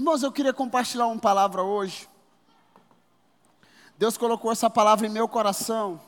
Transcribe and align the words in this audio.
Irmãos, 0.00 0.22
eu 0.22 0.32
queria 0.32 0.54
compartilhar 0.54 1.08
uma 1.08 1.20
palavra 1.20 1.62
hoje. 1.62 2.08
Deus 3.98 4.16
colocou 4.16 4.50
essa 4.50 4.70
palavra 4.70 5.06
em 5.06 5.10
meu 5.10 5.28
coração. 5.28 6.00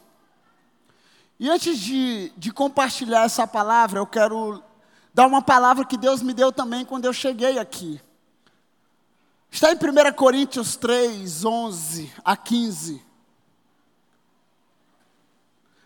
E 1.38 1.50
antes 1.50 1.79
de, 1.79 2.32
de 2.34 2.50
compartilhar 2.50 3.24
essa 3.24 3.46
palavra, 3.46 3.98
eu 3.98 4.06
quero 4.06 4.64
dar 5.12 5.26
uma 5.26 5.42
palavra 5.42 5.84
que 5.84 5.98
Deus 5.98 6.22
me 6.22 6.32
deu 6.32 6.50
também 6.50 6.86
quando 6.86 7.04
eu 7.04 7.12
cheguei 7.12 7.58
aqui. 7.58 8.00
Está 9.50 9.70
em 9.70 9.77
1 9.77 10.14
Coríntios 10.14 10.74
3, 10.74 11.45
11 11.45 12.11
a 12.24 12.34
15. 12.34 13.04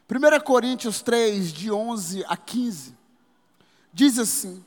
1 0.09 0.45
Coríntios 0.45 1.03
3, 1.03 1.53
de 1.53 1.73
11 1.73 2.25
a 2.29 2.37
15, 2.37 2.97
diz 3.93 4.17
assim: 4.17 4.65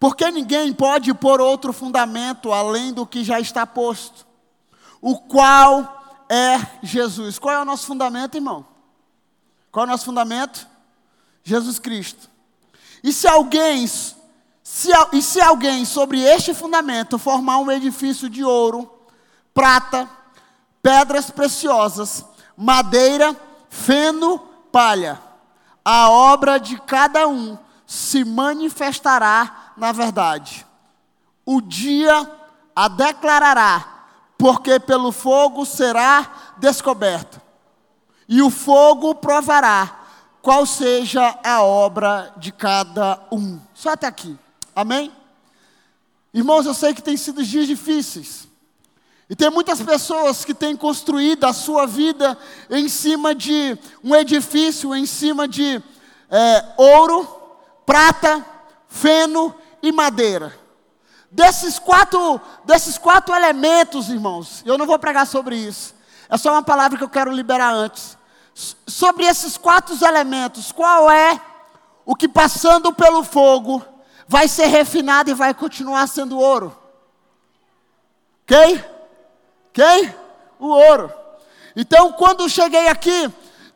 Porque 0.00 0.30
ninguém 0.30 0.72
pode 0.72 1.12
pôr 1.12 1.42
outro 1.42 1.74
fundamento 1.74 2.54
além 2.54 2.90
do 2.90 3.06
que 3.06 3.22
já 3.22 3.38
está 3.38 3.66
posto, 3.66 4.26
o 4.98 5.18
qual 5.18 6.24
é 6.26 6.58
Jesus. 6.82 7.38
Qual 7.38 7.54
é 7.54 7.60
o 7.60 7.66
nosso 7.66 7.86
fundamento, 7.86 8.36
irmão? 8.36 8.64
Qual 9.70 9.84
é 9.84 9.88
o 9.88 9.90
nosso 9.90 10.06
fundamento? 10.06 10.66
Jesus 11.44 11.78
Cristo. 11.78 12.30
E 13.04 13.12
se 13.12 13.28
alguém, 13.28 13.86
se, 13.86 14.90
e 15.12 15.20
se 15.20 15.38
alguém 15.38 15.84
sobre 15.84 16.22
este 16.22 16.54
fundamento 16.54 17.18
formar 17.18 17.58
um 17.58 17.70
edifício 17.70 18.30
de 18.30 18.42
ouro, 18.42 18.90
prata, 19.52 20.08
pedras 20.82 21.30
preciosas, 21.30 22.24
madeira, 22.56 23.36
feno, 23.68 24.38
palha, 24.72 25.20
a 25.84 26.08
obra 26.08 26.58
de 26.58 26.80
cada 26.80 27.28
um 27.28 27.58
se 27.90 28.24
manifestará 28.24 29.72
na 29.76 29.90
verdade. 29.90 30.64
O 31.44 31.60
dia 31.60 32.30
a 32.74 32.86
declarará, 32.86 34.04
porque 34.38 34.78
pelo 34.78 35.10
fogo 35.10 35.66
será 35.66 36.54
descoberto. 36.58 37.40
E 38.28 38.40
o 38.42 38.48
fogo 38.48 39.16
provará 39.16 40.02
qual 40.40 40.64
seja 40.64 41.36
a 41.42 41.64
obra 41.64 42.32
de 42.36 42.52
cada 42.52 43.26
um. 43.32 43.58
Só 43.74 43.90
até 43.90 44.06
aqui. 44.06 44.38
Amém? 44.72 45.12
Irmãos, 46.32 46.66
eu 46.66 46.74
sei 46.74 46.94
que 46.94 47.02
tem 47.02 47.16
sido 47.16 47.42
dias 47.42 47.66
difíceis. 47.66 48.46
E 49.28 49.34
tem 49.34 49.50
muitas 49.50 49.82
pessoas 49.82 50.44
que 50.44 50.54
têm 50.54 50.76
construído 50.76 51.42
a 51.42 51.52
sua 51.52 51.88
vida 51.88 52.38
em 52.70 52.88
cima 52.88 53.34
de 53.34 53.76
um 54.04 54.14
edifício, 54.14 54.94
em 54.94 55.06
cima 55.06 55.48
de 55.48 55.82
é, 56.30 56.64
ouro, 56.76 57.39
prata, 57.90 58.46
feno 58.86 59.52
e 59.82 59.90
madeira. 59.90 60.56
Desses 61.28 61.76
quatro, 61.76 62.40
desses 62.64 62.96
quatro 62.96 63.34
elementos, 63.34 64.08
irmãos, 64.08 64.62
eu 64.64 64.78
não 64.78 64.86
vou 64.86 64.96
pregar 64.96 65.26
sobre 65.26 65.56
isso. 65.56 65.92
É 66.28 66.38
só 66.38 66.52
uma 66.52 66.62
palavra 66.62 66.96
que 66.96 67.02
eu 67.02 67.08
quero 67.08 67.32
liberar 67.32 67.72
antes. 67.74 68.16
Sobre 68.86 69.24
esses 69.24 69.56
quatro 69.56 69.96
elementos, 70.06 70.70
qual 70.70 71.10
é 71.10 71.40
o 72.06 72.14
que 72.14 72.28
passando 72.28 72.92
pelo 72.92 73.24
fogo 73.24 73.84
vai 74.28 74.46
ser 74.46 74.66
refinado 74.66 75.28
e 75.28 75.34
vai 75.34 75.52
continuar 75.52 76.06
sendo 76.06 76.38
ouro? 76.38 76.78
Quem? 78.46 78.84
Quem? 79.72 80.14
O 80.60 80.68
ouro. 80.68 81.12
Então, 81.74 82.12
quando 82.12 82.48
cheguei 82.48 82.86
aqui, 82.86 83.28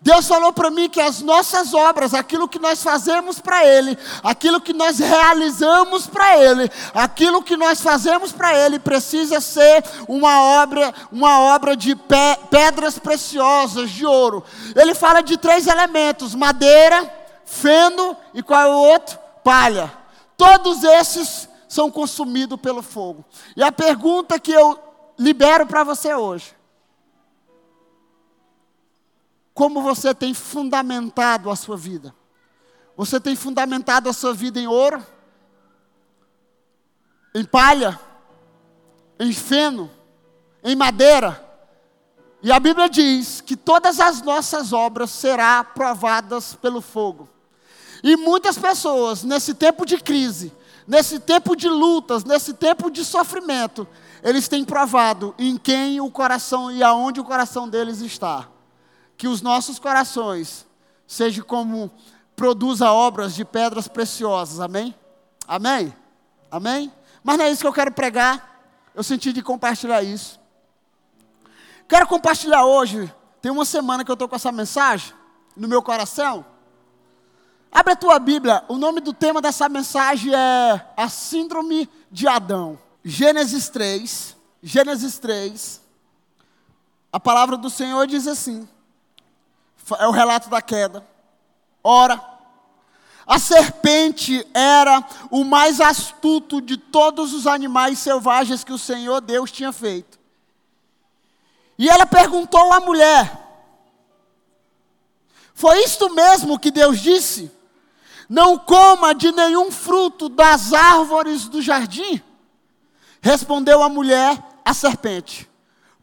Deus 0.05 0.29
falou 0.29 0.53
para 0.53 0.71
mim 0.71 0.87
que 0.87 1.01
as 1.01 1.23
nossas 1.23 1.73
obras, 1.73 2.13
aquilo 2.13 2.47
que 2.47 2.59
nós 2.59 2.83
fazemos 2.83 3.41
para 3.41 3.65
Ele, 3.65 3.97
aquilo 4.23 4.61
que 4.61 4.75
nós 4.75 4.99
realizamos 4.99 6.07
para 6.07 6.37
Ele, 6.37 6.71
aquilo 6.93 7.43
que 7.43 7.57
nós 7.57 7.81
fazemos 7.81 8.31
para 8.31 8.55
Ele, 8.55 8.79
precisa 8.79 9.41
ser 9.41 9.83
uma 10.07 10.61
obra, 10.61 10.93
uma 11.11 11.41
obra 11.55 11.75
de 11.75 11.97
pe 11.97 12.37
pedras 12.51 12.99
preciosas, 12.99 13.91
de 13.91 14.05
ouro. 14.05 14.45
Ele 14.77 14.95
fala 14.95 15.23
de 15.23 15.39
três 15.39 15.67
elementos: 15.67 16.35
madeira, 16.35 17.11
feno 17.47 18.15
e 18.35 18.43
qual 18.43 18.61
é 18.61 18.67
o 18.67 18.77
outro? 18.77 19.19
Palha. 19.43 19.91
Todos 20.37 20.85
esses 20.85 21.49
são 21.67 21.91
consumidos 21.91 22.61
pelo 22.61 22.83
fogo. 22.83 23.25
E 23.57 23.63
a 23.63 23.73
pergunta 23.73 24.39
que 24.39 24.53
eu 24.53 24.79
libero 25.19 25.67
para 25.67 25.83
você 25.83 26.15
hoje 26.15 26.55
como 29.55 29.81
você 29.81 30.13
tem 30.13 30.35
fundamentado 30.35 31.49
a 31.49 31.55
sua 31.55 31.77
vida. 31.77 32.13
Você 32.97 33.21
tem 33.21 33.37
fundamentado 33.37 34.09
a 34.09 34.13
sua 34.13 34.35
vida 34.35 34.59
em 34.59 34.67
ouro, 34.67 35.05
em 37.33 37.45
palha, 37.45 37.99
em 39.19 39.33
feno, 39.33 39.89
em 40.63 40.75
madeira. 40.75 41.41
E 42.43 42.51
a 42.51 42.59
Bíblia 42.59 42.89
diz 42.89 43.41
que 43.41 43.57
todas 43.57 44.01
as 44.01 44.21
nossas 44.23 44.73
obras 44.73 45.11
serão 45.11 45.65
provadas 45.73 46.55
pelo 46.57 46.81
fogo. 46.81 47.29
E 48.03 48.17
muitas 48.17 48.59
pessoas, 48.59 49.23
nesse 49.23 49.55
tempo 49.55 49.87
de 49.87 49.99
crise, 49.99 50.53
nesse 50.87 51.19
tempo 51.19 51.57
de 51.57 51.69
lutas, 51.69 52.25
nesse 52.25 52.53
tempo 52.53 52.91
de 52.91 53.05
sofrimento, 53.05 53.87
eles 54.23 54.47
têm 54.47 54.65
provado 54.65 55.35
em 55.39 55.57
quem 55.57 56.01
o 56.01 56.11
coração 56.11 56.71
e 56.71 56.83
aonde 56.83 57.21
o 57.21 57.25
coração 57.25 57.69
deles 57.69 58.01
está 58.01 58.49
que 59.17 59.29
os 59.29 59.41
nossos 59.43 59.79
corações 59.79 60.67
sejam 61.07 61.45
como 61.45 61.91
produza 62.35 62.91
obras 62.91 63.35
de 63.35 63.45
pedras 63.45 63.89
preciosas, 63.89 64.61
amém? 64.61 64.95
Amém? 65.47 65.95
Amém? 66.51 66.93
Mas 67.23 67.39
não 67.39 67.45
é 67.45 67.51
isso 67.51 67.61
que 67.61 67.67
eu 67.67 67.73
quero 67.73 67.93
pregar, 67.93 68.63
eu 68.95 69.03
senti 69.03 69.33
de 69.33 69.43
compartilhar 69.43 70.03
isso. 70.03 70.39
Quero 71.89 72.07
compartilhar 72.07 72.65
hoje, 72.65 73.13
tem 73.41 73.53
uma 73.53 73.65
semana 73.65 74.05
que 74.05 74.11
eu 74.11 74.15
estou 74.15 74.29
com 74.29 74.37
essa 74.37 74.53
mensagem 74.53 75.15
no 75.57 75.69
meu 75.69 75.83
coração. 75.83 76.45
Abre 77.71 77.93
a 77.93 77.97
tua 77.97 78.19
Bíblia, 78.19 78.65
o 78.69 78.79
nome 78.79 79.01
do 79.01 79.13
tema 79.13 79.43
dessa 79.43 79.69
mensagem 79.69 80.33
é 80.33 80.93
a 80.97 81.09
Síndrome 81.09 81.89
de 82.11 82.29
Adão. 82.29 82.79
Gênesis 83.05 83.69
3, 83.69 84.37
Gênesis 84.63 85.19
3, 85.19 85.83
a 87.13 87.21
palavra 87.21 87.57
do 87.57 87.69
Senhor 87.69 88.07
diz 88.07 88.27
assim: 88.27 88.69
é 89.99 90.07
o 90.07 90.11
relato 90.11 90.49
da 90.49 90.63
queda. 90.63 91.07
Ora, 91.83 92.23
a 93.27 93.39
serpente 93.39 94.47
era 94.55 95.05
o 95.31 95.45
mais 95.45 95.81
astuto 95.81 96.61
de 96.61 96.77
todos 96.77 97.33
os 97.33 97.47
animais 97.47 97.99
selvagens 97.99 98.65
que 98.65 98.73
o 98.73 98.79
Senhor 98.79 99.21
Deus 99.21 99.51
tinha 99.51 99.73
feito. 99.73 100.19
E 101.79 101.89
ela 101.89 102.07
perguntou 102.07 102.73
à 102.73 102.81
mulher: 102.81 103.31
Foi 105.55 105.83
isto 105.83 106.13
mesmo 106.15 106.59
que 106.59 106.71
Deus 106.71 107.01
disse? 107.01 107.51
Não 108.29 108.59
coma 108.59 109.15
de 109.15 109.31
nenhum 109.33 109.71
fruto 109.71 110.29
das 110.29 110.73
árvores 110.73 111.47
do 111.47 111.61
jardim? 111.61 112.23
Respondeu 113.21 113.83
a 113.83 113.89
mulher 113.89 114.43
à 114.65 114.73
serpente: 114.73 115.51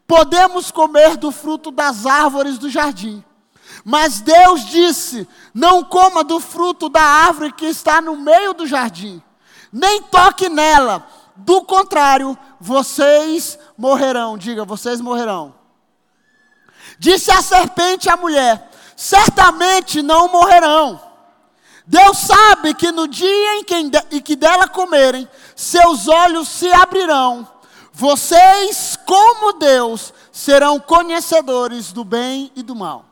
Podemos 0.06 0.70
comer 0.70 1.16
do 1.16 1.32
fruto 1.32 1.70
das 1.70 2.06
árvores 2.06 2.58
do 2.58 2.68
jardim 2.68 3.24
mas 3.84 4.20
Deus 4.20 4.66
disse: 4.66 5.28
Não 5.52 5.84
coma 5.84 6.22
do 6.22 6.38
fruto 6.40 6.88
da 6.88 7.02
árvore 7.02 7.52
que 7.52 7.66
está 7.66 8.00
no 8.00 8.16
meio 8.16 8.54
do 8.54 8.66
jardim, 8.66 9.22
nem 9.72 10.02
toque 10.02 10.48
nela, 10.48 11.06
do 11.36 11.62
contrário, 11.62 12.36
vocês 12.60 13.58
morrerão. 13.76 14.36
Diga, 14.36 14.64
vocês 14.64 15.00
morrerão. 15.00 15.54
Disse 16.98 17.30
a 17.30 17.42
serpente 17.42 18.08
à 18.08 18.16
mulher: 18.16 18.70
Certamente 18.96 20.02
não 20.02 20.28
morrerão. 20.28 21.00
Deus 21.86 22.18
sabe 22.18 22.74
que 22.74 22.92
no 22.92 23.08
dia 23.08 23.58
em 23.58 23.64
que, 23.64 23.74
em 24.12 24.20
que 24.20 24.36
dela 24.36 24.68
comerem, 24.68 25.28
seus 25.56 26.06
olhos 26.06 26.48
se 26.48 26.72
abrirão. 26.72 27.48
Vocês, 27.92 28.96
como 29.04 29.54
Deus, 29.54 30.14
serão 30.30 30.78
conhecedores 30.78 31.92
do 31.92 32.04
bem 32.04 32.52
e 32.54 32.62
do 32.62 32.74
mal. 32.74 33.11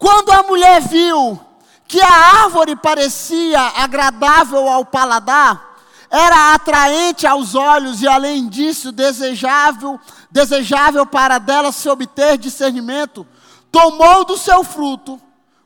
Quando 0.00 0.32
a 0.32 0.42
mulher 0.44 0.80
viu 0.80 1.38
que 1.86 2.00
a 2.00 2.42
árvore 2.42 2.74
parecia 2.74 3.60
agradável 3.60 4.66
ao 4.66 4.82
paladar, 4.82 5.76
era 6.08 6.54
atraente 6.54 7.26
aos 7.26 7.54
olhos 7.54 8.00
e 8.00 8.08
além 8.08 8.48
disso 8.48 8.92
desejável, 8.92 10.00
desejável 10.30 11.04
para 11.04 11.36
dela 11.36 11.70
se 11.70 11.86
obter 11.86 12.38
discernimento, 12.38 13.26
tomou 13.70 14.24
do 14.24 14.38
seu 14.38 14.64
fruto, 14.64 15.20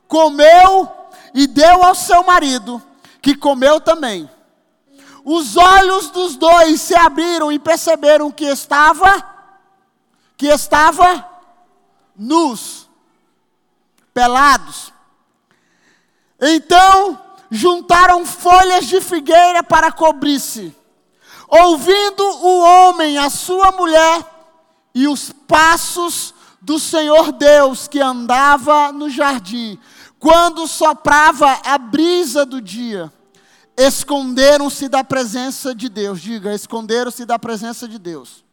comeu 0.05 0.91
e 1.33 1.47
deu 1.47 1.81
ao 1.81 1.95
seu 1.95 2.21
marido, 2.25 2.83
que 3.21 3.37
comeu 3.37 3.79
também. 3.79 4.29
Os 5.23 5.55
olhos 5.55 6.09
dos 6.09 6.35
dois 6.35 6.81
se 6.81 6.93
abriram 6.93 7.53
e 7.53 7.57
perceberam 7.57 8.29
que 8.29 8.43
estava 8.43 9.33
que 10.35 10.47
estava 10.47 11.25
nus 12.17 12.74
pelados. 14.15 14.93
Então 16.41 17.21
juntaram 17.51 18.25
folhas 18.25 18.87
de 18.87 19.01
figueira 19.01 19.61
para 19.61 19.91
cobrir-se. 19.91 20.73
Ouvindo 21.47 22.23
o 22.23 22.59
homem 22.61 23.17
a 23.17 23.29
sua 23.29 23.71
mulher 23.71 24.25
e 24.95 25.07
os 25.07 25.31
passos 25.31 26.33
do 26.61 26.79
Senhor 26.79 27.31
Deus 27.31 27.87
que 27.87 27.99
andava 27.99 28.91
no 28.91 29.09
jardim, 29.09 29.77
quando 30.17 30.65
soprava 30.65 31.59
a 31.63 31.77
brisa 31.77 32.43
do 32.45 32.59
dia, 32.59 33.13
esconderam-se 33.77 34.89
da 34.89 35.03
presença 35.03 35.75
de 35.75 35.87
Deus. 35.89 36.19
Diga, 36.19 36.55
esconderam-se 36.55 37.25
da 37.25 37.37
presença 37.37 37.87
de 37.87 37.99
Deus. 37.99 38.43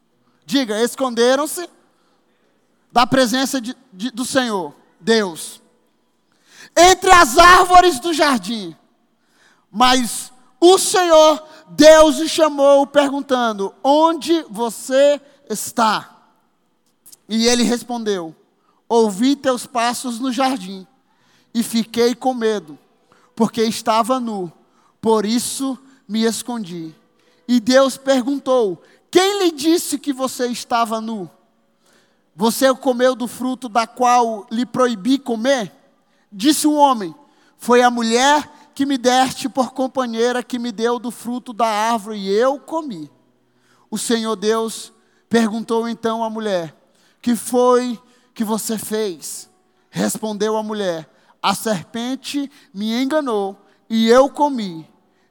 Diga, 0.44 0.82
esconderam-se 0.82 1.66
da 2.90 3.06
presença 3.06 3.58
de, 3.58 3.74
de, 3.90 4.10
do 4.10 4.24
Senhor, 4.24 4.74
Deus. 5.02 5.60
Entre 6.76 7.10
as 7.10 7.36
árvores 7.36 8.00
do 8.00 8.14
jardim. 8.14 8.74
Mas 9.70 10.32
o 10.60 10.78
Senhor, 10.78 11.42
Deus, 11.70 12.18
o 12.18 12.28
chamou, 12.28 12.86
perguntando: 12.86 13.74
Onde 13.82 14.42
você 14.48 15.20
está? 15.50 16.08
E 17.28 17.46
ele 17.46 17.62
respondeu: 17.62 18.34
Ouvi 18.88 19.36
teus 19.36 19.66
passos 19.66 20.18
no 20.18 20.32
jardim 20.32 20.86
e 21.54 21.62
fiquei 21.62 22.14
com 22.14 22.32
medo, 22.32 22.78
porque 23.34 23.62
estava 23.62 24.20
nu, 24.20 24.52
por 25.00 25.26
isso 25.26 25.78
me 26.08 26.24
escondi. 26.24 26.94
E 27.48 27.58
Deus 27.58 27.96
perguntou: 27.96 28.82
Quem 29.10 29.40
lhe 29.40 29.50
disse 29.50 29.98
que 29.98 30.12
você 30.12 30.46
estava 30.46 31.00
nu? 31.00 31.30
Você 32.34 32.74
comeu 32.74 33.14
do 33.14 33.28
fruto 33.28 33.68
da 33.68 33.86
qual 33.86 34.46
lhe 34.50 34.64
proibi 34.64 35.18
comer? 35.18 35.72
Disse 36.30 36.66
o 36.66 36.72
homem: 36.72 37.14
Foi 37.56 37.82
a 37.82 37.90
mulher 37.90 38.50
que 38.74 38.86
me 38.86 38.96
deste 38.96 39.48
por 39.48 39.72
companheira 39.72 40.42
que 40.42 40.58
me 40.58 40.72
deu 40.72 40.98
do 40.98 41.10
fruto 41.10 41.52
da 41.52 41.66
árvore 41.66 42.18
e 42.18 42.30
eu 42.30 42.58
comi. 42.58 43.10
O 43.90 43.98
Senhor 43.98 44.36
Deus 44.36 44.92
perguntou 45.28 45.88
então 45.88 46.24
à 46.24 46.30
mulher: 46.30 46.74
que 47.22 47.36
foi 47.36 47.98
que 48.34 48.42
você 48.42 48.76
fez? 48.76 49.48
Respondeu 49.88 50.56
a 50.56 50.62
mulher: 50.62 51.08
A 51.40 51.54
serpente 51.54 52.50
me 52.74 53.00
enganou 53.00 53.56
e 53.88 54.08
eu 54.08 54.28
comi. 54.28 54.90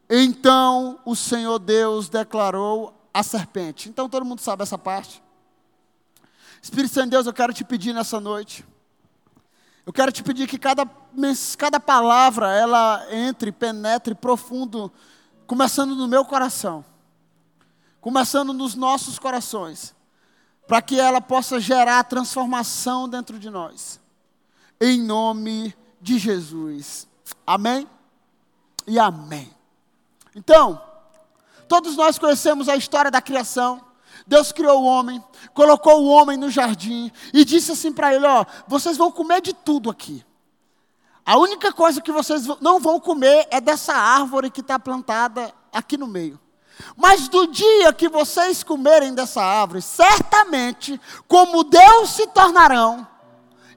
Então 0.10 1.00
o 1.06 1.16
Senhor 1.16 1.60
Deus 1.60 2.08
declarou 2.08 2.94
a 3.14 3.22
serpente. 3.22 3.90
Então 3.90 4.08
todo 4.08 4.26
mundo 4.26 4.40
sabe 4.40 4.64
essa 4.64 4.78
parte. 4.78 5.22
Espírito 6.62 6.94
Santo 6.94 7.06
de 7.06 7.12
Deus, 7.12 7.26
eu 7.26 7.34
quero 7.34 7.54
te 7.54 7.64
pedir 7.64 7.94
nessa 7.94 8.20
noite. 8.20 8.66
Eu 9.86 9.92
quero 9.92 10.12
te 10.12 10.22
pedir 10.22 10.48
que 10.48 10.60
cada, 10.60 10.86
cada 11.58 11.80
palavra 11.80 12.54
ela 12.54 13.06
entre, 13.10 13.52
penetre 13.52 14.14
profundo, 14.14 14.92
começando 15.48 15.96
no 15.96 16.08
meu 16.08 16.24
coração, 16.24 16.86
começando 18.00 18.54
nos 18.54 18.76
nossos 18.76 19.18
corações 19.18 19.96
para 20.68 20.82
que 20.82 21.00
ela 21.00 21.20
possa 21.20 21.60
gerar 21.60 22.04
transformação 22.04 23.10
dentro 23.10 23.38
de 23.40 23.50
nós. 23.50 24.00
Em 24.80 25.02
nome 25.02 25.76
de 26.00 26.18
Jesus. 26.18 27.08
Amém? 27.46 27.88
E 28.88 28.98
amém. 28.98 29.54
Então, 30.36 30.82
todos 31.68 31.96
nós 31.98 32.18
conhecemos 32.18 32.70
a 32.70 32.76
história 32.76 33.12
da 33.12 33.22
criação. 33.22 33.84
Deus 34.28 34.52
criou 34.52 34.82
o 34.82 34.86
homem, 34.86 35.24
colocou 35.54 36.02
o 36.02 36.08
homem 36.08 36.38
no 36.38 36.50
jardim 36.50 37.12
e 37.34 37.44
disse 37.44 37.72
assim 37.72 37.92
para 37.92 38.14
ele: 38.14 38.26
Ó, 38.26 38.46
vocês 38.68 38.98
vão 38.98 39.12
comer 39.12 39.42
de 39.42 39.54
tudo 39.54 39.90
aqui. 39.90 40.26
A 41.26 41.38
única 41.38 41.72
coisa 41.72 42.02
que 42.02 42.12
vocês 42.12 42.46
não 42.60 42.80
vão 42.80 43.00
comer 43.00 43.48
é 43.52 43.62
dessa 43.62 43.94
árvore 43.94 44.50
que 44.50 44.62
está 44.62 44.80
plantada 44.80 45.54
aqui 45.72 45.98
no 45.98 46.08
meio. 46.08 46.40
Mas 46.96 47.28
do 47.28 47.48
dia 47.48 47.94
que 47.94 48.10
vocês 48.10 48.64
comerem 48.64 49.14
dessa 49.14 49.42
árvore, 49.42 49.82
certamente, 49.82 51.00
como 51.28 51.64
Deus 51.64 52.10
se 52.10 52.26
tornarão, 52.28 53.08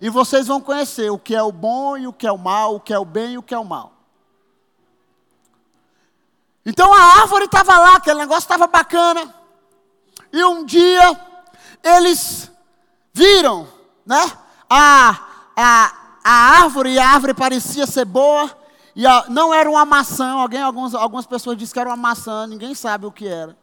e 0.00 0.08
vocês 0.08 0.46
vão 0.46 0.60
conhecer 0.60 1.10
o 1.10 1.18
que 1.18 1.34
é 1.34 1.42
o 1.42 1.52
bom 1.52 1.96
e 1.96 2.06
o 2.06 2.12
que 2.12 2.26
é 2.26 2.32
o 2.32 2.38
mal, 2.38 2.76
o 2.76 2.80
que 2.80 2.92
é 2.92 2.98
o 2.98 3.04
bem 3.04 3.34
e 3.34 3.38
o 3.38 3.42
que 3.42 3.54
é 3.54 3.58
o 3.58 3.64
mal. 3.64 3.92
Então 6.66 6.92
a 6.92 7.20
árvore 7.20 7.44
estava 7.44 7.78
lá, 7.78 7.96
aquele 7.96 8.18
negócio 8.18 8.44
estava 8.44 8.66
bacana. 8.66 9.34
E 10.34 10.44
um 10.44 10.64
dia 10.64 11.16
eles 11.80 12.50
viram, 13.12 13.68
né? 14.04 14.20
A, 14.68 15.20
a, 15.56 15.94
a 16.24 16.32
árvore, 16.60 16.94
e 16.94 16.98
a 16.98 17.08
árvore 17.08 17.32
parecia 17.32 17.86
ser 17.86 18.04
boa. 18.04 18.50
E 18.96 19.06
a, 19.06 19.26
não 19.28 19.54
era 19.54 19.70
uma 19.70 19.84
maçã, 19.84 20.32
alguém, 20.32 20.60
algumas, 20.60 20.92
algumas 20.92 21.24
pessoas 21.24 21.56
disseram 21.56 21.72
que 21.72 21.78
era 21.78 21.90
uma 21.90 21.96
maçã, 21.96 22.48
ninguém 22.48 22.74
sabe 22.74 23.06
o 23.06 23.12
que 23.12 23.28
era. 23.28 23.56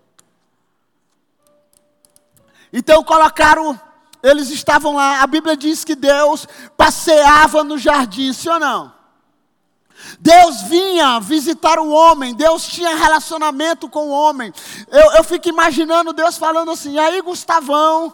Então 2.72 3.04
colocaram, 3.04 3.78
eles 4.24 4.50
estavam 4.50 4.96
lá, 4.96 5.22
a 5.22 5.28
Bíblia 5.28 5.58
diz 5.58 5.84
que 5.84 5.94
Deus 5.94 6.48
passeava 6.78 7.66
no 7.66 7.78
jardim, 7.78 8.32
sim 8.32 8.48
ou 8.48 8.62
não? 8.62 9.01
Deus 10.20 10.62
vinha 10.64 11.20
visitar 11.20 11.80
o 11.80 11.90
homem, 11.90 12.36
Deus 12.36 12.66
tinha 12.68 12.96
relacionamento 12.96 13.90
com 13.90 14.08
o 14.08 14.12
homem. 14.12 14.54
Eu, 14.88 15.14
eu 15.14 15.24
fico 15.24 15.50
imaginando 15.50 16.14
Deus 16.14 16.38
falando 16.38 16.72
assim: 16.72 16.98
aí 16.98 17.22
Gustavão, 17.22 18.14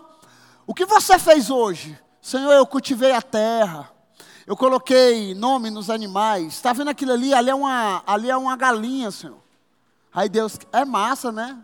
o 0.65 0.73
que 0.73 0.85
você 0.85 1.17
fez 1.19 1.49
hoje? 1.49 1.97
Senhor, 2.21 2.51
eu 2.51 2.65
cultivei 2.65 3.11
a 3.11 3.21
terra, 3.21 3.89
eu 4.45 4.55
coloquei 4.55 5.33
nome 5.33 5.69
nos 5.69 5.89
animais. 5.89 6.53
Está 6.53 6.73
vendo 6.73 6.89
aquilo 6.89 7.13
ali? 7.13 7.33
Ali 7.33 7.49
é 7.49 7.55
uma, 7.55 8.03
ali 8.05 8.29
é 8.29 8.37
uma 8.37 8.55
galinha, 8.55 9.11
Senhor. 9.11 9.37
Aí 10.13 10.27
Deus, 10.27 10.57
é 10.73 10.83
massa, 10.83 11.31
né? 11.31 11.57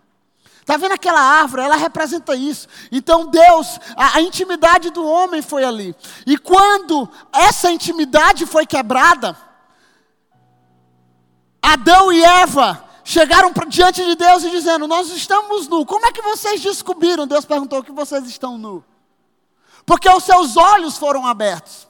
Está 0.64 0.78
vendo 0.78 0.94
aquela 0.94 1.20
árvore? 1.20 1.62
Ela 1.62 1.76
representa 1.76 2.36
isso. 2.36 2.70
Então 2.90 3.28
Deus, 3.28 3.80
a, 3.98 4.18
a, 4.18 4.22
intimidade 4.22 4.92
do 4.92 5.06
homem 5.06 5.42
foi 5.42 5.66
ali. 5.66 5.94
E 6.26 6.38
quando 6.38 7.10
essa 7.34 7.70
intimidade 7.70 8.46
foi 8.46 8.66
quebrada, 8.66 9.38
Adão 11.64 12.12
e 12.12 12.22
Eva 12.22 12.84
chegaram 13.06 13.54
diante 13.70 14.04
de 14.04 14.16
Deus 14.16 14.44
e 14.44 14.50
dizendo: 14.50 14.86
Nós 14.88 15.10
estamos 15.10 15.68
nu. 15.70 15.86
Como 15.86 16.06
é 16.06 16.12
que 16.12 16.22
vocês 16.22 16.62
descobriram? 16.62 17.26
Deus 17.26 17.46
perguntou 17.46 17.82
que 17.82 17.92
vocês 17.92 18.26
estão 18.26 18.58
nu. 18.58 18.84
Porque 19.86 20.10
os 20.10 20.24
seus 20.26 20.58
olhos 20.58 20.98
foram 20.98 21.26
abertos. 21.26 21.88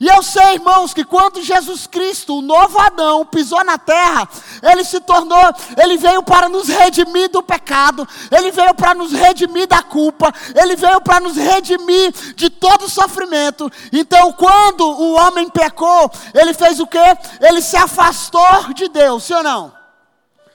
E 0.00 0.08
eu 0.08 0.22
sei, 0.22 0.54
irmãos, 0.54 0.92
que 0.92 1.04
quando 1.04 1.42
Jesus 1.42 1.86
Cristo, 1.86 2.38
o 2.38 2.42
novo 2.42 2.78
Adão, 2.78 3.24
pisou 3.24 3.62
na 3.64 3.78
terra, 3.78 4.28
ele 4.62 4.84
se 4.84 5.00
tornou, 5.00 5.54
ele 5.76 5.96
veio 5.96 6.22
para 6.22 6.48
nos 6.48 6.68
redimir 6.68 7.30
do 7.30 7.42
pecado, 7.42 8.06
ele 8.30 8.50
veio 8.50 8.74
para 8.74 8.92
nos 8.94 9.12
redimir 9.12 9.68
da 9.68 9.82
culpa, 9.82 10.34
ele 10.54 10.74
veio 10.74 11.00
para 11.00 11.20
nos 11.20 11.36
redimir 11.36 12.12
de 12.34 12.50
todo 12.50 12.88
sofrimento. 12.88 13.70
Então, 13.92 14.32
quando 14.32 14.84
o 14.84 15.12
homem 15.14 15.48
pecou, 15.48 16.10
ele 16.34 16.52
fez 16.52 16.80
o 16.80 16.86
quê? 16.86 17.16
Ele 17.40 17.62
se 17.62 17.76
afastou 17.76 18.74
de 18.74 18.88
Deus, 18.88 19.22
sim 19.22 19.34
ou 19.34 19.42
não? 19.42 19.72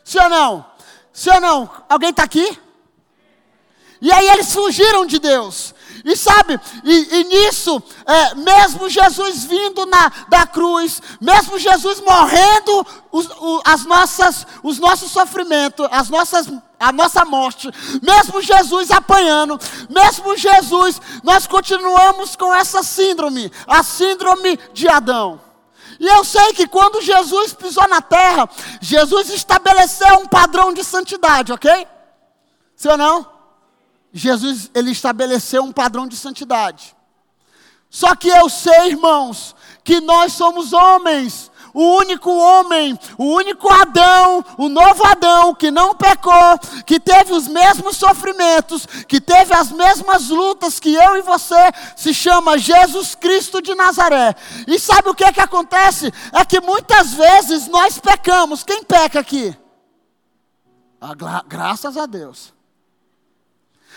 Sim 0.03 0.19
ou 0.19 0.29
não? 0.29 0.65
Sim 1.13 1.31
ou 1.31 1.41
não? 1.41 1.69
Alguém 1.87 2.09
está 2.09 2.23
aqui? 2.23 2.59
E 4.01 4.11
aí 4.11 4.29
eles 4.29 4.53
fugiram 4.53 5.05
de 5.05 5.19
Deus. 5.19 5.73
E 6.03 6.15
sabe, 6.15 6.59
e, 6.83 7.19
e 7.19 7.23
nisso, 7.25 7.81
é, 8.05 8.35
mesmo 8.35 8.89
Jesus 8.89 9.43
vindo 9.43 9.85
na, 9.85 10.11
da 10.27 10.45
cruz, 10.45 11.01
mesmo 11.19 11.59
Jesus 11.59 11.99
morrendo 12.01 12.85
os, 13.11 13.27
o, 13.29 13.61
as 13.65 13.85
nossas, 13.85 14.47
os 14.63 14.79
nossos 14.79 15.11
sofrimentos, 15.11 15.87
as 15.91 16.09
nossas, 16.09 16.47
a 16.79 16.91
nossa 16.91 17.25
morte, 17.25 17.69
mesmo 18.01 18.41
Jesus 18.41 18.91
apanhando, 18.91 19.59
mesmo 19.89 20.37
Jesus, 20.37 21.01
nós 21.23 21.47
continuamos 21.47 22.35
com 22.35 22.53
essa 22.53 22.81
síndrome, 22.83 23.51
a 23.67 23.83
síndrome 23.83 24.57
de 24.73 24.87
Adão. 24.87 25.41
E 25.99 26.07
eu 26.07 26.23
sei 26.23 26.53
que 26.53 26.65
quando 26.65 27.01
Jesus 27.01 27.53
pisou 27.53 27.87
na 27.89 28.01
terra, 28.01 28.49
Jesus 28.79 29.29
estabeleceu 29.29 30.19
um 30.19 30.27
padrão 30.27 30.73
de 30.73 30.83
santidade, 30.83 31.51
ok? 31.51 31.85
Sim 32.75 32.87
ou 32.87 32.97
não? 32.97 33.38
Jesus 34.11 34.71
ele 34.73 34.91
estabeleceu 34.91 35.63
um 35.63 35.71
padrão 35.71 36.07
de 36.07 36.15
santidade. 36.15 36.95
Só 37.89 38.15
que 38.15 38.27
eu 38.27 38.47
sei, 38.49 38.89
irmãos, 38.89 39.55
que 39.83 39.99
nós 39.99 40.33
somos 40.33 40.73
homens, 40.73 41.49
o 41.73 41.97
único 41.97 42.29
homem, 42.31 42.99
o 43.17 43.25
único 43.25 43.71
Adão, 43.71 44.43
o 44.57 44.69
novo 44.69 45.05
Adão 45.05 45.55
que 45.55 45.71
não 45.71 45.95
pecou, 45.95 46.59
que 46.85 46.99
teve 46.99 47.33
os 47.33 47.47
mesmos 47.47 47.97
sofrimentos, 47.97 48.85
que 49.07 49.19
teve 49.19 49.53
as 49.53 49.71
mesmas 49.71 50.29
lutas 50.29 50.79
que 50.79 50.93
eu 50.93 51.17
e 51.17 51.21
você, 51.21 51.71
se 51.95 52.13
chama 52.13 52.57
Jesus 52.57 53.15
Cristo 53.15 53.61
de 53.61 53.73
Nazaré. 53.73 54.35
E 54.67 54.77
sabe 54.79 55.09
o 55.09 55.15
que 55.15 55.23
é 55.23 55.31
que 55.31 55.41
acontece? 55.41 56.11
É 56.33 56.45
que 56.45 56.61
muitas 56.61 57.13
vezes 57.13 57.67
nós 57.67 57.99
pecamos. 57.99 58.63
Quem 58.63 58.83
peca 58.83 59.19
aqui? 59.19 59.55
Ah, 61.01 61.15
graças 61.47 61.97
a 61.97 62.05
Deus. 62.05 62.53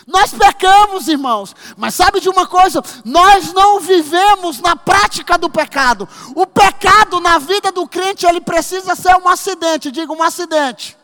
Nós 0.07 0.33
pecamos, 0.33 1.07
irmãos, 1.09 1.55
mas 1.77 1.95
sabe 1.95 2.21
de 2.21 2.29
uma 2.29 2.47
coisa? 2.47 2.83
Nós 3.05 3.53
não 3.53 3.81
vivemos 3.81 4.61
na 4.61 4.75
prática 4.75 5.39
do 5.39 5.49
pecado. 5.49 6.09
O 6.35 6.47
pecado 6.47 7.21
na 7.21 7.39
vida 7.39 7.71
do 7.71 7.87
crente, 7.87 8.27
ele 8.27 8.41
precisa 8.41 8.95
ser 8.97 9.17
um 9.17 9.29
acidente, 9.29 9.93
diga 9.93 10.13
um 10.13 10.23
acidente. 10.23 10.97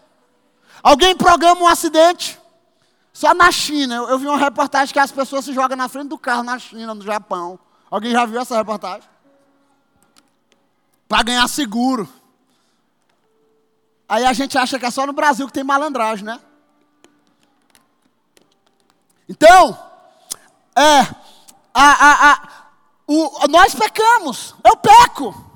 Alguém 0.82 1.16
programa 1.16 1.62
um 1.62 1.68
acidente? 1.68 2.38
Só 3.12 3.34
na 3.34 3.50
China, 3.50 3.96
eu, 3.96 4.08
eu 4.10 4.18
vi 4.18 4.26
uma 4.26 4.38
reportagem 4.38 4.92
que 4.92 4.98
as 4.98 5.10
pessoas 5.10 5.44
se 5.44 5.52
jogam 5.52 5.76
na 5.76 5.88
frente 5.88 6.08
do 6.08 6.18
carro 6.18 6.42
na 6.42 6.58
China, 6.58 6.94
no 6.94 7.02
Japão. 7.02 7.58
Alguém 7.90 8.12
já 8.12 8.24
viu 8.26 8.40
essa 8.40 8.56
reportagem? 8.56 9.08
Para 11.08 11.22
ganhar 11.22 11.48
seguro. 11.48 12.08
Aí 14.08 14.24
a 14.24 14.32
gente 14.32 14.56
acha 14.56 14.78
que 14.78 14.86
é 14.86 14.90
só 14.90 15.06
no 15.06 15.12
Brasil 15.12 15.46
que 15.46 15.52
tem 15.52 15.64
malandragem, 15.64 16.24
né? 16.24 16.40
Então, 19.28 19.78
é, 20.76 21.00
a, 21.74 21.90
a, 21.90 22.32
a, 22.32 22.48
o, 23.06 23.48
nós 23.48 23.74
pecamos, 23.74 24.54
eu 24.64 24.76
peco. 24.76 25.47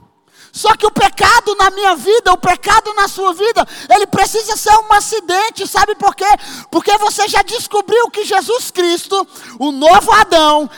Só 0.53 0.77
que 0.77 0.87
o 0.87 0.91
pecado 0.91 1.55
na 1.55 1.71
minha 1.71 1.97
vida, 1.97 2.31
o 2.31 2.37
pecado 2.37 2.93
na 2.93 3.09
sua 3.09 3.33
vida, 3.33 3.67
ele 3.89 4.07
precisa 4.07 4.55
ser 4.55 4.75
um 4.77 4.93
acidente, 4.93 5.67
sabe 5.67 5.95
por 5.95 6.15
quê? 6.15 6.29
Porque 6.71 6.95
você 6.99 7.27
já 7.27 7.41
descobriu 7.41 8.11
que 8.11 8.23
Jesus 8.27 8.71
Cristo, 8.71 9.27
o 9.59 9.73
novo 9.73 10.13
Adão, 10.13 10.69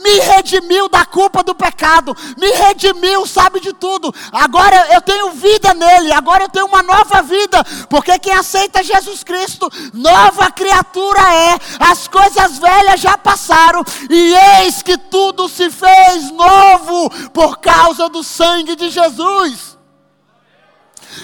me 0.00 0.18
redimiu 0.20 0.88
da 0.88 1.04
culpa 1.04 1.42
do 1.42 1.54
pecado, 1.54 2.16
me 2.38 2.50
redimiu, 2.52 3.26
sabe 3.26 3.60
de 3.60 3.74
tudo. 3.74 4.14
Agora 4.32 4.94
eu 4.94 5.02
tenho 5.02 5.32
vida 5.32 5.74
nele, 5.74 6.10
agora 6.10 6.44
eu 6.44 6.48
tenho 6.48 6.66
uma 6.66 6.82
nova 6.82 7.20
vida, 7.20 7.62
porque 7.90 8.18
quem 8.18 8.32
aceita 8.32 8.82
Jesus 8.82 9.22
Cristo, 9.22 9.70
nova 9.92 10.50
criatura 10.50 11.20
é. 11.20 11.58
As 11.78 12.08
coisas 12.08 12.58
velhas 12.58 12.98
já 12.98 13.18
passaram 13.18 13.84
e 14.08 14.34
eis 14.62 14.82
que 14.82 14.96
tudo 14.96 15.50
se 15.50 15.68
fez 15.68 16.30
novo 16.30 17.10
por 17.34 17.58
causa 17.58 18.08
do 18.08 18.24
sangue 18.24 18.74
de 18.74 18.88
Jesus. 18.88 19.17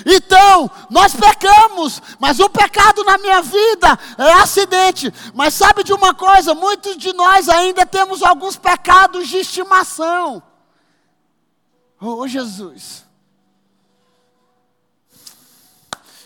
Então, 0.06 0.70
nós 0.90 1.14
pecamos, 1.14 2.00
mas 2.18 2.40
o 2.40 2.48
pecado 2.48 3.04
na 3.04 3.18
minha 3.18 3.42
vida 3.42 3.98
é 4.18 4.32
acidente. 4.34 5.12
Mas 5.34 5.54
sabe 5.54 5.84
de 5.84 5.92
uma 5.92 6.14
coisa? 6.14 6.54
Muitos 6.54 6.96
de 6.96 7.12
nós 7.12 7.48
ainda 7.48 7.84
temos 7.84 8.22
alguns 8.22 8.56
pecados 8.56 9.28
de 9.28 9.38
estimação. 9.38 10.42
Oh, 12.00 12.26
Jesus. 12.26 13.04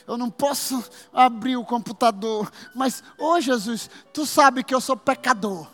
Eu 0.07 0.17
não 0.17 0.31
posso 0.31 0.83
abrir 1.13 1.57
o 1.57 1.65
computador, 1.65 2.51
mas, 2.75 3.03
oh 3.19 3.39
Jesus, 3.41 3.91
tu 4.13 4.25
sabe 4.25 4.65
que 4.65 4.75
eu 4.75 4.81
sou 4.81 4.97
pecador. 4.97 5.69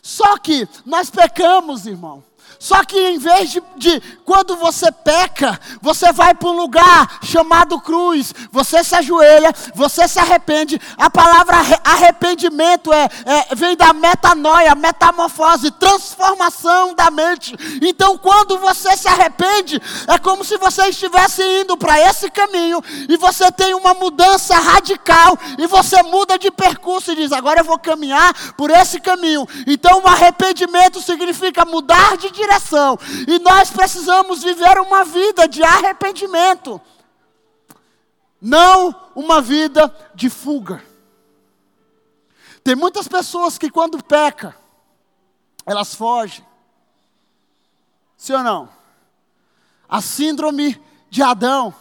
Só 0.00 0.38
que 0.38 0.66
nós 0.86 1.10
pecamos, 1.10 1.84
irmão. 1.86 2.24
Só 2.60 2.84
que 2.84 2.98
em 2.98 3.18
vez 3.18 3.52
de, 3.52 3.62
de, 3.74 4.00
quando 4.22 4.54
você 4.54 4.92
peca, 4.92 5.58
você 5.80 6.12
vai 6.12 6.34
para 6.34 6.50
um 6.50 6.56
lugar 6.58 7.18
chamado 7.22 7.80
cruz, 7.80 8.34
você 8.52 8.84
se 8.84 8.94
ajoelha, 8.94 9.50
você 9.74 10.06
se 10.06 10.18
arrepende. 10.18 10.78
A 10.98 11.08
palavra 11.08 11.56
arrependimento 11.82 12.92
é, 12.92 13.08
é, 13.24 13.54
vem 13.54 13.74
da 13.74 13.94
metanoia, 13.94 14.74
metamorfose, 14.74 15.70
transformação 15.70 16.94
da 16.94 17.10
mente. 17.10 17.56
Então, 17.80 18.18
quando 18.18 18.58
você 18.58 18.94
se 18.94 19.08
arrepende, 19.08 19.80
é 20.06 20.18
como 20.18 20.44
se 20.44 20.58
você 20.58 20.86
estivesse 20.88 21.42
indo 21.42 21.78
para 21.78 21.98
esse 21.98 22.30
caminho 22.30 22.84
e 23.08 23.16
você 23.16 23.50
tem 23.50 23.72
uma 23.72 23.94
mudança 23.94 24.54
radical 24.58 25.38
e 25.56 25.66
você 25.66 26.02
muda 26.02 26.38
de 26.38 26.50
percurso 26.50 27.12
e 27.12 27.16
diz: 27.16 27.32
agora 27.32 27.60
eu 27.60 27.64
vou 27.64 27.78
caminhar 27.78 28.34
por 28.52 28.70
esse 28.70 29.00
caminho. 29.00 29.48
Então, 29.66 30.02
o 30.04 30.06
arrependimento 30.06 31.00
significa 31.00 31.64
mudar 31.64 32.18
de 32.18 32.30
direção 32.30 32.49
direção. 32.50 32.98
E 33.28 33.38
nós 33.38 33.70
precisamos 33.70 34.42
viver 34.42 34.78
uma 34.80 35.04
vida 35.04 35.46
de 35.46 35.62
arrependimento, 35.62 36.80
não 38.40 38.94
uma 39.14 39.40
vida 39.40 39.94
de 40.14 40.28
fuga. 40.28 40.82
Tem 42.64 42.74
muitas 42.74 43.06
pessoas 43.06 43.56
que 43.56 43.70
quando 43.70 44.02
peca, 44.02 44.56
elas 45.64 45.94
fogem. 45.94 46.44
Sim 48.16 48.34
ou 48.34 48.42
não? 48.42 48.68
A 49.88 50.02
síndrome 50.02 50.80
de 51.08 51.22
Adão. 51.22 51.74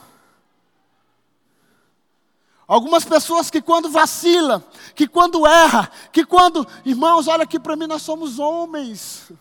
Algumas 2.68 3.04
pessoas 3.04 3.50
que 3.50 3.62
quando 3.62 3.90
vacila, 3.90 4.64
que 4.96 5.08
quando 5.08 5.46
erra, 5.46 5.92
que 6.12 6.24
quando, 6.24 6.66
irmãos, 6.86 7.28
olha 7.28 7.44
aqui 7.44 7.60
para 7.60 7.76
mim, 7.76 7.88
nós 7.88 8.04
somos 8.04 8.38
homens. 8.38 9.32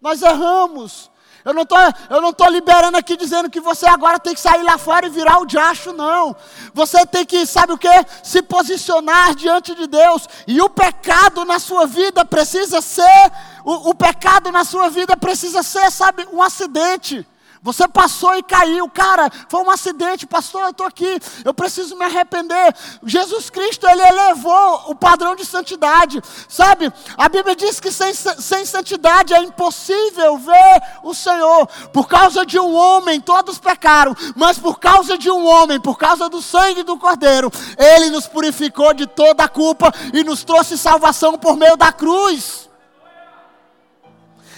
Nós 0.00 0.22
erramos. 0.22 1.10
Eu 1.44 1.54
não 1.54 1.64
tô, 1.64 1.76
eu 2.10 2.20
não 2.20 2.30
estou 2.30 2.48
liberando 2.50 2.98
aqui 2.98 3.16
dizendo 3.16 3.48
que 3.48 3.60
você 3.60 3.86
agora 3.86 4.18
tem 4.18 4.34
que 4.34 4.40
sair 4.40 4.62
lá 4.62 4.76
fora 4.76 5.06
e 5.06 5.10
virar 5.10 5.38
o 5.38 5.46
diacho, 5.46 5.92
não. 5.92 6.36
Você 6.74 7.06
tem 7.06 7.24
que, 7.24 7.46
sabe 7.46 7.72
o 7.72 7.78
que? 7.78 7.88
Se 8.22 8.42
posicionar 8.42 9.34
diante 9.34 9.74
de 9.74 9.86
Deus. 9.86 10.28
E 10.46 10.60
o 10.60 10.68
pecado 10.68 11.44
na 11.44 11.58
sua 11.58 11.86
vida 11.86 12.24
precisa 12.24 12.80
ser, 12.80 13.32
o, 13.64 13.90
o 13.90 13.94
pecado 13.94 14.52
na 14.52 14.64
sua 14.64 14.90
vida 14.90 15.16
precisa 15.16 15.62
ser, 15.62 15.90
sabe, 15.90 16.28
um 16.32 16.42
acidente. 16.42 17.26
Você 17.62 17.88
passou 17.88 18.36
e 18.36 18.42
caiu, 18.42 18.88
cara, 18.88 19.30
foi 19.48 19.62
um 19.62 19.70
acidente, 19.70 20.26
pastor, 20.26 20.62
eu 20.62 20.70
estou 20.70 20.86
aqui, 20.86 21.18
eu 21.44 21.52
preciso 21.52 21.96
me 21.96 22.04
arrepender. 22.04 22.74
Jesus 23.04 23.50
Cristo, 23.50 23.86
ele 23.88 24.02
elevou 24.02 24.84
o 24.88 24.94
padrão 24.94 25.34
de 25.34 25.44
santidade, 25.44 26.22
sabe? 26.48 26.92
A 27.16 27.28
Bíblia 27.28 27.56
diz 27.56 27.80
que 27.80 27.90
sem, 27.90 28.14
sem 28.14 28.64
santidade 28.64 29.34
é 29.34 29.42
impossível 29.42 30.38
ver 30.38 30.82
o 31.02 31.14
Senhor. 31.14 31.66
Por 31.92 32.08
causa 32.08 32.46
de 32.46 32.58
um 32.58 32.74
homem, 32.74 33.20
todos 33.20 33.58
pecaram, 33.58 34.14
mas 34.36 34.58
por 34.58 34.78
causa 34.78 35.18
de 35.18 35.30
um 35.30 35.46
homem, 35.46 35.80
por 35.80 35.98
causa 35.98 36.28
do 36.28 36.40
sangue 36.40 36.82
do 36.82 36.96
Cordeiro, 36.96 37.50
ele 37.76 38.10
nos 38.10 38.26
purificou 38.26 38.94
de 38.94 39.06
toda 39.06 39.44
a 39.44 39.48
culpa 39.48 39.92
e 40.12 40.22
nos 40.22 40.44
trouxe 40.44 40.78
salvação 40.78 41.36
por 41.36 41.56
meio 41.56 41.76
da 41.76 41.92
cruz. 41.92 42.67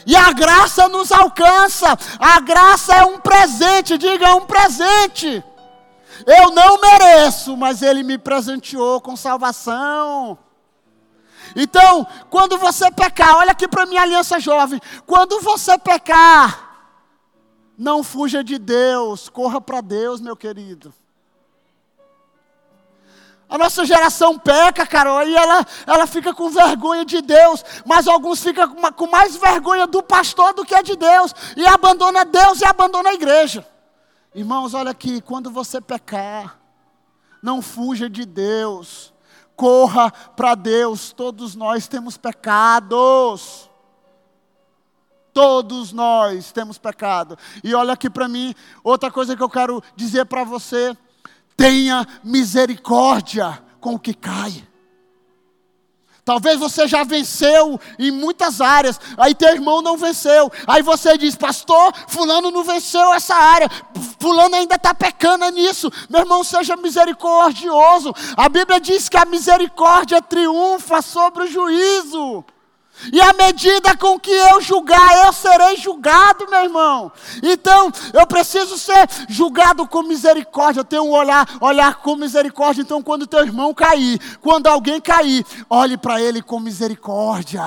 E 0.06 0.16
a 0.16 0.32
graça 0.32 0.88
nos 0.88 1.12
alcança. 1.12 1.96
A 2.18 2.40
graça 2.40 2.94
é 2.94 3.04
um 3.04 3.18
presente, 3.18 3.98
diga 3.98 4.28
é 4.28 4.34
um 4.34 4.46
presente. 4.46 5.44
Eu 6.26 6.50
não 6.50 6.80
mereço, 6.80 7.56
mas 7.56 7.82
Ele 7.82 8.02
me 8.02 8.18
presenteou 8.18 9.00
com 9.00 9.16
salvação. 9.16 10.38
Então, 11.56 12.06
quando 12.28 12.58
você 12.58 12.90
pecar, 12.90 13.36
olha 13.36 13.52
aqui 13.52 13.66
para 13.66 13.86
minha 13.86 14.02
aliança 14.02 14.38
jovem. 14.38 14.80
Quando 15.06 15.40
você 15.40 15.76
pecar, 15.78 16.70
não 17.76 18.02
fuja 18.02 18.44
de 18.44 18.58
Deus, 18.58 19.28
corra 19.28 19.60
para 19.60 19.80
Deus, 19.80 20.20
meu 20.20 20.36
querido. 20.36 20.92
A 23.50 23.58
nossa 23.58 23.84
geração 23.84 24.38
peca, 24.38 24.86
Carol, 24.86 25.24
e 25.24 25.34
ela, 25.34 25.66
ela 25.84 26.06
fica 26.06 26.32
com 26.32 26.50
vergonha 26.50 27.04
de 27.04 27.20
Deus, 27.20 27.64
mas 27.84 28.06
alguns 28.06 28.40
ficam 28.40 28.76
com 28.92 29.08
mais 29.08 29.34
vergonha 29.36 29.88
do 29.88 30.04
pastor 30.04 30.54
do 30.54 30.64
que 30.64 30.72
é 30.72 30.84
de 30.84 30.94
Deus, 30.94 31.34
e 31.56 31.66
abandona 31.66 32.24
Deus 32.24 32.60
e 32.60 32.64
abandona 32.64 33.10
a 33.10 33.14
igreja. 33.14 33.66
Irmãos, 34.32 34.72
olha 34.72 34.92
aqui, 34.92 35.20
quando 35.20 35.50
você 35.50 35.80
pecar, 35.80 36.60
não 37.42 37.60
fuja 37.60 38.08
de 38.08 38.24
Deus, 38.24 39.12
corra 39.56 40.12
para 40.36 40.54
Deus, 40.54 41.12
todos 41.12 41.56
nós 41.56 41.88
temos 41.88 42.16
pecados. 42.16 43.68
Todos 45.32 45.92
nós 45.92 46.50
temos 46.50 46.76
pecado. 46.76 47.38
E 47.62 47.72
olha 47.72 47.92
aqui 47.92 48.10
para 48.10 48.26
mim, 48.26 48.52
outra 48.82 49.12
coisa 49.12 49.36
que 49.36 49.42
eu 49.42 49.48
quero 49.48 49.80
dizer 49.94 50.24
para 50.26 50.42
você 50.42 50.96
tenha 51.60 52.06
misericórdia 52.24 53.62
com 53.82 53.92
o 53.92 53.98
que 53.98 54.14
cai. 54.14 54.66
Talvez 56.24 56.58
você 56.58 56.88
já 56.88 57.04
venceu 57.04 57.78
em 57.98 58.10
muitas 58.10 58.62
áreas, 58.62 58.98
aí 59.18 59.34
teu 59.34 59.50
irmão 59.50 59.82
não 59.82 59.94
venceu. 59.98 60.50
Aí 60.66 60.80
você 60.80 61.18
diz, 61.18 61.36
pastor, 61.36 61.92
fulano 62.08 62.50
não 62.50 62.64
venceu 62.64 63.12
essa 63.12 63.34
área, 63.34 63.68
fulano 64.18 64.54
ainda 64.54 64.76
está 64.76 64.94
pecando 64.94 65.46
nisso. 65.50 65.92
Meu 66.08 66.20
irmão, 66.20 66.42
seja 66.42 66.76
misericordioso. 66.76 68.14
A 68.38 68.48
Bíblia 68.48 68.80
diz 68.80 69.10
que 69.10 69.18
a 69.18 69.26
misericórdia 69.26 70.22
triunfa 70.22 71.02
sobre 71.02 71.44
o 71.44 71.46
juízo. 71.46 72.42
E 73.12 73.20
à 73.20 73.32
medida 73.32 73.96
com 73.96 74.18
que 74.18 74.30
eu 74.30 74.60
julgar, 74.60 75.26
eu 75.26 75.32
serei 75.32 75.76
julgado, 75.76 76.48
meu 76.50 76.64
irmão. 76.64 77.12
Então, 77.42 77.90
eu 78.12 78.26
preciso 78.26 78.76
ser 78.76 79.08
julgado 79.28 79.86
com 79.86 80.02
misericórdia. 80.02 80.80
Eu 80.80 80.84
tenho 80.84 81.04
um 81.04 81.12
olhar, 81.12 81.48
olhar 81.60 81.96
com 81.96 82.16
misericórdia. 82.16 82.82
Então, 82.82 83.02
quando 83.02 83.26
teu 83.26 83.40
irmão 83.40 83.72
cair, 83.72 84.20
quando 84.40 84.66
alguém 84.66 85.00
cair, 85.00 85.44
olhe 85.68 85.96
para 85.96 86.20
ele 86.20 86.42
com 86.42 86.60
misericórdia. 86.60 87.62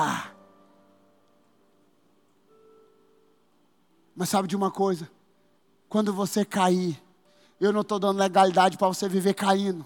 Mas 4.14 4.28
sabe 4.28 4.46
de 4.46 4.54
uma 4.54 4.70
coisa? 4.70 5.10
Quando 5.88 6.12
você 6.12 6.44
cair, 6.44 7.00
eu 7.60 7.72
não 7.72 7.80
estou 7.80 7.98
dando 7.98 8.18
legalidade 8.18 8.76
para 8.78 8.88
você 8.88 9.08
viver 9.08 9.34
caindo. 9.34 9.84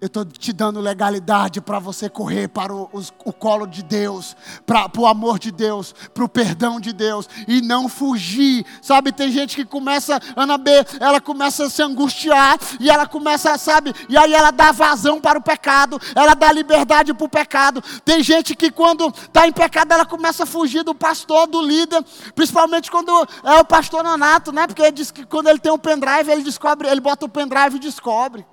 Eu 0.00 0.06
estou 0.06 0.24
te 0.24 0.52
dando 0.52 0.80
legalidade 0.80 1.60
para 1.62 1.78
você 1.78 2.10
correr 2.10 2.48
para 2.48 2.74
o, 2.74 2.90
o 3.24 3.32
colo 3.32 3.66
de 3.66 3.82
Deus, 3.82 4.36
para 4.66 4.90
o 4.98 5.06
amor 5.06 5.38
de 5.38 5.50
Deus, 5.50 5.94
para 6.12 6.24
o 6.24 6.28
perdão 6.28 6.78
de 6.78 6.92
Deus 6.92 7.26
e 7.48 7.62
não 7.62 7.88
fugir. 7.88 8.66
Sabe, 8.82 9.12
tem 9.12 9.30
gente 9.30 9.56
que 9.56 9.64
começa, 9.64 10.20
Ana 10.36 10.58
B, 10.58 10.70
ela 11.00 11.20
começa 11.20 11.64
a 11.64 11.70
se 11.70 11.82
angustiar 11.82 12.58
e 12.78 12.90
ela 12.90 13.06
começa, 13.06 13.56
sabe, 13.56 13.94
e 14.08 14.16
aí 14.16 14.34
ela 14.34 14.50
dá 14.50 14.72
vazão 14.72 15.20
para 15.20 15.38
o 15.38 15.42
pecado, 15.42 15.98
ela 16.14 16.34
dá 16.34 16.52
liberdade 16.52 17.14
para 17.14 17.24
o 17.24 17.28
pecado. 17.28 17.82
Tem 18.04 18.22
gente 18.22 18.54
que 18.54 18.70
quando 18.70 19.08
está 19.08 19.48
em 19.48 19.52
pecado, 19.52 19.92
ela 19.92 20.04
começa 20.04 20.42
a 20.42 20.46
fugir 20.46 20.82
do 20.82 20.94
pastor, 20.94 21.46
do 21.46 21.62
líder, 21.62 22.04
principalmente 22.34 22.90
quando 22.90 23.10
é 23.42 23.58
o 23.58 23.64
pastor 23.64 24.04
nonato, 24.04 24.52
né? 24.52 24.66
Porque 24.66 24.82
ele 24.82 24.92
diz 24.92 25.10
que 25.10 25.24
quando 25.24 25.48
ele 25.48 25.58
tem 25.58 25.72
um 25.72 25.78
pendrive, 25.78 26.30
ele 26.30 26.42
descobre, 26.42 26.88
ele 26.88 27.00
bota 27.00 27.24
o 27.24 27.28
pendrive 27.28 27.76
e 27.76 27.80
descobre. 27.80 28.44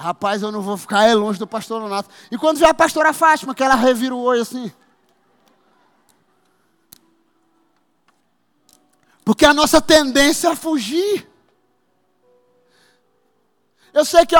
Rapaz, 0.00 0.40
eu 0.40 0.50
não 0.50 0.62
vou 0.62 0.78
ficar 0.78 1.06
é 1.06 1.14
longe 1.14 1.38
do 1.38 1.46
pastor 1.46 1.80
Donato. 1.80 2.08
E 2.30 2.38
quando 2.38 2.58
vê 2.58 2.64
a 2.64 2.74
pastora 2.74 3.12
Fátima, 3.12 3.54
que 3.54 3.62
ela 3.62 3.74
revira 3.74 4.14
o 4.14 4.22
olho 4.22 4.40
assim. 4.40 4.72
Porque 9.22 9.44
a 9.44 9.52
nossa 9.52 9.80
tendência 9.80 10.48
é 10.48 10.56
fugir. 10.56 11.28
Eu 13.92 14.04
sei 14.04 14.24
que, 14.24 14.34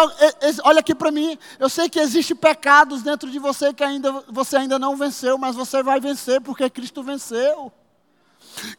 olha 0.65 0.81
aqui 0.81 0.95
para 0.95 1.11
mim, 1.11 1.37
eu 1.59 1.69
sei 1.69 1.89
que 1.89 1.99
existem 1.99 2.37
pecados 2.37 3.03
dentro 3.03 3.31
de 3.31 3.39
você 3.39 3.75
que 3.75 3.85
ainda, 3.85 4.25
você 4.29 4.57
ainda 4.57 4.79
não 4.79 4.97
venceu, 4.97 5.37
mas 5.37 5.57
você 5.57 5.83
vai 5.83 6.01
vencer 6.01 6.41
porque 6.41 6.71
Cristo 6.71 7.03
venceu. 7.03 7.71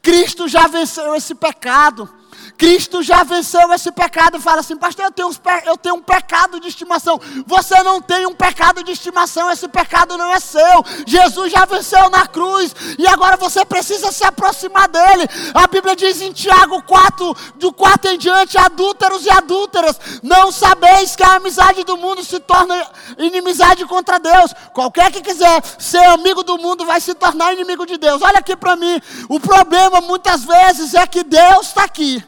Cristo 0.01 0.47
já 0.47 0.67
venceu 0.67 1.13
esse 1.13 1.35
pecado. 1.35 2.09
Cristo 2.57 3.01
já 3.01 3.23
venceu 3.23 3.71
esse 3.73 3.91
pecado. 3.91 4.39
Fala 4.39 4.59
assim, 4.59 4.75
pastor, 4.75 5.05
eu 5.05 5.11
tenho, 5.11 5.31
eu 5.65 5.77
tenho 5.77 5.95
um 5.95 6.01
pecado 6.01 6.59
de 6.59 6.67
estimação. 6.67 7.19
Você 7.45 7.81
não 7.83 8.01
tem 8.01 8.25
um 8.25 8.33
pecado 8.33 8.83
de 8.83 8.91
estimação, 8.91 9.51
esse 9.51 9.67
pecado 9.67 10.17
não 10.17 10.31
é 10.31 10.39
seu. 10.39 10.83
Jesus 11.05 11.51
já 11.51 11.65
venceu 11.65 12.09
na 12.09 12.27
cruz 12.27 12.75
e 12.97 13.07
agora 13.07 13.37
você 13.37 13.63
precisa 13.65 14.11
se 14.11 14.23
aproximar 14.23 14.87
dele. 14.87 15.27
A 15.53 15.67
Bíblia 15.67 15.95
diz 15.95 16.21
em 16.21 16.31
Tiago 16.31 16.81
4, 16.83 17.35
do 17.55 17.73
4 17.73 18.11
em 18.11 18.17
diante, 18.17 18.57
adúlteros 18.57 19.25
e 19.25 19.29
adúlteras, 19.29 19.99
não 20.23 20.51
sabeis 20.51 21.15
que 21.15 21.23
a 21.23 21.35
amizade 21.35 21.83
do 21.83 21.97
mundo 21.97 22.23
se 22.23 22.39
torna 22.39 22.87
inimizade 23.17 23.85
contra 23.85 24.19
Deus. 24.19 24.53
Qualquer 24.73 25.11
que 25.11 25.21
quiser 25.21 25.61
ser 25.77 26.03
amigo 26.05 26.43
do 26.43 26.57
mundo 26.57 26.85
vai 26.85 26.99
se 27.01 27.13
tornar 27.13 27.53
inimigo 27.53 27.85
de 27.85 27.97
Deus. 27.97 28.21
Olha 28.21 28.39
aqui 28.39 28.55
para 28.55 28.75
mim, 28.75 29.01
o 29.29 29.39
problema 29.39 30.01
muitas 30.01 30.43
vezes 30.43 30.93
é 30.93 31.05
que 31.07 31.23
Deus 31.23 31.67
está 31.67 31.83
aqui. 31.83 32.23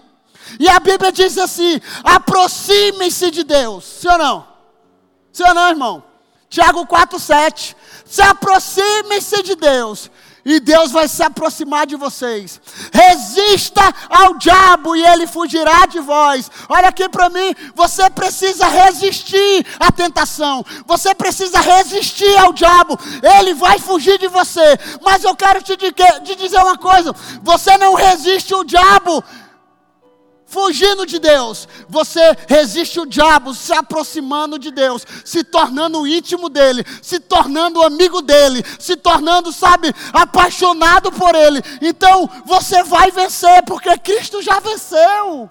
E 0.59 0.69
a 0.69 0.79
Bíblia 0.79 1.11
diz 1.11 1.37
assim: 1.37 1.79
aproxime-se 2.03 3.31
de 3.31 3.43
Deus. 3.43 3.85
Sim 3.85 4.09
ou 4.09 4.17
não? 4.17 4.47
Sim 5.31 5.43
ou 5.43 5.53
não, 5.53 5.69
irmão? 5.69 6.03
Tiago 6.49 6.85
4,7. 6.85 7.75
Se 8.05 8.21
aproxime-se 8.21 9.41
de 9.43 9.55
Deus. 9.55 10.11
E 10.45 10.59
Deus 10.59 10.91
vai 10.91 11.07
se 11.07 11.23
aproximar 11.23 11.87
de 11.87 11.95
vocês. 11.95 12.59
Resista 12.91 13.81
ao 14.09 14.37
diabo 14.37 14.93
e 14.93 15.05
ele 15.05 15.25
fugirá 15.25 15.85
de 15.85 16.01
vós. 16.01 16.51
Olha 16.67 16.89
aqui 16.89 17.07
para 17.07 17.29
mim, 17.29 17.55
você 17.73 18.09
precisa 18.09 18.67
resistir 18.67 19.65
à 19.79 19.89
tentação. 19.89 20.65
Você 20.85 21.15
precisa 21.15 21.61
resistir 21.61 22.37
ao 22.37 22.51
diabo. 22.51 22.99
Ele 23.39 23.53
vai 23.53 23.79
fugir 23.79 24.19
de 24.19 24.27
você. 24.27 24.77
Mas 25.01 25.23
eu 25.23 25.33
quero 25.33 25.61
te 25.61 25.77
dizer 26.35 26.57
uma 26.57 26.77
coisa: 26.77 27.15
você 27.41 27.77
não 27.77 27.93
resiste 27.93 28.53
ao 28.53 28.65
diabo 28.65 29.23
fugindo 30.53 31.03
de 31.03 31.17
Deus, 31.17 31.67
você 31.89 32.21
resiste 32.47 32.99
o 32.99 33.07
diabo 33.07 33.55
se 33.55 33.73
aproximando 33.73 34.59
de 34.59 34.69
Deus, 34.69 35.03
se 35.25 35.43
tornando 35.43 36.05
íntimo 36.05 36.47
dele, 36.47 36.85
se 37.01 37.19
tornando 37.19 37.81
amigo 37.81 38.21
dele, 38.21 38.63
se 38.79 38.95
tornando, 38.95 39.51
sabe, 39.51 39.91
apaixonado 40.13 41.11
por 41.11 41.33
ele. 41.33 41.59
Então 41.81 42.29
você 42.45 42.83
vai 42.83 43.09
vencer, 43.09 43.63
porque 43.65 43.97
Cristo 43.97 44.43
já 44.43 44.59
venceu. 44.59 45.49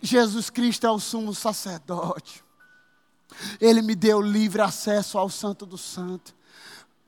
Jesus 0.00 0.48
Cristo 0.48 0.86
é 0.86 0.90
o 0.90 0.98
sumo 0.98 1.34
sacerdote. 1.34 2.42
Ele 3.60 3.82
me 3.82 3.94
deu 3.94 4.22
livre 4.22 4.62
acesso 4.62 5.18
ao 5.18 5.28
Santo 5.28 5.66
do 5.66 5.76
Santo. 5.76 6.37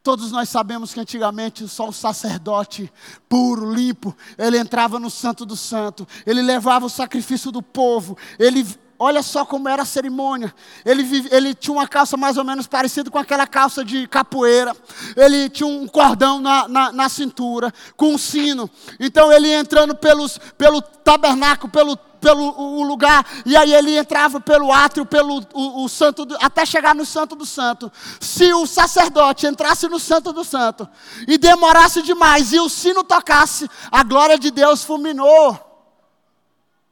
Todos 0.02 0.32
nós 0.32 0.48
sabemos 0.48 0.94
que 0.94 1.00
antigamente 1.00 1.68
só 1.68 1.88
o 1.88 1.92
sacerdote 1.92 2.90
puro, 3.28 3.70
limpo, 3.70 4.16
ele 4.38 4.56
entrava 4.56 4.98
no 4.98 5.10
Santo 5.10 5.44
do 5.44 5.54
Santo, 5.54 6.08
ele 6.24 6.40
levava 6.40 6.86
o 6.86 6.90
sacrifício 6.90 7.52
do 7.52 7.62
povo, 7.62 8.16
ele 8.38 8.66
olha 8.98 9.22
só 9.22 9.46
como 9.46 9.68
era 9.68 9.82
a 9.82 9.86
cerimônia. 9.86 10.54
Ele, 10.84 11.26
ele 11.30 11.54
tinha 11.54 11.72
uma 11.72 11.88
calça 11.88 12.18
mais 12.18 12.36
ou 12.36 12.44
menos 12.44 12.66
parecida 12.66 13.10
com 13.10 13.18
aquela 13.18 13.46
calça 13.46 13.82
de 13.82 14.06
capoeira. 14.06 14.76
Ele 15.16 15.48
tinha 15.48 15.66
um 15.66 15.88
cordão 15.88 16.38
na, 16.38 16.68
na, 16.68 16.92
na 16.92 17.08
cintura, 17.08 17.72
com 17.96 18.14
um 18.14 18.18
sino. 18.18 18.70
Então 18.98 19.32
ele 19.32 19.48
entrando 19.50 19.94
pelos, 19.94 20.38
pelo 20.56 20.82
tabernáculo, 20.82 21.72
pelo 21.72 21.98
pelo 22.20 22.54
o 22.59 22.83
lugar, 22.83 23.26
e 23.46 23.56
aí 23.56 23.72
ele 23.72 23.96
entrava 23.96 24.40
pelo 24.40 24.70
átrio, 24.70 25.06
pelo 25.06 25.42
o, 25.52 25.85
o 25.85 25.88
santo, 25.88 26.24
do, 26.24 26.37
até 26.40 26.64
chegar 26.66 26.94
no 26.94 27.06
santo 27.06 27.35
do 27.35 27.46
santo. 27.46 27.90
Se 28.20 28.52
o 28.52 28.66
sacerdote 28.66 29.46
entrasse 29.46 29.88
no 29.88 29.98
santo 29.98 30.33
do 30.33 30.44
santo 30.44 30.88
e 31.26 31.38
demorasse 31.38 32.02
demais 32.02 32.52
e 32.52 32.61
o 32.61 32.68
sino 32.68 33.02
tocasse, 33.02 33.68
a 33.90 34.02
glória 34.02 34.38
de 34.38 34.50
Deus 34.50 34.85
fulminou 34.85 35.59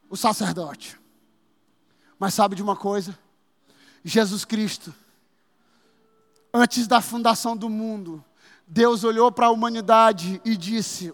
o 0.09 0.17
sacerdote. 0.17 0.99
Mas 2.17 2.33
sabe 2.33 2.55
de 2.55 2.63
uma 2.63 2.75
coisa? 2.75 3.17
Jesus 4.03 4.43
Cristo, 4.43 4.93
antes 6.53 6.87
da 6.87 7.01
fundação 7.01 7.55
do 7.55 7.69
mundo, 7.69 8.23
Deus 8.67 9.03
olhou 9.03 9.31
para 9.31 9.47
a 9.47 9.51
humanidade 9.51 10.41
e 10.43 10.55
disse: 10.57 11.13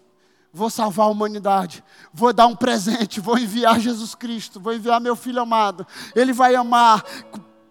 vou 0.56 0.70
salvar 0.70 1.08
a 1.08 1.10
humanidade, 1.10 1.84
vou 2.14 2.32
dar 2.32 2.48
um 2.48 2.56
presente, 2.56 3.20
vou 3.20 3.38
enviar 3.38 3.78
Jesus 3.78 4.16
Cristo, 4.16 4.58
vou 4.58 4.74
enviar 4.74 5.02
meu 5.02 5.14
filho 5.14 5.42
amado. 5.42 5.86
Ele 6.16 6.32
vai 6.32 6.56
amar 6.56 7.04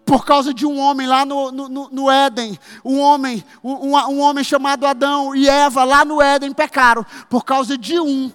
por 0.05 0.23
causa 0.23 0.53
de 0.53 0.67
um 0.67 0.77
homem 0.77 1.07
lá 1.07 1.25
no, 1.25 1.51
no, 1.51 1.89
no 1.89 2.11
Éden, 2.11 2.59
um 2.83 2.99
homem, 2.99 3.43
um, 3.63 3.95
um, 3.95 4.19
homem 4.19 4.43
chamado 4.43 4.85
Adão 4.85 5.35
e 5.35 5.49
Eva 5.49 5.83
lá 5.83 6.05
no 6.05 6.21
Éden 6.21 6.53
pecaram, 6.53 7.03
por 7.27 7.43
causa 7.43 7.75
de 7.75 7.99
um, 7.99 8.31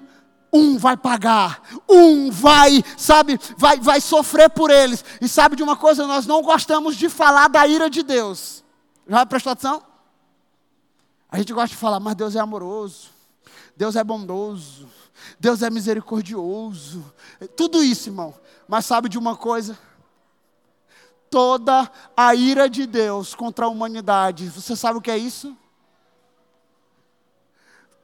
um 0.52 0.76
vai 0.76 0.96
pagar, 0.96 1.62
um 1.88 2.28
vai, 2.28 2.82
sabe, 2.96 3.38
vai, 3.56 3.78
vai 3.78 4.00
sofrer 4.00 4.50
por 4.50 4.68
eles. 4.68 5.04
E 5.20 5.28
sabe 5.28 5.54
de 5.54 5.62
uma 5.62 5.76
coisa, 5.76 6.08
nós 6.08 6.26
não 6.26 6.42
gostamos 6.42 6.96
de 6.96 7.08
falar 7.08 7.48
da 7.48 7.64
ira 7.68 7.88
de 7.88 8.02
Deus. 8.02 8.64
Já 9.08 9.24
prestou 9.24 9.52
atenção? 9.52 9.80
A 11.30 11.38
gente 11.38 11.52
gosta 11.52 11.68
de 11.68 11.76
falar, 11.76 12.00
mas 12.00 12.16
Deus 12.16 12.34
é 12.34 12.40
amoroso. 12.40 13.19
Deus 13.80 13.96
é 13.96 14.04
bondoso, 14.04 14.86
Deus 15.38 15.62
é 15.62 15.70
misericordioso, 15.70 17.02
tudo 17.56 17.82
isso, 17.82 18.10
irmão. 18.10 18.34
Mas 18.68 18.84
sabe 18.84 19.08
de 19.08 19.16
uma 19.16 19.34
coisa? 19.34 19.78
Toda 21.30 21.90
a 22.14 22.34
ira 22.34 22.68
de 22.68 22.86
Deus 22.86 23.34
contra 23.34 23.64
a 23.64 23.68
humanidade, 23.70 24.50
você 24.50 24.76
sabe 24.76 24.98
o 24.98 25.00
que 25.00 25.10
é 25.10 25.16
isso? 25.16 25.56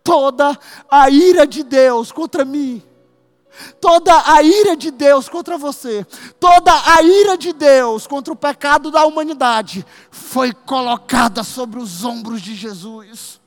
Toda 0.02 0.58
a 0.90 1.10
ira 1.10 1.46
de 1.46 1.62
Deus 1.62 2.10
contra 2.10 2.42
mim, 2.42 2.82
toda 3.78 4.32
a 4.32 4.42
ira 4.42 4.74
de 4.74 4.90
Deus 4.90 5.28
contra 5.28 5.58
você, 5.58 6.06
toda 6.40 6.72
a 6.72 7.02
ira 7.02 7.36
de 7.36 7.52
Deus 7.52 8.06
contra 8.06 8.32
o 8.32 8.36
pecado 8.36 8.90
da 8.90 9.04
humanidade 9.04 9.84
foi 10.10 10.54
colocada 10.54 11.44
sobre 11.44 11.78
os 11.78 12.02
ombros 12.02 12.40
de 12.40 12.54
Jesus. 12.54 13.44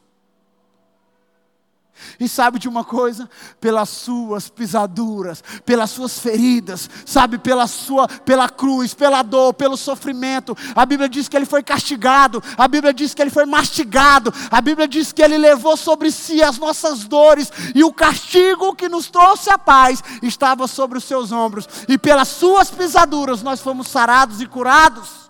E 2.19 2.27
sabe 2.27 2.59
de 2.59 2.67
uma 2.67 2.83
coisa? 2.83 3.29
Pelas 3.59 3.89
suas 3.89 4.49
pisaduras, 4.49 5.43
pelas 5.65 5.89
suas 5.89 6.19
feridas, 6.19 6.89
sabe, 7.05 7.37
pela 7.37 7.67
sua, 7.67 8.07
pela 8.07 8.49
cruz, 8.49 8.93
pela 8.93 9.21
dor, 9.21 9.53
pelo 9.53 9.77
sofrimento. 9.77 10.55
A 10.75 10.85
Bíblia 10.85 11.09
diz 11.09 11.27
que 11.27 11.35
ele 11.35 11.45
foi 11.45 11.63
castigado, 11.63 12.43
a 12.57 12.67
Bíblia 12.67 12.93
diz 12.93 13.13
que 13.13 13.21
ele 13.21 13.31
foi 13.31 13.45
mastigado, 13.45 14.33
a 14.51 14.61
Bíblia 14.61 14.87
diz 14.87 15.11
que 15.11 15.21
ele 15.21 15.37
levou 15.37 15.77
sobre 15.77 16.11
si 16.11 16.41
as 16.41 16.57
nossas 16.57 17.03
dores 17.03 17.51
e 17.73 17.83
o 17.83 17.93
castigo 17.93 18.75
que 18.75 18.89
nos 18.89 19.09
trouxe 19.09 19.49
a 19.49 19.57
paz 19.57 20.03
estava 20.21 20.67
sobre 20.67 20.97
os 20.97 21.03
seus 21.03 21.31
ombros. 21.31 21.67
E 21.87 21.97
pelas 21.97 22.27
suas 22.27 22.69
pisaduras 22.69 23.41
nós 23.41 23.59
fomos 23.59 23.87
sarados 23.87 24.41
e 24.41 24.45
curados. 24.45 25.28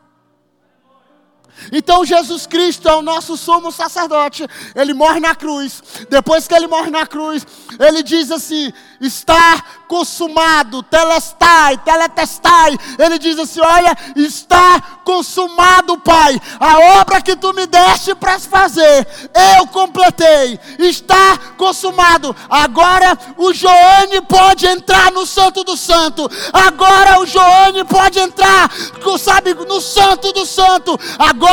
Então 1.71 2.05
Jesus 2.05 2.45
Cristo 2.45 2.87
é 2.87 2.95
o 2.95 3.01
nosso 3.01 3.37
sumo 3.37 3.71
sacerdote. 3.71 4.45
Ele 4.75 4.93
morre 4.93 5.19
na 5.19 5.35
cruz. 5.35 5.81
Depois 6.09 6.47
que 6.47 6.53
ele 6.53 6.67
morre 6.67 6.89
na 6.89 7.05
cruz, 7.05 7.45
ele 7.79 8.03
diz 8.03 8.31
assim: 8.31 8.71
está 9.01 9.63
consumado, 9.87 10.83
telestai, 10.83 11.77
teletestai. 11.77 12.77
Ele 12.97 13.17
diz 13.17 13.37
assim: 13.39 13.61
Olha, 13.61 13.95
está 14.15 14.81
consumado, 15.03 15.97
Pai. 15.97 16.39
A 16.59 16.99
obra 17.01 17.21
que 17.21 17.35
tu 17.35 17.53
me 17.53 17.65
deste 17.65 18.13
para 18.15 18.39
fazer, 18.39 19.07
eu 19.57 19.67
completei. 19.67 20.59
Está 20.77 21.37
consumado. 21.57 22.35
Agora 22.49 23.17
o 23.37 23.53
Joane 23.53 24.21
pode 24.21 24.65
entrar 24.67 25.11
no 25.11 25.25
Santo 25.25 25.63
do 25.63 25.75
Santo. 25.75 26.29
Agora 26.53 27.19
o 27.19 27.25
Joane 27.25 27.83
pode 27.85 28.19
entrar, 28.19 28.69
sabe, 29.19 29.53
no 29.53 29.81
Santo 29.81 30.31
do 30.31 30.45
Santo. 30.45 30.99
Agora 31.17 31.48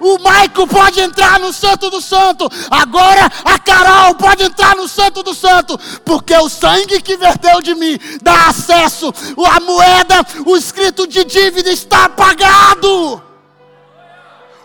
o 0.00 0.18
Maico 0.18 0.66
pode 0.66 1.00
entrar 1.00 1.38
no 1.40 1.52
Santo 1.52 1.90
do 1.90 2.00
Santo. 2.00 2.48
Agora 2.70 3.30
a 3.44 3.58
Carol 3.58 4.14
pode 4.14 4.42
entrar 4.42 4.76
no 4.76 4.88
Santo 4.88 5.22
do 5.22 5.34
Santo. 5.34 5.78
Porque 6.04 6.34
o 6.36 6.48
sangue 6.48 7.00
que 7.00 7.16
verteu 7.16 7.60
de 7.60 7.74
mim 7.74 7.98
dá 8.22 8.48
acesso. 8.48 9.12
A 9.46 9.60
moeda, 9.60 10.26
o 10.44 10.56
escrito 10.56 11.06
de 11.06 11.24
dívida 11.24 11.70
está 11.70 12.08
pagado 12.08 13.27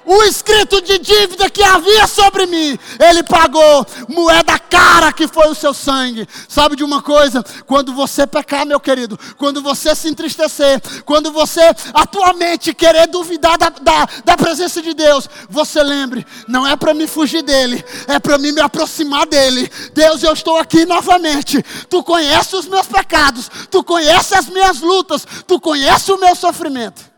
o 0.06 0.24
escrito 0.24 0.82
de 0.82 1.00
dívida 1.00 1.50
que 1.50 1.64
havia 1.64 2.08
sobre 2.08 2.46
mim, 2.46 2.78
ele 3.00 3.24
pagou, 3.24 3.86
moeda 4.08 4.60
cara 4.60 5.14
que 5.14 5.28
foi 5.28 5.48
o 5.50 5.56
seu 5.56 5.74
sangue. 5.74 6.28
Sabe 6.48 6.76
de 6.76 6.84
uma 6.84 7.02
coisa? 7.02 7.44
Quando 7.66 7.94
você 7.94 8.26
pecar, 8.26 8.66
meu 8.66 8.80
querido, 8.80 9.20
quando 9.38 9.62
você 9.62 9.96
se 9.96 10.10
entristecer, 10.10 10.82
quando 11.06 11.32
você 11.32 11.62
atualmente 11.94 12.74
querer 12.74 13.08
duvidar 13.08 13.58
da, 13.58 13.70
da, 13.70 14.08
da 14.26 14.38
presença 14.38 14.82
de 14.82 14.94
Deus, 14.94 15.30
você 15.50 15.82
lembre: 15.84 16.26
não 16.48 16.66
é 16.66 16.76
para 16.76 16.94
me 16.94 17.08
fugir 17.08 17.44
dele, 17.44 17.84
é 18.08 18.20
para 18.20 18.38
mim 18.38 18.52
me 18.52 18.62
aproximar 18.62 19.26
dele. 19.26 19.72
Deus, 19.94 20.24
eu 20.24 20.34
estou 20.34 20.58
aqui 20.58 20.86
novamente. 20.86 21.64
Tu 21.90 22.04
conheces 22.04 22.54
os 22.54 22.66
meus 22.66 22.88
pecados, 22.88 23.50
tu 23.70 23.84
conheces 23.84 24.34
as 24.34 24.48
minhas 24.48 24.80
lutas, 24.80 25.26
tu 25.48 25.60
conheces 25.60 26.10
o 26.10 26.18
meu 26.18 26.36
sofrimento. 26.36 27.13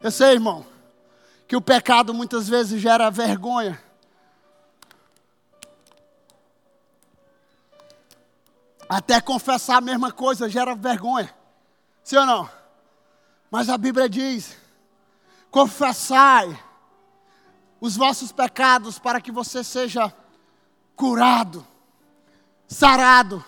Eu 0.00 0.10
sei, 0.10 0.32
irmão, 0.32 0.64
que 1.46 1.56
o 1.56 1.60
pecado 1.60 2.14
muitas 2.14 2.48
vezes 2.48 2.80
gera 2.80 3.10
vergonha. 3.10 3.82
Até 8.88 9.20
confessar 9.20 9.78
a 9.78 9.82
mesma 9.82 10.12
coisa 10.12 10.48
gera 10.48 10.74
vergonha. 10.74 11.34
Sim 12.02 12.16
ou 12.16 12.26
não? 12.26 12.50
Mas 13.50 13.68
a 13.68 13.76
Bíblia 13.76 14.08
diz: 14.08 14.56
confessai 15.50 16.58
os 17.80 17.96
vossos 17.96 18.30
pecados 18.32 18.98
para 18.98 19.20
que 19.20 19.32
você 19.32 19.64
seja 19.64 20.14
curado, 20.94 21.66
sarado 22.66 23.44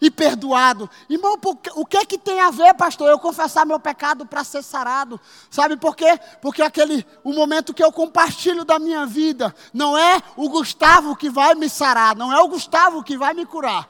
e 0.00 0.10
perdoado. 0.10 0.88
Irmão, 1.08 1.38
o 1.74 1.86
que 1.86 1.96
é 1.96 2.04
que 2.04 2.18
tem 2.18 2.40
a 2.40 2.50
ver, 2.50 2.74
pastor, 2.74 3.08
eu 3.08 3.18
confessar 3.18 3.64
meu 3.64 3.80
pecado 3.80 4.26
para 4.26 4.44
ser 4.44 4.62
sarado? 4.62 5.20
Sabe 5.50 5.76
por 5.76 5.96
quê? 5.96 6.18
Porque 6.40 6.62
aquele 6.62 7.06
o 7.24 7.32
momento 7.32 7.74
que 7.74 7.82
eu 7.82 7.92
compartilho 7.92 8.64
da 8.64 8.78
minha 8.78 9.06
vida, 9.06 9.54
não 9.72 9.96
é 9.96 10.20
o 10.36 10.48
Gustavo 10.48 11.16
que 11.16 11.30
vai 11.30 11.54
me 11.54 11.68
sarar, 11.68 12.16
não 12.16 12.32
é 12.32 12.40
o 12.40 12.48
Gustavo 12.48 13.02
que 13.02 13.16
vai 13.16 13.34
me 13.34 13.46
curar, 13.46 13.88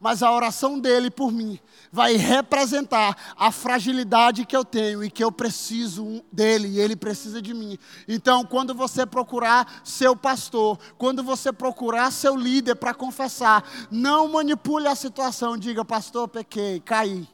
mas 0.00 0.22
a 0.22 0.32
oração 0.32 0.78
dele 0.80 1.10
por 1.10 1.30
mim 1.30 1.60
vai 1.92 2.16
representar 2.16 3.34
a 3.36 3.52
fragilidade 3.52 4.46
que 4.46 4.56
eu 4.56 4.64
tenho 4.64 5.04
e 5.04 5.10
que 5.10 5.22
eu 5.22 5.30
preciso 5.30 6.24
dele 6.32 6.68
e 6.68 6.80
ele 6.80 6.96
precisa 6.96 7.42
de 7.42 7.52
mim. 7.52 7.78
Então, 8.08 8.44
quando 8.46 8.74
você 8.74 9.04
procurar 9.04 9.82
seu 9.84 10.16
pastor, 10.16 10.78
quando 10.96 11.22
você 11.22 11.52
procurar 11.52 12.10
seu 12.10 12.34
líder 12.34 12.76
para 12.76 12.94
confessar, 12.94 13.62
não 13.90 14.28
manipule 14.28 14.88
a 14.88 14.94
situação, 14.94 15.58
diga, 15.58 15.84
pastor, 15.84 16.26
pequei, 16.28 16.80
caí. 16.80 17.28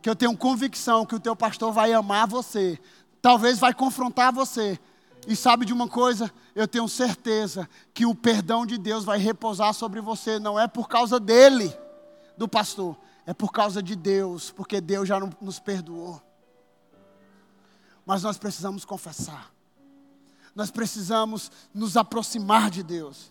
Que 0.00 0.08
eu 0.08 0.14
tenho 0.16 0.36
convicção 0.36 1.04
que 1.04 1.14
o 1.14 1.20
teu 1.20 1.34
pastor 1.34 1.72
vai 1.72 1.92
amar 1.92 2.28
você, 2.28 2.78
talvez 3.20 3.58
vai 3.58 3.74
confrontar 3.74 4.32
você. 4.32 4.78
E 5.26 5.36
sabe 5.36 5.64
de 5.64 5.72
uma 5.72 5.88
coisa? 5.88 6.32
Eu 6.54 6.66
tenho 6.66 6.88
certeza 6.88 7.68
que 7.94 8.04
o 8.04 8.14
perdão 8.14 8.66
de 8.66 8.76
Deus 8.76 9.04
vai 9.04 9.18
repousar 9.18 9.72
sobre 9.72 10.00
você, 10.00 10.38
não 10.38 10.58
é 10.58 10.66
por 10.66 10.88
causa 10.88 11.20
dele 11.20 11.72
do 12.36 12.48
pastor, 12.48 12.96
é 13.24 13.32
por 13.32 13.52
causa 13.52 13.82
de 13.82 13.94
Deus, 13.94 14.50
porque 14.50 14.80
Deus 14.80 15.08
já 15.08 15.20
nos 15.20 15.60
perdoou. 15.60 16.20
Mas 18.04 18.24
nós 18.24 18.36
precisamos 18.36 18.84
confessar, 18.84 19.52
nós 20.54 20.70
precisamos 20.70 21.50
nos 21.72 21.96
aproximar 21.96 22.68
de 22.68 22.82
Deus. 22.82 23.30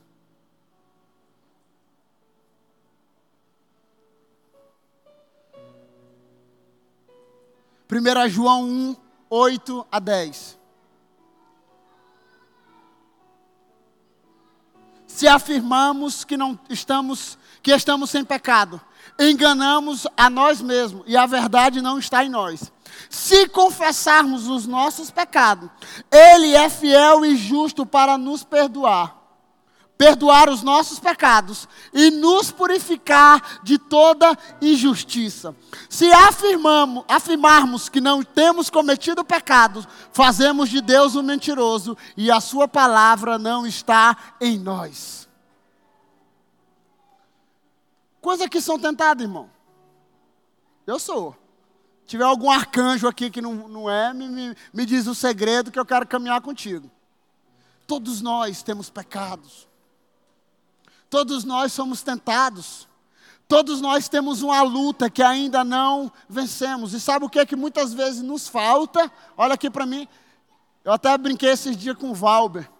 Primeira 7.85 8.29
João 8.29 8.63
1, 8.63 8.95
8 9.29 9.85
a 9.91 9.99
10. 9.99 10.60
Se 15.13 15.27
afirmamos 15.27 16.23
que 16.23 16.37
não 16.37 16.57
estamos, 16.69 17.37
que 17.61 17.71
estamos 17.71 18.09
sem 18.09 18.23
pecado, 18.23 18.81
enganamos 19.19 20.07
a 20.17 20.29
nós 20.29 20.61
mesmos 20.61 21.03
e 21.05 21.15
a 21.15 21.25
verdade 21.25 21.81
não 21.81 21.99
está 21.99 22.23
em 22.23 22.29
nós. 22.29 22.71
Se 23.09 23.47
confessarmos 23.49 24.47
os 24.47 24.65
nossos 24.65 25.11
pecados, 25.11 25.69
Ele 26.09 26.55
é 26.55 26.69
fiel 26.69 27.25
e 27.25 27.35
justo 27.35 27.85
para 27.85 28.17
nos 28.17 28.43
perdoar, 28.43 29.15
perdoar 30.01 30.49
os 30.49 30.63
nossos 30.63 30.97
pecados 30.97 31.67
e 31.93 32.09
nos 32.09 32.49
purificar 32.51 33.59
de 33.61 33.77
toda 33.77 34.35
injustiça. 34.59 35.55
Se 35.87 36.11
afirmamos, 36.11 37.05
afirmarmos 37.07 37.87
que 37.87 38.01
não 38.01 38.23
temos 38.23 38.67
cometido 38.67 39.23
pecado, 39.23 39.85
fazemos 40.11 40.69
de 40.69 40.81
Deus 40.81 41.15
um 41.15 41.21
mentiroso 41.21 41.95
e 42.17 42.31
a 42.31 42.41
Sua 42.41 42.67
palavra 42.67 43.37
não 43.37 43.63
está 43.63 44.17
em 44.41 44.57
nós. 44.57 45.29
Coisa 48.19 48.49
que 48.49 48.59
são 48.59 48.79
tentadas, 48.79 49.21
irmão. 49.21 49.51
Eu 50.87 50.97
sou. 50.97 51.35
Se 52.01 52.07
tiver 52.07 52.23
algum 52.23 52.49
arcanjo 52.49 53.07
aqui 53.07 53.29
que 53.29 53.39
não, 53.39 53.53
não 53.67 53.87
é, 53.87 54.11
me, 54.15 54.27
me, 54.27 54.55
me 54.73 54.83
diz 54.83 55.05
o 55.05 55.13
segredo 55.13 55.69
que 55.69 55.77
eu 55.77 55.85
quero 55.85 56.07
caminhar 56.07 56.41
contigo. 56.41 56.89
Todos 57.85 58.19
nós 58.19 58.63
temos 58.63 58.89
pecados. 58.89 59.69
Todos 61.11 61.43
nós 61.43 61.73
somos 61.73 62.01
tentados. 62.01 62.87
Todos 63.45 63.81
nós 63.81 64.07
temos 64.07 64.41
uma 64.41 64.61
luta 64.61 65.09
que 65.09 65.21
ainda 65.21 65.61
não 65.61 66.09
vencemos. 66.29 66.93
E 66.93 67.01
sabe 67.01 67.25
o 67.25 67.29
que 67.29 67.37
é 67.37 67.45
que 67.45 67.53
muitas 67.53 67.93
vezes 67.93 68.21
nos 68.21 68.47
falta? 68.47 69.11
Olha 69.35 69.55
aqui 69.55 69.69
para 69.69 69.85
mim. 69.85 70.07
Eu 70.85 70.93
até 70.93 71.17
brinquei 71.17 71.49
esses 71.49 71.75
dias 71.75 71.97
com 71.97 72.11
o 72.11 72.15
Valber. 72.15 72.71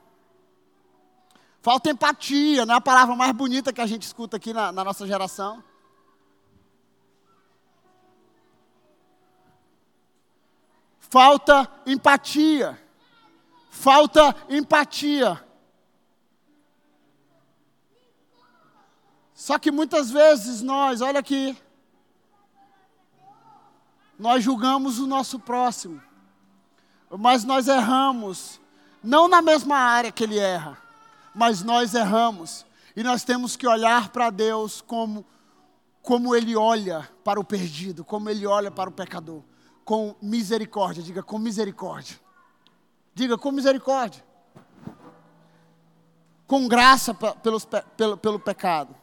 Falta 1.62 1.90
empatia, 1.90 2.66
não 2.66 2.76
é 2.76 2.78
a 2.78 2.82
palavra 2.82 3.14
mais 3.18 3.34
bonita 3.34 3.74
que 3.74 3.82
a 3.82 3.86
gente 3.86 4.04
escuta 4.04 4.38
aqui 4.38 4.54
na, 4.54 4.72
na 4.72 4.86
nossa 4.86 5.06
geração. 5.06 5.62
Falta 11.00 11.70
empatia. 11.86 12.82
Falta 13.70 14.34
empatia. 14.50 15.51
Só 19.42 19.58
que 19.58 19.72
muitas 19.72 20.12
vezes 20.12 20.62
nós, 20.62 21.02
olha 21.02 21.20
aqui, 21.20 21.58
nós 24.20 24.44
julgamos 24.44 25.00
o 25.00 25.08
nosso 25.08 25.40
próximo, 25.40 26.02
mas 27.10 27.44
nós 27.44 27.68
erramos, 27.68 28.62
não 29.04 29.28
na 29.28 29.42
mesma 29.42 29.78
área 29.78 30.12
que 30.12 30.24
ele 30.24 30.38
erra 30.38 30.82
mas 31.34 31.64
nós 31.64 31.94
erramos. 31.94 32.66
E 32.96 33.04
nós 33.04 33.24
temos 33.24 33.56
que 33.56 33.68
olhar 33.68 34.10
para 34.10 34.30
Deus 34.30 34.82
como, 34.82 35.26
como 36.02 36.36
Ele 36.36 36.56
olha 36.56 37.10
para 37.24 37.40
o 37.40 37.44
perdido, 37.44 38.04
como 38.04 38.30
Ele 38.30 38.46
olha 38.46 38.70
para 38.70 38.90
o 38.90 38.94
pecador. 38.94 39.42
Com 39.86 40.16
misericórdia, 40.22 41.02
diga 41.02 41.24
com 41.24 41.38
misericórdia. 41.38 42.20
Diga 43.14 43.38
com 43.38 43.52
misericórdia. 43.52 44.24
Com 46.46 46.68
graça 46.68 47.14
pelos, 47.14 47.66
pelo, 47.96 48.18
pelo 48.18 48.40
pecado. 48.40 48.94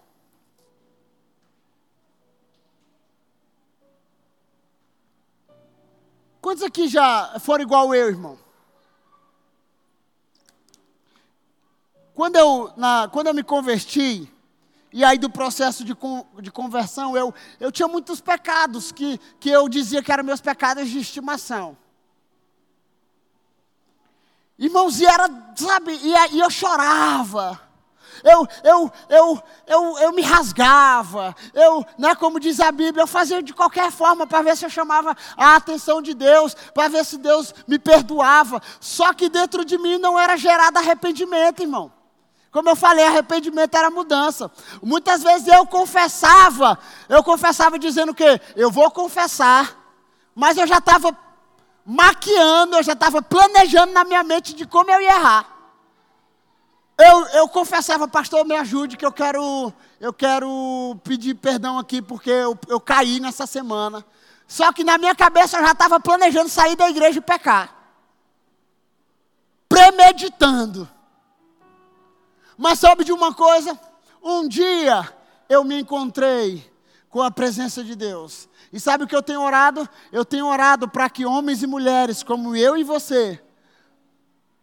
Quantos 6.49 6.65
aqui 6.65 6.89
já 6.89 7.39
foram 7.41 7.63
igual 7.63 7.95
eu, 7.95 8.09
irmão? 8.09 8.39
Quando 12.15 12.37
eu, 12.37 12.73
na, 12.75 13.07
quando 13.13 13.27
eu 13.27 13.35
me 13.35 13.43
converti, 13.43 14.33
E 14.91 15.05
aí, 15.05 15.19
do 15.19 15.29
processo 15.29 15.85
de, 15.85 15.95
de 16.41 16.51
conversão, 16.51 17.15
eu, 17.15 17.35
eu 17.61 17.71
tinha 17.71 17.87
muitos 17.87 18.23
pecados 18.23 18.91
que, 18.91 19.19
que 19.39 19.51
eu 19.51 19.69
dizia 19.69 20.03
que 20.03 20.11
eram 20.11 20.25
meus 20.25 20.41
pecados 20.41 20.89
de 20.89 20.99
estimação. 20.99 21.77
Irmãos, 24.59 24.99
e 25.01 25.05
era, 25.05 25.29
sabe, 25.55 25.93
e, 25.93 26.37
e 26.37 26.41
eu 26.41 26.49
chorava. 26.49 27.61
Eu, 28.25 28.47
eu, 28.65 28.93
eu, 29.09 29.43
eu, 29.67 29.99
eu 29.99 30.13
me 30.13 30.23
rasgava, 30.23 31.35
eu, 31.55 31.85
né, 31.97 32.15
como 32.15 32.41
diz 32.41 32.61
a 32.61 32.73
Bíblia, 32.73 33.03
eu 33.03 33.07
fazia 33.07 33.43
de 33.43 33.53
qualquer 33.53 33.91
forma 33.91 34.27
para 34.27 34.43
ver 34.43 34.57
se 34.57 34.65
eu 34.65 34.71
chamava 34.71 35.17
a 35.37 35.57
atenção 35.57 36.03
de 36.03 36.15
Deus, 36.15 36.55
para 36.75 36.89
ver 36.89 37.05
se 37.05 37.19
Deus 37.19 37.55
me 37.67 37.79
perdoava. 37.79 38.61
Só 38.81 39.13
que 39.13 39.29
dentro 39.29 39.65
de 39.65 39.79
mim 39.79 39.99
não 39.99 40.19
era 40.19 40.37
gerado 40.37 40.79
arrependimento, 40.79 41.63
irmão. 41.63 41.93
Como 42.51 42.69
eu 42.69 42.77
falei, 42.77 43.05
arrependimento 43.05 43.77
era 43.77 43.91
mudança. 43.91 44.51
Muitas 44.83 45.23
vezes 45.23 45.49
eu 45.49 45.67
confessava, 45.67 46.79
eu 47.09 47.23
confessava 47.23 47.79
dizendo 47.79 48.15
que 48.15 48.41
eu 48.57 48.71
vou 48.71 48.91
confessar, 48.91 49.77
mas 50.35 50.57
eu 50.57 50.67
já 50.67 50.79
estava 50.79 51.17
maquiando, 51.85 52.77
eu 52.77 52.83
já 52.83 52.95
estava 52.95 53.23
planejando 53.23 53.93
na 53.93 54.05
minha 54.05 54.23
mente 54.23 54.55
de 54.55 54.67
como 54.67 54.91
eu 54.91 55.01
ia 55.01 55.17
errar. 55.17 55.58
Eu, 56.99 57.27
eu 57.27 57.49
confessava, 57.49 58.09
pastor, 58.09 58.45
me 58.45 58.57
ajude, 58.57 58.97
que 58.97 59.07
eu 59.07 59.13
quero, 59.13 59.73
eu 60.01 60.13
quero 60.13 60.99
pedir 61.05 61.35
perdão 61.35 61.79
aqui, 61.79 62.03
porque 62.03 62.29
eu, 62.29 62.59
eu 62.67 62.81
caí 62.81 63.21
nessa 63.21 63.47
semana. 63.47 64.05
Só 64.49 64.73
que 64.73 64.83
na 64.83 64.99
minha 64.99 65.15
cabeça 65.15 65.59
eu 65.59 65.65
já 65.65 65.71
estava 65.71 66.01
planejando 66.01 66.49
sair 66.49 66.75
da 66.75 66.91
igreja 66.91 67.19
e 67.19 67.23
pecar. 67.23 67.73
Premeditando. 69.69 70.89
Mas 72.57 72.81
sabe 72.81 73.05
de 73.05 73.13
uma 73.13 73.33
coisa? 73.33 73.79
Um 74.21 74.49
dia 74.49 75.09
eu 75.49 75.63
me 75.63 75.81
encontrei 75.81 76.69
com 77.09 77.23
a 77.23 77.31
presença 77.31 77.85
de 77.85 77.95
Deus. 77.95 78.49
E 78.73 78.81
sabe 78.81 79.05
o 79.05 79.07
que 79.07 79.15
eu 79.15 79.23
tenho 79.23 79.43
orado? 79.43 79.89
Eu 80.11 80.25
tenho 80.25 80.47
orado 80.47 80.89
para 80.89 81.09
que 81.09 81.25
homens 81.25 81.63
e 81.63 81.67
mulheres 81.69 82.25
como 82.25 82.57
eu 82.57 82.77
e 82.77 82.83
você 82.83 83.41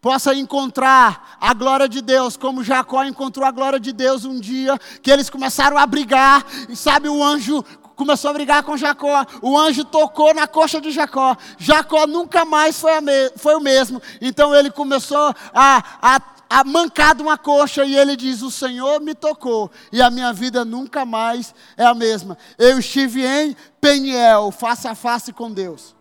possa 0.05 0.35
encontrar 0.35 1.35
a 1.41 1.51
glória 1.51 1.89
de 1.89 1.99
Deus, 1.99 2.37
como 2.37 2.63
Jacó 2.63 3.03
encontrou 3.03 3.43
a 3.43 3.49
glória 3.49 3.79
de 3.79 3.91
Deus 3.91 4.23
um 4.23 4.39
dia, 4.39 4.77
que 5.01 5.09
eles 5.09 5.31
começaram 5.31 5.79
a 5.79 5.85
brigar, 5.87 6.45
e 6.69 6.75
sabe, 6.75 7.09
o 7.09 7.23
anjo 7.23 7.65
começou 7.95 8.29
a 8.29 8.33
brigar 8.33 8.61
com 8.61 8.77
Jacó, 8.77 9.25
o 9.41 9.57
anjo 9.57 9.83
tocou 9.83 10.31
na 10.31 10.45
coxa 10.45 10.79
de 10.79 10.91
Jacó, 10.91 11.35
Jacó 11.57 12.05
nunca 12.05 12.45
mais 12.45 12.79
foi, 12.79 12.91
foi 13.35 13.55
o 13.55 13.59
mesmo, 13.59 13.99
então 14.21 14.53
ele 14.53 14.69
começou 14.69 15.33
a, 15.51 15.83
a 15.99 16.21
a 16.47 16.63
mancado 16.63 17.23
uma 17.23 17.39
coxa 17.39 17.83
e 17.83 17.97
ele 17.97 18.15
diz: 18.15 18.43
O 18.43 18.51
Senhor 18.51 19.01
me 19.01 19.15
tocou 19.15 19.71
e 19.91 19.99
a 19.99 20.11
minha 20.11 20.31
vida 20.31 20.63
nunca 20.63 21.03
mais 21.03 21.55
é 21.75 21.83
a 21.83 21.95
mesma. 21.95 22.37
Eu 22.59 22.77
estive 22.77 23.25
em 23.25 23.57
Peniel, 23.81 24.51
face 24.51 24.87
a 24.87 24.93
face 24.93 25.33
com 25.33 25.51
Deus. 25.51 25.95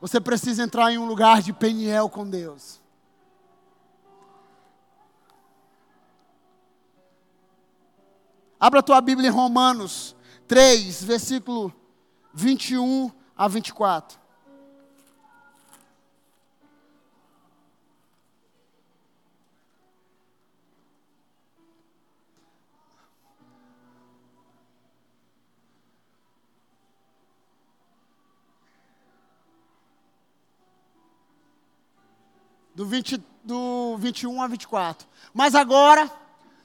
Você 0.00 0.20
precisa 0.20 0.62
entrar 0.62 0.90
em 0.92 0.98
um 0.98 1.04
lugar 1.04 1.42
de 1.42 1.52
Peniel 1.52 2.08
com 2.08 2.28
Deus. 2.28 2.80
Abra 8.58 8.80
a 8.80 8.82
tua 8.82 9.00
Bíblia 9.00 9.28
em 9.28 9.32
Romanos 9.32 10.14
3, 10.46 11.02
versículo 11.04 11.74
21 12.34 13.10
a 13.36 13.48
24. 13.48 14.19
Do, 32.80 32.86
20, 32.86 33.22
do 33.44 33.96
21 33.98 34.40
a 34.40 34.48
24. 34.48 35.06
Mas 35.34 35.54
agora 35.54 36.10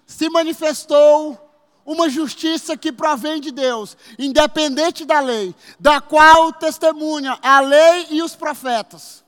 se 0.06 0.30
manifestou 0.30 1.38
uma 1.86 2.10
justiça 2.10 2.78
que 2.78 2.92
provém 2.92 3.42
de 3.42 3.52
Deus, 3.52 3.98
independente 4.18 5.04
da 5.04 5.20
lei, 5.20 5.54
da 5.78 6.00
qual 6.00 6.54
testemunha 6.54 7.38
a 7.42 7.60
lei 7.60 8.08
e 8.12 8.24
os 8.24 8.34
profetas. 8.34 9.26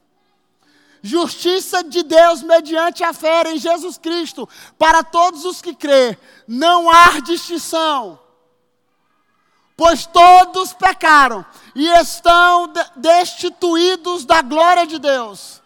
Justiça 1.01 1.83
de 1.83 2.03
Deus 2.03 2.41
mediante 2.41 3.03
a 3.03 3.11
fé 3.11 3.43
em 3.51 3.57
Jesus 3.57 3.97
Cristo, 3.97 4.47
para 4.77 5.03
todos 5.03 5.43
os 5.43 5.61
que 5.61 5.75
crê, 5.75 6.17
não 6.47 6.89
há 6.89 7.19
distinção. 7.19 8.17
Pois 9.75 10.05
todos 10.05 10.73
pecaram 10.73 11.45
e 11.75 11.85
estão 11.99 12.71
destituídos 12.95 14.25
da 14.25 14.41
glória 14.41 14.87
de 14.87 14.97
Deus 14.97 15.61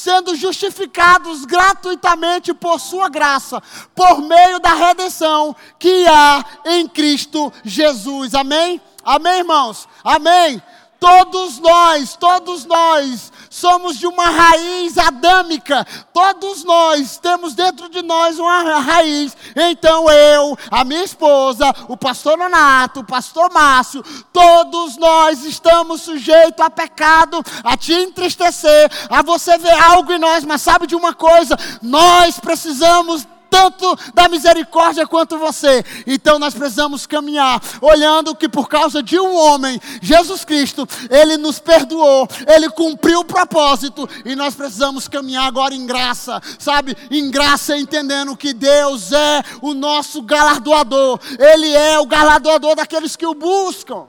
sendo 0.00 0.34
justificados 0.34 1.44
gratuitamente 1.44 2.54
por 2.54 2.80
Sua 2.80 3.08
graça, 3.08 3.62
por 3.94 4.22
meio 4.22 4.58
da 4.58 4.72
redenção 4.72 5.54
que 5.78 6.06
há 6.06 6.44
em 6.64 6.88
Cristo 6.88 7.52
Jesus. 7.62 8.34
Amém? 8.34 8.80
Amém, 9.04 9.38
irmãos? 9.38 9.86
Amém? 10.02 10.62
Todos 10.98 11.58
nós, 11.58 12.16
todos 12.16 12.64
nós 12.64 13.32
somos 13.50 13.98
de 13.98 14.06
uma 14.06 14.26
raiz 14.30 14.96
adâmica. 14.96 15.84
Todos 16.14 16.62
nós 16.62 17.18
temos 17.18 17.52
dentro 17.54 17.88
de 17.88 18.00
nós 18.00 18.38
uma 18.38 18.80
raiz. 18.80 19.36
Então 19.56 20.08
eu, 20.08 20.56
a 20.70 20.84
minha 20.84 21.02
esposa, 21.02 21.74
o 21.88 21.96
pastor 21.96 22.38
Nonato, 22.38 23.00
o 23.00 23.04
pastor 23.04 23.52
Márcio, 23.52 24.04
todos 24.32 24.96
nós 24.96 25.44
estamos 25.44 26.02
sujeitos 26.02 26.64
a 26.64 26.70
pecado, 26.70 27.42
a 27.64 27.76
te 27.76 27.92
entristecer, 27.92 28.88
a 29.10 29.20
você 29.22 29.58
ver 29.58 29.74
algo 29.82 30.12
em 30.12 30.18
nós, 30.18 30.44
mas 30.44 30.62
sabe 30.62 30.86
de 30.86 30.94
uma 30.94 31.12
coisa? 31.12 31.56
Nós 31.82 32.38
precisamos 32.38 33.26
tanto 33.50 33.98
da 34.14 34.28
misericórdia 34.28 35.06
quanto 35.06 35.36
você. 35.36 35.84
Então 36.06 36.38
nós 36.38 36.54
precisamos 36.54 37.06
caminhar, 37.06 37.60
olhando 37.82 38.34
que 38.34 38.48
por 38.48 38.68
causa 38.68 39.02
de 39.02 39.18
um 39.18 39.34
homem, 39.34 39.80
Jesus 40.00 40.44
Cristo, 40.44 40.86
ele 41.10 41.36
nos 41.36 41.58
perdoou, 41.58 42.28
ele 42.46 42.70
cumpriu 42.70 43.20
o 43.20 43.24
propósito 43.24 44.08
e 44.24 44.36
nós 44.36 44.54
precisamos 44.54 45.08
caminhar 45.08 45.46
agora 45.46 45.74
em 45.74 45.84
graça, 45.84 46.40
sabe? 46.58 46.96
Em 47.10 47.30
graça, 47.30 47.76
entendendo 47.76 48.36
que 48.36 48.54
Deus 48.54 49.10
é 49.12 49.42
o 49.60 49.74
nosso 49.74 50.22
galardoador, 50.22 51.18
ele 51.38 51.74
é 51.74 51.98
o 51.98 52.06
galardoador 52.06 52.76
daqueles 52.76 53.16
que 53.16 53.26
o 53.26 53.34
buscam. 53.34 54.06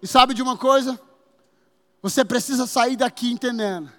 E 0.00 0.06
sabe 0.06 0.32
de 0.32 0.40
uma 0.42 0.56
coisa? 0.56 0.98
Você 2.00 2.24
precisa 2.24 2.66
sair 2.66 2.96
daqui 2.96 3.30
entendendo 3.30 3.97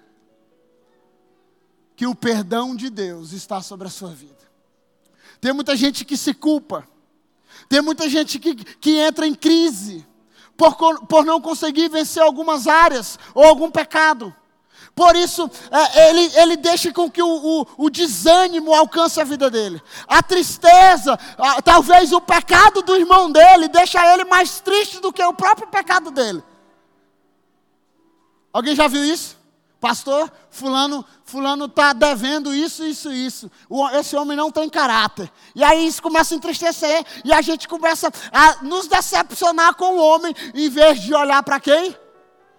que 2.00 2.06
o 2.06 2.14
perdão 2.14 2.74
de 2.74 2.88
Deus 2.88 3.32
está 3.32 3.60
sobre 3.60 3.86
a 3.86 3.90
sua 3.90 4.08
vida. 4.08 4.40
Tem 5.38 5.52
muita 5.52 5.76
gente 5.76 6.02
que 6.02 6.16
se 6.16 6.32
culpa, 6.32 6.88
tem 7.68 7.82
muita 7.82 8.08
gente 8.08 8.38
que, 8.38 8.54
que 8.54 8.96
entra 8.96 9.26
em 9.26 9.34
crise 9.34 10.06
por, 10.56 10.74
por 11.06 11.26
não 11.26 11.42
conseguir 11.42 11.90
vencer 11.90 12.22
algumas 12.22 12.66
áreas 12.66 13.18
ou 13.34 13.44
algum 13.44 13.70
pecado. 13.70 14.34
Por 14.94 15.14
isso, 15.14 15.50
é, 15.70 16.08
ele, 16.08 16.38
ele 16.38 16.56
deixa 16.56 16.90
com 16.90 17.10
que 17.10 17.22
o, 17.22 17.28
o, 17.28 17.66
o, 17.76 17.90
desânimo 17.90 18.72
alcance 18.72 19.20
a 19.20 19.24
vida 19.24 19.50
dele. 19.50 19.82
A 20.08 20.22
tristeza, 20.22 21.18
a, 21.36 21.60
talvez 21.60 22.12
o 22.12 22.20
pecado 22.22 22.80
do 22.80 22.96
irmão 22.96 23.30
dele, 23.30 23.68
deixa 23.68 24.02
ele 24.14 24.24
mais 24.24 24.58
triste 24.58 25.00
do 25.00 25.12
que 25.12 25.22
o 25.22 25.34
próprio 25.34 25.68
pecado 25.68 26.10
dele. 26.10 26.42
Alguém 28.50 28.74
já 28.74 28.88
viu 28.88 29.04
isso? 29.04 29.38
Pastor, 29.80 30.30
fulano, 30.50 31.02
fulano 31.24 31.64
está 31.64 31.94
devendo 31.94 32.54
isso, 32.54 32.84
isso, 32.84 33.10
isso. 33.10 33.50
esse 33.94 34.14
homem 34.14 34.36
não 34.36 34.50
tem 34.50 34.68
caráter. 34.68 35.32
E 35.54 35.64
aí 35.64 35.86
isso 35.86 36.02
começa 36.02 36.34
a 36.34 36.36
entristecer 36.36 37.02
e 37.24 37.32
a 37.32 37.40
gente 37.40 37.66
começa 37.66 38.12
a 38.30 38.62
nos 38.62 38.86
decepcionar 38.86 39.74
com 39.74 39.96
o 39.96 39.98
homem 39.98 40.34
em 40.54 40.68
vez 40.68 41.00
de 41.00 41.14
olhar 41.14 41.42
para 41.42 41.58
quem? 41.58 41.96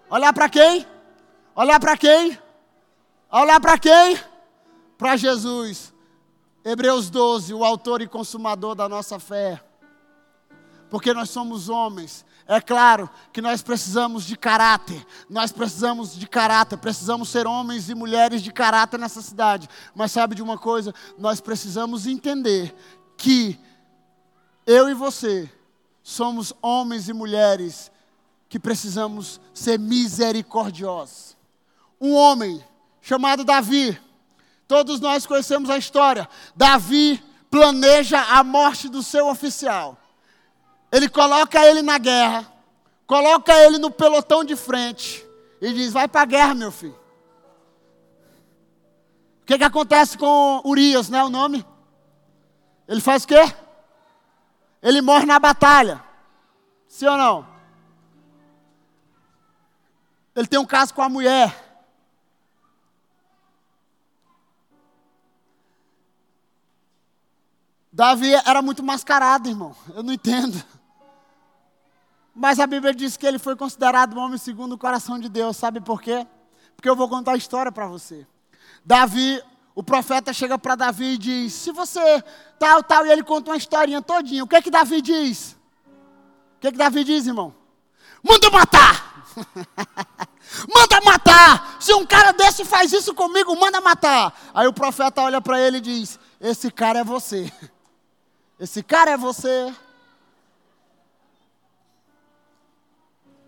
Olhar 0.10 0.34
para 0.34 0.49
quem? 0.49 0.88
Olhar 1.55 1.79
para 1.79 1.95
quem? 1.95 2.39
Olhar 3.31 3.60
para 3.60 3.77
quem? 3.77 4.19
Para 4.97 5.15
Jesus. 5.15 5.93
Hebreus 6.65 7.12
12, 7.12 7.53
o 7.53 7.63
autor 7.63 8.01
e 8.01 8.07
consumador 8.07 8.73
da 8.73 8.89
nossa 8.89 9.19
fé. 9.19 9.63
Porque 10.89 11.13
nós 11.13 11.29
somos 11.29 11.69
homens 11.69 12.25
é 12.47 12.60
claro 12.60 13.10
que 13.32 13.41
nós 13.41 13.62
precisamos 13.62 14.25
de 14.25 14.36
caráter, 14.36 15.06
nós 15.30 15.51
precisamos 15.51 16.15
de 16.15 16.27
caráter, 16.27 16.77
precisamos 16.77 17.30
ser 17.30 17.47
homens 17.47 17.89
e 17.89 17.95
mulheres 17.95 18.41
de 18.41 18.51
caráter 18.51 18.99
nessa 18.99 19.21
cidade. 19.21 19.69
Mas 19.95 20.12
sabe 20.12 20.36
de 20.36 20.41
uma 20.41 20.58
coisa? 20.58 20.93
Nós 21.17 21.39
precisamos 21.39 22.08
entender 22.08 22.75
que 23.17 23.60
eu 24.65 24.89
e 24.89 24.93
você 24.93 25.49
somos 26.04 26.54
homens 26.62 27.08
e 27.08 27.13
mulheres 27.13 27.91
que 28.49 28.60
precisamos 28.60 29.39
ser 29.54 29.80
misericordiosos. 29.80 31.38
Um 31.99 32.13
homem 32.13 32.63
chamado 33.01 33.43
Davi. 33.43 33.99
Todos 34.67 34.99
nós 34.99 35.25
conhecemos 35.25 35.69
a 35.69 35.77
história. 35.77 36.27
Davi 36.56 37.23
planeja 37.49 38.19
a 38.19 38.43
morte 38.43 38.89
do 38.89 39.04
seu 39.04 39.27
oficial. 39.27 39.97
Ele 40.91 41.08
coloca 41.08 41.65
ele 41.65 41.82
na 41.82 41.97
guerra, 41.97 42.51
coloca 43.08 43.54
ele 43.54 43.77
no 43.77 43.89
pelotão 43.89 44.43
de 44.43 44.56
frente 44.56 45.25
e 45.62 45.71
diz: 45.73 45.93
Vai 45.93 46.08
para 46.08 46.21
a 46.21 46.25
guerra, 46.25 46.54
meu 46.54 46.71
filho. 46.71 46.99
O 49.41 49.45
que, 49.45 49.58
que 49.58 49.63
acontece 49.63 50.17
com 50.17 50.62
Urias, 50.65 51.10
né? 51.10 51.23
O 51.23 51.30
nome? 51.30 51.65
Ele 52.88 52.99
faz 52.99 53.23
o 53.23 53.27
quê? 53.27 53.54
Ele 54.82 55.01
morre 55.01 55.25
na 55.25 55.39
batalha. 55.39 56.04
Sim 56.88 57.08
ou 57.08 57.17
não? 57.17 57.47
Ele 60.36 60.47
tem 60.47 60.60
um 60.60 60.65
caso 60.65 60.93
com 60.93 61.01
a 61.01 61.10
mulher. 61.10 61.69
Davi 67.91 68.34
era 68.34 68.62
muito 68.62 68.82
mascarado, 68.82 69.49
irmão. 69.49 69.75
Eu 69.93 70.01
não 70.01 70.13
entendo. 70.13 70.63
Mas 72.34 72.60
a 72.60 72.67
Bíblia 72.67 72.94
diz 72.94 73.17
que 73.17 73.26
ele 73.26 73.38
foi 73.38 73.56
considerado 73.56 74.15
um 74.15 74.20
homem 74.20 74.38
segundo 74.38 74.74
o 74.74 74.78
coração 74.78 75.20
de 75.20 75.28
Deus. 75.28 75.58
Sabe 75.58 75.82
por 75.82 76.02
quê? 76.02 76.26
Porque 76.76 76.89
eu 76.89 76.96
vou 76.96 77.10
contar 77.10 77.34
a 77.34 77.38
história 77.38 77.72
para 77.72 77.88
você. 77.88 78.26
Davi, 78.84 79.41
o 79.76 79.84
profeta 79.84 80.34
chega 80.34 80.58
para 80.58 80.76
Davi 80.76 81.13
e 81.13 81.17
diz: 81.17 81.54
Se 81.54 81.72
você 81.72 82.24
tal, 82.58 82.84
tal, 82.84 83.06
e 83.06 83.12
ele 83.12 83.24
conta 83.24 83.52
uma 83.52 83.58
historinha 83.58 84.02
todinha. 84.02 84.44
O 84.44 84.48
que 84.48 84.56
é 84.56 84.62
que 84.62 84.72
Davi 84.72 85.02
diz? 85.02 85.58
O 86.58 86.60
que 86.62 86.67
é 86.67 86.72
que 86.72 86.78
Davi 86.78 87.04
diz, 87.04 87.28
irmão? 87.28 87.54
Manda 88.24 88.50
matar! 88.50 89.26
manda 90.74 91.02
matar! 91.04 91.78
Se 91.80 91.94
um 91.94 92.06
cara 92.06 92.32
desse 92.32 92.63
faz 92.63 92.94
isso 92.94 93.13
comigo, 93.13 93.56
manda 93.60 93.82
matar! 93.82 94.34
Aí 94.54 94.67
o 94.67 94.74
profeta 94.74 95.22
olha 95.22 95.41
para 95.41 95.60
ele 95.60 95.78
e 95.78 95.82
diz: 95.82 96.20
Esse 96.39 96.72
cara 96.72 97.00
é 97.00 97.04
você. 97.04 97.52
Esse 98.60 98.84
cara 98.84 99.12
é 99.12 99.17
você. 99.17 99.74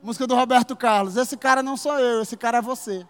Música 0.03 0.27
do 0.27 0.35
Roberto 0.35 0.75
Carlos. 0.75 1.15
Esse 1.15 1.37
cara 1.37 1.63
não 1.63 1.77
sou 1.77 1.97
eu, 1.97 2.21
esse 2.21 2.35
cara 2.35 2.57
é 2.57 2.61
você. 2.61 3.07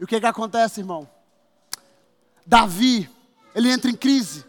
E 0.00 0.02
o 0.02 0.08
que, 0.08 0.18
que 0.18 0.26
acontece, 0.26 0.80
irmão? 0.80 1.08
Davi, 2.44 3.08
ele 3.54 3.70
entra 3.70 3.88
em 3.88 3.94
crise. 3.94 4.44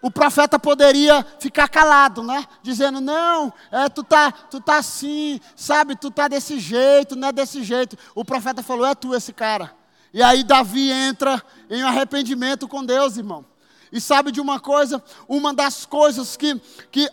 O 0.00 0.10
profeta 0.10 0.58
poderia 0.58 1.22
ficar 1.38 1.68
calado, 1.68 2.22
né? 2.22 2.46
Dizendo, 2.62 2.98
não, 2.98 3.52
é, 3.70 3.90
tu, 3.90 4.02
tá, 4.02 4.32
tu 4.32 4.58
tá 4.58 4.78
assim, 4.78 5.38
sabe, 5.54 5.96
tu 5.96 6.10
tá 6.10 6.28
desse 6.28 6.58
jeito, 6.58 7.14
não 7.14 7.28
é 7.28 7.32
desse 7.32 7.62
jeito. 7.62 7.98
O 8.14 8.24
profeta 8.24 8.62
falou, 8.62 8.86
é 8.86 8.94
tu 8.94 9.14
esse 9.14 9.34
cara. 9.34 9.74
E 10.14 10.22
aí 10.22 10.42
Davi 10.42 10.90
entra 10.90 11.42
em 11.68 11.82
arrependimento 11.82 12.66
com 12.66 12.82
Deus, 12.82 13.18
irmão. 13.18 13.44
E 13.92 14.00
sabe 14.00 14.32
de 14.32 14.40
uma 14.40 14.58
coisa? 14.58 15.04
Uma 15.28 15.52
das 15.52 15.84
coisas 15.84 16.38
que, 16.38 16.58
que 16.90 17.10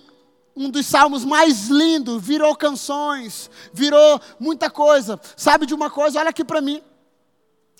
um 0.55 0.69
dos 0.69 0.85
salmos 0.85 1.25
mais 1.25 1.67
lindos, 1.67 2.21
virou 2.21 2.55
canções, 2.55 3.49
virou 3.73 4.21
muita 4.39 4.69
coisa. 4.69 5.19
Sabe 5.35 5.65
de 5.65 5.73
uma 5.73 5.89
coisa? 5.89 6.19
Olha 6.19 6.29
aqui 6.29 6.43
para 6.43 6.61
mim. 6.61 6.81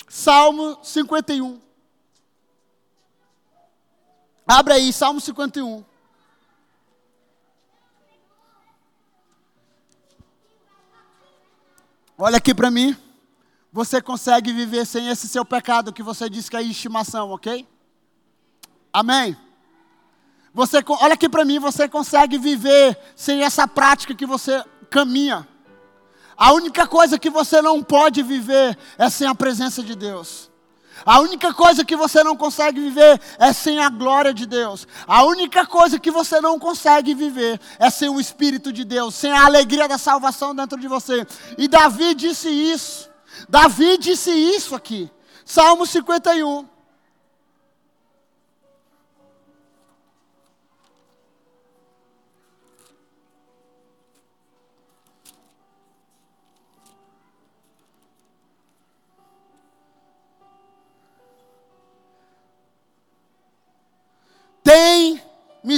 Salmo 0.10 0.78
51. 0.84 1.62
Abre 4.46 4.74
aí, 4.74 4.92
Salmo 4.92 5.22
51. 5.22 5.84
Olha 12.18 12.38
aqui 12.38 12.54
para 12.54 12.70
mim. 12.70 12.96
Você 13.72 14.02
consegue 14.02 14.54
viver 14.54 14.86
sem 14.86 15.10
esse 15.10 15.28
seu 15.28 15.44
pecado 15.44 15.92
que 15.92 16.04
você 16.04 16.30
diz 16.30 16.48
que 16.48 16.56
é 16.56 16.62
estimação, 16.62 17.32
ok? 17.32 17.68
Amém? 18.92 19.36
Você, 20.54 20.84
olha 21.02 21.14
aqui 21.16 21.28
para 21.28 21.44
mim, 21.44 21.58
você 21.58 21.90
consegue 21.90 22.38
viver 22.38 22.98
sem 23.16 23.42
essa 23.42 23.68
prática 23.68 24.14
que 24.14 24.26
você 24.26 24.64
caminha. 24.90 25.48
A 26.38 26.54
única 26.54 26.86
coisa 26.86 27.18
que 27.18 27.30
você 27.30 27.62
não 27.62 27.82
pode 27.82 28.22
viver 28.22 28.78
é 28.98 29.10
sem 29.10 29.28
a 29.28 29.34
presença 29.34 29.82
de 29.82 29.96
Deus. 29.96 30.52
A 31.06 31.20
única 31.20 31.54
coisa 31.54 31.84
que 31.84 31.96
você 31.96 32.24
não 32.24 32.38
consegue 32.38 32.80
viver 32.80 33.20
é 33.40 33.52
sem 33.52 33.80
a 33.80 33.90
glória 33.90 34.34
de 34.34 34.46
Deus. 34.46 34.88
A 35.08 35.24
única 35.26 35.66
coisa 35.66 36.00
que 36.00 36.12
você 36.12 36.40
não 36.40 36.60
consegue 36.60 37.16
viver 37.16 37.60
é 37.80 37.90
sem 37.90 38.10
o 38.10 38.20
Espírito 38.20 38.72
de 38.72 38.84
Deus, 38.84 39.16
sem 39.16 39.32
a 39.32 39.46
alegria 39.46 39.88
da 39.88 39.98
salvação 39.98 40.56
dentro 40.56 40.80
de 40.80 40.88
você. 40.88 41.26
E 41.58 41.68
Davi 41.68 42.14
disse 42.14 42.48
isso. 42.48 43.10
Davi 43.50 43.98
disse 43.98 44.30
isso 44.30 44.76
aqui. 44.76 45.10
Salmo 45.44 45.86
51. 45.86 46.73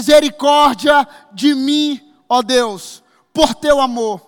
Misericórdia 0.06 1.08
de 1.32 1.56
mim, 1.56 2.00
ó 2.30 2.44
Deus, 2.44 3.04
por 3.34 3.56
teu 3.56 3.82
amor, 3.82 4.22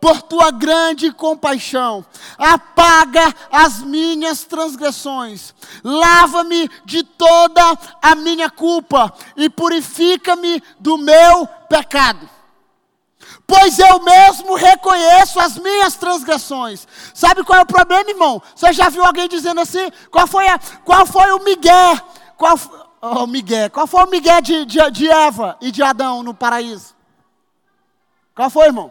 por 0.00 0.22
tua 0.22 0.52
grande 0.52 1.12
compaixão. 1.12 2.06
Apaga 2.38 3.34
as 3.50 3.80
minhas 3.80 4.44
transgressões, 4.44 5.52
lava-me 5.82 6.70
de 6.84 7.02
toda 7.02 7.76
a 8.00 8.14
minha 8.14 8.48
culpa 8.48 9.12
e 9.36 9.50
purifica-me 9.50 10.62
do 10.78 10.96
meu 10.96 11.46
pecado. 11.68 12.30
Pois 13.46 13.78
eu 13.78 14.00
mesmo 14.02 14.54
reconheço 14.54 15.38
as 15.38 15.58
minhas 15.58 15.96
transgressões. 15.96 16.86
Sabe 17.12 17.44
qual 17.44 17.58
é 17.58 17.62
o 17.62 17.66
problema, 17.66 18.08
irmão? 18.08 18.40
Você 18.54 18.72
já 18.72 18.88
viu 18.88 19.04
alguém 19.04 19.28
dizendo 19.28 19.60
assim? 19.60 19.90
Qual 20.10 20.26
foi, 20.26 20.48
a, 20.48 20.58
qual 20.84 21.04
foi 21.04 21.30
o 21.32 21.44
Miguel? 21.44 22.00
Qual, 22.38 22.58
Oh, 23.06 23.26
Miguel. 23.26 23.68
Qual 23.70 23.86
foi 23.86 24.02
o 24.02 24.10
Miguel 24.10 24.40
de, 24.40 24.64
de, 24.64 24.90
de 24.90 25.10
Eva 25.10 25.58
e 25.60 25.70
de 25.70 25.82
Adão 25.82 26.22
no 26.22 26.32
paraíso? 26.32 26.96
Qual 28.34 28.48
foi, 28.48 28.64
irmão? 28.64 28.90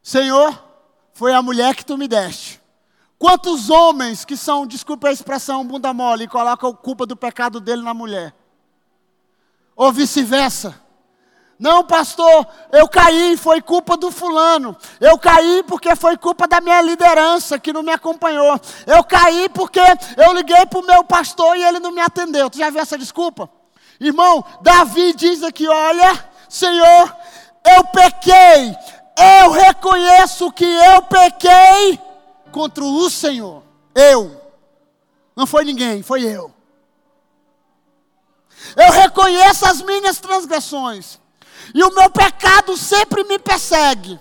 Senhor, 0.00 0.56
foi 1.12 1.34
a 1.34 1.42
mulher 1.42 1.74
que 1.74 1.84
tu 1.84 1.98
me 1.98 2.06
deste. 2.06 2.62
Quantos 3.18 3.70
homens 3.70 4.24
que 4.24 4.36
são, 4.36 4.68
desculpa 4.68 5.08
a 5.08 5.12
expressão, 5.12 5.66
bunda 5.66 5.92
mole, 5.92 6.24
e 6.24 6.28
colocam 6.28 6.70
a 6.70 6.76
culpa 6.76 7.04
do 7.04 7.16
pecado 7.16 7.60
dele 7.60 7.82
na 7.82 7.92
mulher? 7.92 8.32
Ou 9.74 9.90
vice-versa. 9.90 10.80
Não, 11.60 11.84
pastor, 11.84 12.46
eu 12.72 12.88
caí, 12.88 13.36
foi 13.36 13.60
culpa 13.60 13.94
do 13.94 14.10
fulano. 14.10 14.74
Eu 14.98 15.18
caí 15.18 15.62
porque 15.64 15.94
foi 15.94 16.16
culpa 16.16 16.48
da 16.48 16.58
minha 16.58 16.80
liderança 16.80 17.58
que 17.58 17.70
não 17.70 17.82
me 17.82 17.92
acompanhou. 17.92 18.58
Eu 18.86 19.04
caí 19.04 19.46
porque 19.50 19.78
eu 20.16 20.32
liguei 20.32 20.64
para 20.64 20.78
o 20.78 20.86
meu 20.86 21.04
pastor 21.04 21.54
e 21.58 21.62
ele 21.62 21.78
não 21.78 21.92
me 21.92 22.00
atendeu. 22.00 22.48
Tu 22.48 22.56
já 22.56 22.70
viu 22.70 22.80
essa 22.80 22.96
desculpa? 22.96 23.50
Irmão, 24.00 24.42
Davi 24.62 25.12
diz 25.12 25.42
aqui: 25.42 25.68
olha, 25.68 26.30
Senhor, 26.48 27.14
eu 27.76 27.84
pequei. 27.84 28.74
Eu 29.42 29.50
reconheço 29.50 30.50
que 30.52 30.64
eu 30.64 31.02
pequei 31.02 32.00
contra 32.50 32.82
o 32.82 33.10
Senhor. 33.10 33.62
Eu. 33.94 34.40
Não 35.36 35.46
foi 35.46 35.66
ninguém, 35.66 36.02
foi 36.02 36.22
eu. 36.22 36.50
Eu 38.74 38.90
reconheço 38.92 39.66
as 39.66 39.82
minhas 39.82 40.18
transgressões 40.18 41.20
e 41.74 41.82
o 41.82 41.94
meu 41.94 42.10
pecado 42.10 42.76
sempre 42.76 43.24
me 43.24 43.38
persegue. 43.38 44.18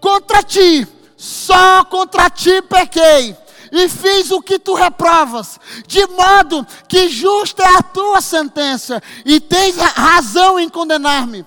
Contra 0.00 0.42
ti, 0.42 0.86
só 1.16 1.84
contra 1.84 2.30
ti 2.30 2.62
pequei, 2.62 3.36
e 3.70 3.88
fiz 3.88 4.30
o 4.30 4.40
que 4.40 4.58
tu 4.58 4.74
reprovas, 4.74 5.58
de 5.86 6.06
modo 6.06 6.66
que 6.88 7.08
justa 7.08 7.62
é 7.62 7.76
a 7.76 7.82
tua 7.82 8.20
sentença, 8.20 9.02
e 9.24 9.40
tens 9.40 9.76
razão 9.76 10.58
em 10.58 10.68
condenar-me. 10.68 11.44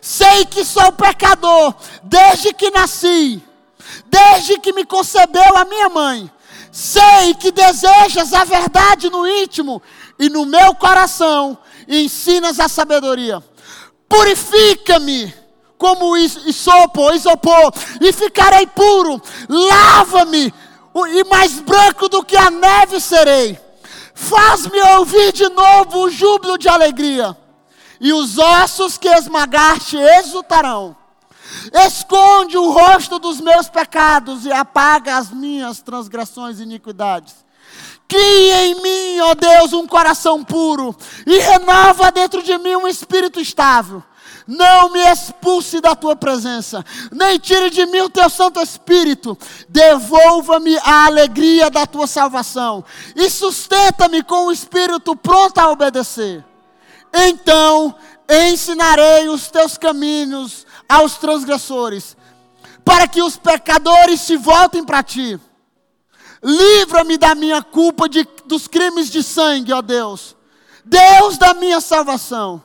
Sei 0.00 0.44
que 0.46 0.64
sou 0.64 0.92
pecador 0.92 1.74
desde 2.02 2.52
que 2.52 2.70
nasci, 2.70 3.42
desde 4.06 4.58
que 4.58 4.72
me 4.72 4.84
concebeu 4.84 5.56
a 5.56 5.64
minha 5.64 5.88
mãe. 5.88 6.30
Sei 6.70 7.34
que 7.38 7.52
desejas 7.52 8.32
a 8.32 8.44
verdade 8.44 9.10
no 9.10 9.26
íntimo 9.26 9.82
e 10.18 10.30
no 10.30 10.46
meu 10.46 10.74
coração 10.74 11.58
ensinas 11.86 12.58
a 12.58 12.68
sabedoria 12.68 13.42
purifica-me 14.12 15.34
como 15.78 16.16
isopor, 16.16 17.14
isopor, 17.14 17.72
e 18.00 18.12
ficarei 18.12 18.66
puro, 18.66 19.20
lava-me, 19.48 20.54
e 21.08 21.24
mais 21.24 21.58
branco 21.60 22.08
do 22.08 22.22
que 22.22 22.36
a 22.36 22.50
neve 22.50 23.00
serei. 23.00 23.58
Faz-me 24.14 24.80
ouvir 24.98 25.32
de 25.32 25.48
novo 25.48 26.04
o 26.04 26.10
júbilo 26.10 26.58
de 26.58 26.68
alegria, 26.68 27.36
e 28.00 28.12
os 28.12 28.38
ossos 28.38 28.98
que 28.98 29.08
esmagaste 29.08 29.96
exultarão. 29.96 30.94
Esconde 31.72 32.56
o 32.56 32.70
rosto 32.70 33.18
dos 33.18 33.40
meus 33.40 33.68
pecados 33.68 34.44
e 34.44 34.52
apaga 34.52 35.16
as 35.16 35.30
minhas 35.30 35.80
transgressões 35.80 36.60
e 36.60 36.62
iniquidades. 36.62 37.41
Cria 38.12 38.66
em 38.66 38.74
mim, 38.74 39.20
ó 39.20 39.34
Deus, 39.34 39.72
um 39.72 39.86
coração 39.86 40.44
puro 40.44 40.94
e 41.26 41.38
renova 41.38 42.12
dentro 42.12 42.42
de 42.42 42.58
mim 42.58 42.76
um 42.76 42.86
espírito 42.86 43.40
estável. 43.40 44.02
Não 44.46 44.90
me 44.90 45.00
expulse 45.00 45.80
da 45.80 45.96
tua 45.96 46.14
presença, 46.14 46.84
nem 47.10 47.38
tire 47.38 47.70
de 47.70 47.86
mim 47.86 48.02
o 48.02 48.10
teu 48.10 48.28
Santo 48.28 48.60
Espírito. 48.60 49.38
Devolva-me 49.66 50.76
a 50.80 51.06
alegria 51.06 51.70
da 51.70 51.86
tua 51.86 52.06
salvação 52.06 52.84
e 53.16 53.30
sustenta-me 53.30 54.22
com 54.22 54.48
o 54.48 54.52
espírito 54.52 55.16
pronto 55.16 55.56
a 55.58 55.70
obedecer. 55.70 56.44
Então 57.14 57.94
ensinarei 58.28 59.30
os 59.30 59.50
teus 59.50 59.78
caminhos 59.78 60.66
aos 60.86 61.16
transgressores, 61.16 62.14
para 62.84 63.08
que 63.08 63.22
os 63.22 63.38
pecadores 63.38 64.20
se 64.20 64.36
voltem 64.36 64.84
para 64.84 65.02
ti. 65.02 65.40
Livra-me 66.42 67.16
da 67.16 67.34
minha 67.34 67.62
culpa 67.62 68.08
de, 68.08 68.26
dos 68.46 68.66
crimes 68.66 69.10
de 69.10 69.22
sangue, 69.22 69.72
ó 69.72 69.80
Deus. 69.80 70.36
Deus 70.84 71.38
da 71.38 71.54
minha 71.54 71.80
salvação. 71.80 72.62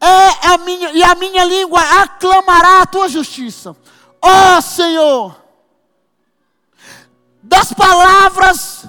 É 0.00 0.48
a 0.48 0.58
minha, 0.58 0.90
e 0.92 1.02
a 1.02 1.14
minha 1.14 1.44
língua 1.44 1.80
aclamará 2.00 2.82
a 2.82 2.86
tua 2.86 3.08
justiça. 3.08 3.76
Ó 4.20 4.60
Senhor, 4.60 5.36
das 7.42 7.72
palavras 7.72 8.86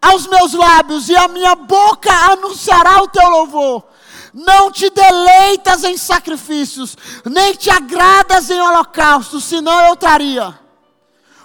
aos 0.00 0.26
meus 0.26 0.52
lábios 0.52 1.08
e 1.08 1.16
a 1.16 1.28
minha 1.28 1.54
boca 1.54 2.12
anunciará 2.32 3.02
o 3.02 3.08
teu 3.08 3.28
louvor. 3.28 3.84
Não 4.32 4.70
te 4.70 4.88
deleitas 4.88 5.84
em 5.84 5.96
sacrifícios, 5.96 6.96
nem 7.24 7.54
te 7.54 7.68
agradas 7.68 8.48
em 8.50 8.60
holocaustos, 8.60 9.44
senão 9.44 9.78
eu 9.86 9.96
traria. 9.96 10.58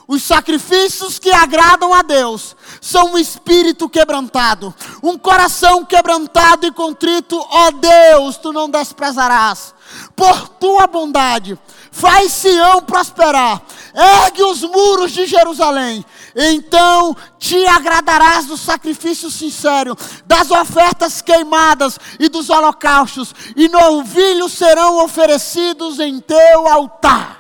Os 0.08 0.24
sacrifícios 0.24 1.20
que 1.20 1.30
agradam 1.30 1.94
a 1.94 2.02
Deus 2.02 2.56
são 2.80 3.14
um 3.14 3.18
espírito 3.18 3.90
quebrantado, 3.90 4.74
um 5.04 5.18
coração 5.18 5.84
quebrantado 5.84 6.66
e 6.66 6.72
contrito, 6.72 7.38
ó 7.38 7.72
Deus, 7.72 8.38
tu 8.38 8.54
não 8.54 8.70
desprezarás. 8.70 9.76
Por 10.16 10.48
tua 10.48 10.88
bondade, 10.88 11.60
faz 11.92 12.32
Sião 12.32 12.82
prosperar, 12.84 13.62
ergue 13.94 14.44
os 14.44 14.62
muros 14.62 15.12
de 15.12 15.26
Jerusalém, 15.26 16.06
então 16.34 17.16
te 17.38 17.66
agradarás 17.68 18.46
do 18.46 18.56
sacrifício 18.56 19.30
sincero, 19.30 19.98
das 20.26 20.52
ofertas 20.52 21.22
queimadas 21.22 22.00
e 22.18 22.30
dos 22.30 22.50
holocaustos, 22.50 23.36
e 23.58 23.68
novilhos 23.68 24.54
serão 24.54 25.04
oferecidos 25.04 26.00
em 26.00 26.22
teu 26.22 26.66
altar. 26.68 27.37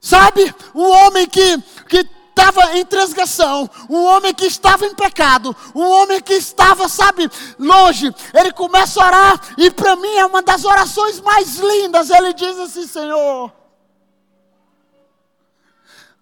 Sabe, 0.00 0.54
o 0.72 0.82
homem 0.88 1.28
que, 1.28 1.58
que 1.88 2.08
estava 2.30 2.74
em 2.78 2.86
transgressão, 2.86 3.68
um 3.88 4.02
homem 4.04 4.32
que 4.32 4.46
estava 4.46 4.86
em 4.86 4.94
pecado, 4.94 5.54
um 5.74 5.86
homem 5.86 6.22
que 6.22 6.32
estava, 6.32 6.88
sabe, 6.88 7.30
longe, 7.58 8.12
ele 8.32 8.50
começa 8.52 9.02
a 9.02 9.06
orar, 9.06 9.54
e 9.58 9.70
para 9.70 9.96
mim 9.96 10.14
é 10.16 10.24
uma 10.24 10.40
das 10.40 10.64
orações 10.64 11.20
mais 11.20 11.56
lindas. 11.56 12.08
Ele 12.08 12.32
diz 12.32 12.58
assim: 12.58 12.86
Senhor, 12.86 13.52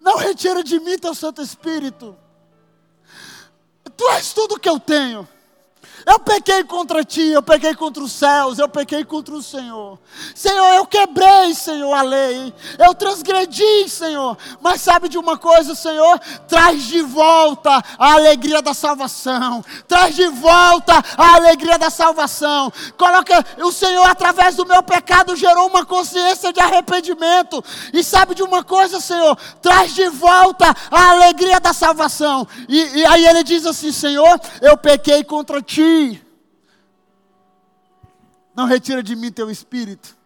não 0.00 0.16
retira 0.16 0.64
de 0.64 0.80
mim 0.80 0.98
teu 0.98 1.14
Santo 1.14 1.40
Espírito, 1.40 2.16
tu 3.96 4.08
és 4.10 4.32
tudo 4.32 4.58
que 4.58 4.68
eu 4.68 4.80
tenho. 4.80 5.28
Eu 6.06 6.18
pequei 6.18 6.64
contra 6.64 7.04
ti, 7.04 7.28
eu 7.28 7.42
pequei 7.42 7.74
contra 7.74 8.02
os 8.02 8.12
céus, 8.12 8.58
eu 8.58 8.68
pequei 8.68 9.04
contra 9.04 9.34
o 9.34 9.42
Senhor. 9.42 9.98
Senhor, 10.34 10.74
eu 10.74 10.86
quebrei, 10.86 11.54
Senhor, 11.54 11.92
a 11.92 12.02
lei. 12.02 12.52
Eu 12.78 12.94
transgredi, 12.94 13.88
Senhor. 13.88 14.36
Mas 14.60 14.80
sabe 14.80 15.08
de 15.08 15.18
uma 15.18 15.36
coisa, 15.36 15.74
Senhor? 15.74 16.18
Traz 16.46 16.84
de 16.84 17.02
volta 17.02 17.82
a 17.98 18.12
alegria 18.12 18.62
da 18.62 18.74
salvação. 18.74 19.64
Traz 19.86 20.14
de 20.14 20.28
volta 20.28 21.02
a 21.16 21.34
alegria 21.34 21.78
da 21.78 21.90
salvação. 21.90 22.72
Coloca 22.96 23.44
o 23.58 23.72
Senhor 23.72 24.06
através 24.06 24.56
do 24.56 24.66
meu 24.66 24.82
pecado 24.82 25.36
gerou 25.36 25.66
uma 25.66 25.84
consciência 25.84 26.52
de 26.52 26.60
arrependimento. 26.60 27.62
E 27.92 28.04
sabe 28.04 28.34
de 28.34 28.42
uma 28.42 28.62
coisa, 28.62 29.00
Senhor? 29.00 29.36
Traz 29.60 29.94
de 29.94 30.08
volta 30.08 30.74
a 30.90 31.10
alegria 31.10 31.60
da 31.60 31.72
salvação. 31.72 32.46
E, 32.68 32.98
e 32.98 33.06
aí 33.06 33.26
ele 33.26 33.42
diz 33.42 33.66
assim, 33.66 33.92
Senhor, 33.92 34.40
eu 34.60 34.76
pequei 34.76 35.24
contra 35.24 35.60
ti 35.62 35.87
não 38.58 38.66
retira 38.66 39.02
de 39.04 39.14
mim 39.14 39.30
teu 39.30 39.48
espírito. 39.48 40.16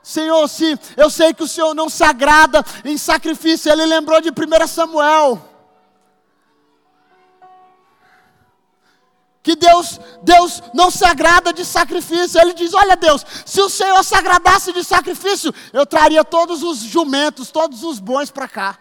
Senhor, 0.00 0.46
se 0.48 0.78
eu 0.96 1.10
sei 1.10 1.34
que 1.34 1.42
o 1.42 1.48
Senhor 1.48 1.74
não 1.74 1.88
se 1.88 2.04
agrada 2.04 2.64
em 2.84 2.96
sacrifício, 2.96 3.72
ele 3.72 3.84
lembrou 3.86 4.20
de 4.20 4.28
1 4.28 4.66
Samuel. 4.68 5.42
Que 9.42 9.56
Deus, 9.56 9.98
Deus 10.22 10.62
não 10.72 10.90
se 10.90 11.04
agrada 11.04 11.52
de 11.52 11.64
sacrifício. 11.64 12.40
Ele 12.40 12.54
diz: 12.54 12.72
Olha, 12.72 12.96
Deus, 12.96 13.26
se 13.44 13.60
o 13.60 13.68
Senhor 13.68 14.04
se 14.04 14.14
agradasse 14.14 14.72
de 14.72 14.84
sacrifício, 14.84 15.52
eu 15.72 15.84
traria 15.84 16.24
todos 16.24 16.62
os 16.62 16.78
jumentos, 16.78 17.50
todos 17.50 17.82
os 17.82 17.98
bons 17.98 18.30
para 18.30 18.46
cá. 18.46 18.78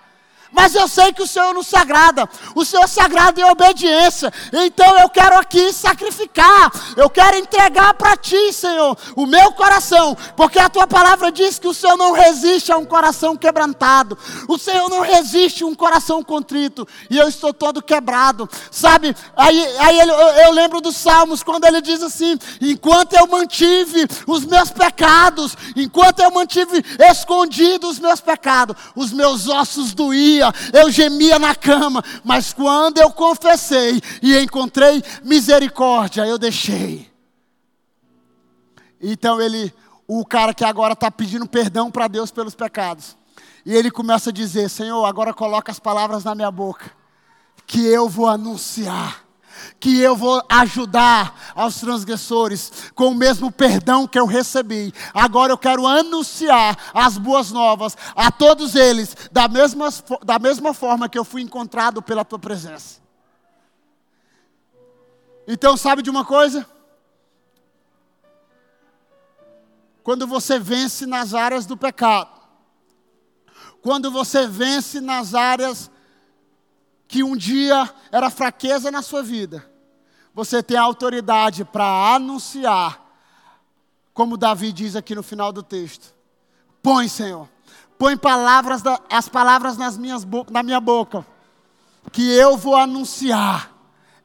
Mas 0.53 0.75
eu 0.75 0.87
sei 0.87 1.11
que 1.11 1.21
o 1.21 1.27
Senhor 1.27 1.53
não 1.53 1.63
se 1.63 1.75
agrada. 1.75 2.29
O 2.55 2.63
Senhor 2.63 2.87
se 2.87 2.99
agrada 2.99 3.41
em 3.41 3.43
obediência. 3.43 4.31
Então 4.53 4.97
eu 4.99 5.09
quero 5.09 5.37
aqui 5.37 5.73
sacrificar. 5.73 6.71
Eu 6.95 7.09
quero 7.09 7.37
entregar 7.37 7.93
para 7.95 8.15
ti, 8.15 8.53
Senhor, 8.53 8.95
o 9.15 9.25
meu 9.25 9.51
coração. 9.53 10.15
Porque 10.37 10.59
a 10.59 10.69
tua 10.69 10.85
palavra 10.85 11.31
diz 11.31 11.57
que 11.57 11.67
o 11.67 11.73
Senhor 11.73 11.97
não 11.97 12.11
resiste 12.11 12.71
a 12.71 12.77
um 12.77 12.85
coração 12.85 13.35
quebrantado. 13.35 14.17
O 14.47 14.57
Senhor 14.57 14.87
não 14.89 15.01
resiste 15.01 15.63
a 15.63 15.67
um 15.67 15.73
coração 15.73 16.23
contrito. 16.23 16.87
E 17.09 17.17
eu 17.17 17.27
estou 17.27 17.51
todo 17.51 17.81
quebrado. 17.81 18.47
Sabe? 18.69 19.15
Aí, 19.35 19.77
aí 19.79 19.99
eu, 19.99 20.07
eu 20.07 20.51
lembro 20.51 20.81
dos 20.81 20.95
Salmos, 20.95 21.41
quando 21.41 21.65
ele 21.65 21.81
diz 21.81 22.03
assim: 22.03 22.37
Enquanto 22.61 23.13
eu 23.13 23.25
mantive 23.27 24.07
os 24.27 24.45
meus 24.45 24.69
pecados, 24.69 25.57
enquanto 25.75 26.19
eu 26.19 26.29
mantive 26.29 26.83
escondidos 27.09 27.93
os 27.93 27.99
meus 27.99 28.21
pecados, 28.21 28.75
os 28.95 29.11
meus 29.11 29.47
ossos 29.47 29.93
doíam 29.93 30.42
eu 30.73 30.89
gemia 30.89 31.37
na 31.37 31.53
cama, 31.53 32.03
mas 32.23 32.51
quando 32.51 32.97
eu 32.97 33.11
confessei 33.11 34.01
e 34.21 34.37
encontrei 34.39 35.03
misericórdia, 35.23 36.25
eu 36.25 36.37
deixei. 36.37 37.11
Então 39.01 39.39
ele, 39.39 39.73
o 40.07 40.25
cara 40.25 40.53
que 40.53 40.63
agora 40.63 40.93
está 40.93 41.11
pedindo 41.11 41.47
perdão 41.47 41.91
para 41.91 42.07
Deus 42.07 42.31
pelos 42.31 42.55
pecados, 42.55 43.15
e 43.65 43.75
ele 43.75 43.91
começa 43.91 44.29
a 44.29 44.33
dizer: 44.33 44.69
Senhor, 44.69 45.05
agora 45.05 45.33
coloca 45.33 45.71
as 45.71 45.79
palavras 45.79 46.23
na 46.23 46.33
minha 46.33 46.51
boca, 46.51 46.91
que 47.67 47.85
eu 47.85 48.09
vou 48.09 48.27
anunciar 48.27 49.23
que 49.79 49.99
eu 49.99 50.15
vou 50.15 50.43
ajudar 50.49 51.53
aos 51.55 51.79
transgressores 51.79 52.71
com 52.95 53.09
o 53.09 53.15
mesmo 53.15 53.51
perdão 53.51 54.07
que 54.07 54.19
eu 54.19 54.25
recebi. 54.25 54.93
Agora 55.13 55.53
eu 55.53 55.57
quero 55.57 55.85
anunciar 55.85 56.77
as 56.93 57.17
boas 57.17 57.51
novas 57.51 57.97
a 58.15 58.31
todos 58.31 58.75
eles, 58.75 59.15
da 59.31 59.47
mesma, 59.47 59.89
da 60.23 60.39
mesma 60.39 60.73
forma 60.73 61.09
que 61.09 61.17
eu 61.17 61.25
fui 61.25 61.41
encontrado 61.41 62.01
pela 62.01 62.25
tua 62.25 62.39
presença. 62.39 63.01
Então, 65.47 65.75
sabe 65.75 66.01
de 66.01 66.09
uma 66.09 66.23
coisa? 66.23 66.65
Quando 70.03 70.27
você 70.27 70.59
vence 70.59 71.05
nas 71.05 71.33
áreas 71.33 71.65
do 71.65 71.77
pecado, 71.77 72.29
quando 73.81 74.09
você 74.11 74.47
vence 74.47 75.01
nas 75.01 75.33
áreas 75.33 75.91
que 77.13 77.21
um 77.21 77.37
dia 77.37 77.87
era 78.11 78.31
fraqueza 78.31 78.89
na 78.89 79.03
sua 79.03 79.21
vida, 79.21 79.63
você 80.33 80.63
tem 80.63 80.75
autoridade 80.75 81.63
para 81.63 82.15
anunciar, 82.15 82.99
como 84.15 84.35
Davi 84.35 84.71
diz 84.71 84.95
aqui 84.95 85.13
no 85.13 85.21
final 85.21 85.53
do 85.53 85.61
texto. 85.61 86.11
Põe, 86.81 87.07
Senhor, 87.07 87.47
põe 87.99 88.17
palavras 88.17 88.81
da, 88.81 88.99
as 89.11 89.29
palavras 89.29 89.77
nas 89.77 89.95
minhas 89.95 90.25
na 90.49 90.63
minha 90.63 90.79
boca, 90.79 91.23
que 92.11 92.33
eu 92.33 92.57
vou 92.57 92.75
anunciar, 92.75 93.71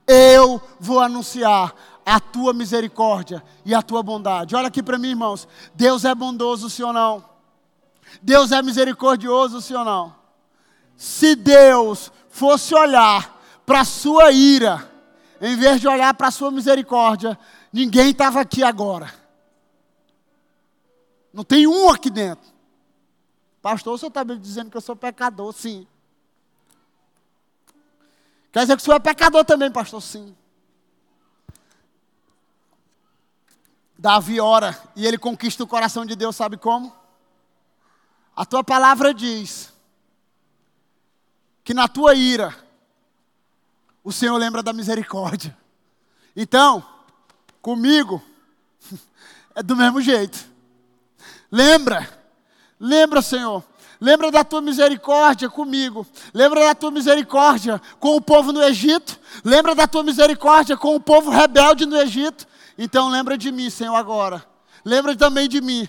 eu 0.07 0.59
vou 0.80 0.99
anunciar 0.99 1.74
a 2.07 2.18
tua 2.18 2.55
misericórdia 2.55 3.45
e 3.66 3.74
a 3.74 3.82
tua 3.82 4.03
bondade. 4.03 4.57
Olha 4.57 4.68
aqui 4.68 4.82
para 4.82 4.97
mim, 4.97 5.11
irmãos. 5.11 5.47
Deus 5.74 6.07
é 6.07 6.14
bondoso, 6.14 6.70
sim 6.70 6.84
ou 6.84 6.93
não? 6.95 7.22
Deus 8.22 8.51
é 8.51 8.62
misericordioso, 8.62 9.61
sim 9.61 9.74
ou 9.74 9.84
não? 9.84 10.16
Se 10.97 11.36
Deus 11.36 12.11
fosse 12.39 12.74
olhar 12.74 13.36
para 13.66 13.80
a 13.80 13.84
sua 13.84 14.30
ira, 14.30 14.91
em 15.41 15.57
vez 15.57 15.80
de 15.80 15.89
olhar 15.89 16.14
para 16.14 16.28
a 16.28 16.30
sua 16.30 16.51
misericórdia, 16.51 17.39
ninguém 17.72 18.11
estava 18.11 18.41
aqui 18.41 18.62
agora. 18.62 19.12
Não 21.32 21.45
tem 21.45 21.66
um 21.66 21.91
aqui 21.91 22.09
dentro. 22.09 22.49
Pastor, 23.61 23.95
o 23.95 23.99
senhor 23.99 24.09
está 24.09 24.24
me 24.24 24.39
dizendo 24.39 24.70
que 24.70 24.76
eu 24.76 24.80
sou 24.80 24.97
pecador? 24.97 25.53
Sim. 25.53 25.86
Quer 28.53 28.61
dizer 28.61 28.76
que 28.76 28.82
o 28.82 28.84
senhor 28.84 28.97
é 28.97 29.01
pecador 29.01 29.45
também, 29.45 29.70
pastor? 29.70 30.01
Sim. 30.01 30.34
Davi 33.99 34.41
ora 34.41 34.80
e 34.95 35.05
ele 35.05 35.18
conquista 35.18 35.64
o 35.64 35.66
coração 35.66 36.07
de 36.07 36.14
Deus, 36.14 36.36
sabe 36.36 36.57
como? 36.57 36.97
A 38.34 38.47
tua 38.47 38.62
palavra 38.62 39.12
diz 39.12 39.72
que 41.69 41.75
na 41.75 41.87
tua 41.87 42.14
ira 42.14 42.57
o 44.03 44.11
Senhor 44.11 44.35
lembra 44.39 44.62
da 44.62 44.73
misericórdia. 44.73 45.55
Então, 46.35 46.83
comigo 47.61 48.23
é 49.55 49.62
do 49.62 49.77
mesmo 49.77 50.01
jeito. 50.01 50.49
Lembra, 51.53 52.09
lembra, 52.81 53.21
Senhor, 53.21 53.62
Lembra 54.01 54.31
da 54.31 54.43
tua 54.45 54.62
misericórdia 54.62 55.51
comigo. 55.51 56.07
Lembra 56.33 56.61
da 56.61 56.75
tua 56.75 56.91
misericórdia 56.91 57.83
com 58.01 58.16
o 58.16 58.21
povo 58.21 58.51
no 58.51 58.62
Egito. 58.62 59.21
Lembra 59.45 59.75
da 59.75 59.87
tua 59.87 60.03
misericórdia 60.03 60.75
com 60.75 60.97
o 60.97 61.01
povo 61.01 61.31
rebelde 61.31 61.85
no 61.85 61.99
Egito. 61.99 62.47
Então 62.79 63.11
lembra 63.11 63.37
de 63.37 63.53
mim, 63.53 63.69
Senhor, 63.69 63.95
agora. 63.95 64.43
Lembra 64.83 65.14
também 65.14 65.47
de 65.47 65.61
mim. 65.61 65.87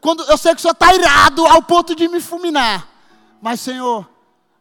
Quando 0.00 0.22
eu 0.22 0.38
sei 0.38 0.52
que 0.54 0.58
o 0.58 0.62
Senhor 0.62 0.72
está 0.72 0.94
irado 0.94 1.44
ao 1.44 1.60
ponto 1.60 1.94
de 1.94 2.08
me 2.08 2.18
fulminar. 2.18 2.88
Mas, 3.42 3.60
Senhor, 3.60 4.08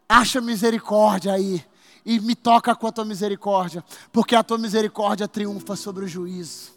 acha 0.07 0.41
misericórdia 0.41 1.33
aí. 1.33 1.65
E 2.05 2.19
me 2.19 2.35
toca 2.35 2.73
com 2.73 2.87
a 2.87 2.91
tua 2.91 3.03
misericórdia. 3.03 3.83
Porque 4.11 4.35
a 4.35 4.43
tua 4.43 4.57
misericórdia 4.57 5.27
triunfa 5.27 5.75
sobre 5.75 6.05
o 6.05 6.07
juízo. 6.07 6.71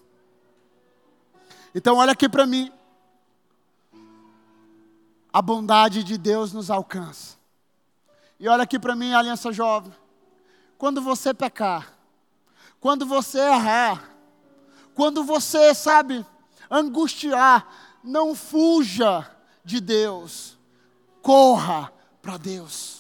Então 1.75 1.97
olha 1.97 2.13
aqui 2.13 2.29
para 2.29 2.47
mim 2.47 2.73
a 5.33 5.41
bondade 5.41 6.03
de 6.03 6.19
Deus 6.19 6.53
nos 6.53 6.71
alcança. 6.71 7.39
E 8.39 8.49
olha 8.49 8.65
aqui 8.65 8.79
para 8.79 8.97
mim, 8.97 9.13
aliança 9.13 9.53
jovem. 9.53 9.93
Quando 10.77 11.01
você 11.01 11.33
pecar, 11.33 11.95
quando 12.81 13.07
você 13.07 13.39
errar, 13.39 14.11
quando 14.95 15.23
você, 15.23 15.75
sabe, 15.75 16.25
angustiar, 16.71 17.67
não 18.03 18.35
fuja 18.35 19.31
de 19.65 19.81
Deus, 19.81 20.59
corra 21.23 21.93
para 22.23 22.37
Deus. 22.39 23.00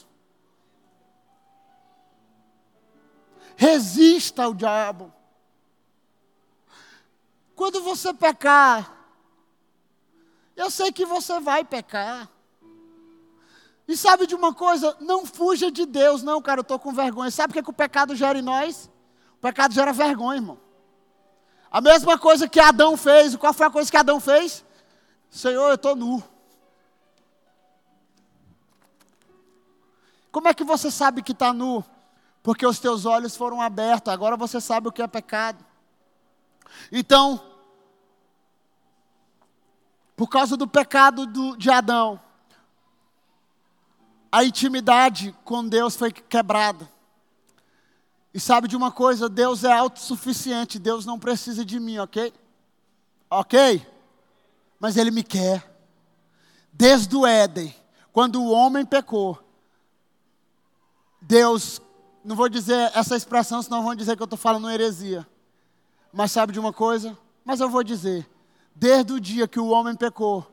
Resista 3.60 4.44
ao 4.44 4.54
diabo. 4.54 5.12
Quando 7.54 7.82
você 7.82 8.14
pecar, 8.14 8.90
eu 10.56 10.70
sei 10.70 10.90
que 10.90 11.04
você 11.04 11.38
vai 11.40 11.62
pecar. 11.62 12.26
E 13.86 13.94
sabe 13.94 14.26
de 14.26 14.34
uma 14.34 14.54
coisa? 14.54 14.96
Não 14.98 15.26
fuja 15.26 15.70
de 15.70 15.84
Deus, 15.84 16.22
não, 16.22 16.40
cara, 16.40 16.60
eu 16.60 16.62
estou 16.62 16.78
com 16.78 16.90
vergonha. 16.90 17.30
Sabe 17.30 17.50
o 17.50 17.52
que, 17.52 17.58
é 17.58 17.62
que 17.62 17.68
o 17.68 17.74
pecado 17.74 18.16
gera 18.16 18.38
em 18.38 18.42
nós? 18.42 18.88
O 19.34 19.40
pecado 19.42 19.74
gera 19.74 19.92
vergonha, 19.92 20.38
irmão. 20.38 20.58
A 21.70 21.82
mesma 21.82 22.18
coisa 22.18 22.48
que 22.48 22.58
Adão 22.58 22.96
fez. 22.96 23.36
Qual 23.36 23.52
foi 23.52 23.66
a 23.66 23.70
coisa 23.70 23.90
que 23.90 23.96
Adão 23.98 24.18
fez? 24.20 24.64
Senhor, 25.28 25.68
eu 25.68 25.74
estou 25.74 25.94
nu. 25.94 26.24
Como 30.32 30.48
é 30.48 30.54
que 30.54 30.64
você 30.64 30.90
sabe 30.90 31.22
que 31.22 31.32
está 31.32 31.52
nu? 31.52 31.84
Porque 32.42 32.66
os 32.66 32.78
teus 32.78 33.04
olhos 33.04 33.36
foram 33.36 33.60
abertos, 33.60 34.12
agora 34.12 34.36
você 34.36 34.60
sabe 34.60 34.88
o 34.88 34.92
que 34.92 35.02
é 35.02 35.06
pecado. 35.06 35.64
Então, 36.90 37.42
por 40.16 40.28
causa 40.28 40.56
do 40.56 40.66
pecado 40.66 41.26
do, 41.26 41.56
de 41.56 41.70
Adão, 41.70 42.20
a 44.30 44.44
intimidade 44.44 45.34
com 45.44 45.66
Deus 45.66 45.96
foi 45.96 46.12
quebrada. 46.12 46.88
E 48.32 48.38
sabe 48.38 48.68
de 48.68 48.76
uma 48.76 48.92
coisa? 48.92 49.28
Deus 49.28 49.64
é 49.64 49.72
autossuficiente, 49.72 50.78
Deus 50.78 51.04
não 51.04 51.18
precisa 51.18 51.64
de 51.64 51.80
mim, 51.80 51.98
ok? 51.98 52.32
Ok? 53.28 53.86
Mas 54.78 54.96
Ele 54.96 55.10
me 55.10 55.24
quer. 55.24 55.68
Desde 56.72 57.14
o 57.16 57.26
Éden, 57.26 57.74
quando 58.12 58.40
o 58.40 58.50
homem 58.50 58.86
pecou, 58.86 59.38
Deus, 61.20 61.82
não 62.24 62.36
vou 62.36 62.48
dizer 62.48 62.90
essa 62.94 63.16
expressão, 63.16 63.62
senão 63.62 63.82
vão 63.82 63.94
dizer 63.94 64.16
que 64.16 64.22
eu 64.22 64.24
estou 64.24 64.38
falando 64.38 64.70
heresia. 64.70 65.26
Mas 66.12 66.32
sabe 66.32 66.52
de 66.52 66.60
uma 66.60 66.72
coisa? 66.72 67.16
Mas 67.44 67.60
eu 67.60 67.70
vou 67.70 67.82
dizer. 67.82 68.28
Desde 68.74 69.12
o 69.12 69.20
dia 69.20 69.48
que 69.48 69.60
o 69.60 69.68
homem 69.68 69.94
pecou, 69.94 70.46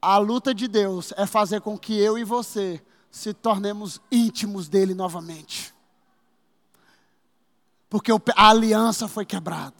a 0.00 0.16
luta 0.18 0.54
de 0.54 0.68
Deus 0.68 1.12
é 1.16 1.26
fazer 1.26 1.60
com 1.60 1.78
que 1.78 1.98
eu 1.98 2.16
e 2.16 2.24
você 2.24 2.82
se 3.10 3.32
tornemos 3.32 4.00
íntimos 4.10 4.68
dele 4.68 4.94
novamente. 4.94 5.74
Porque 7.88 8.12
a 8.36 8.48
aliança 8.50 9.08
foi 9.08 9.24
quebrada. 9.24 9.74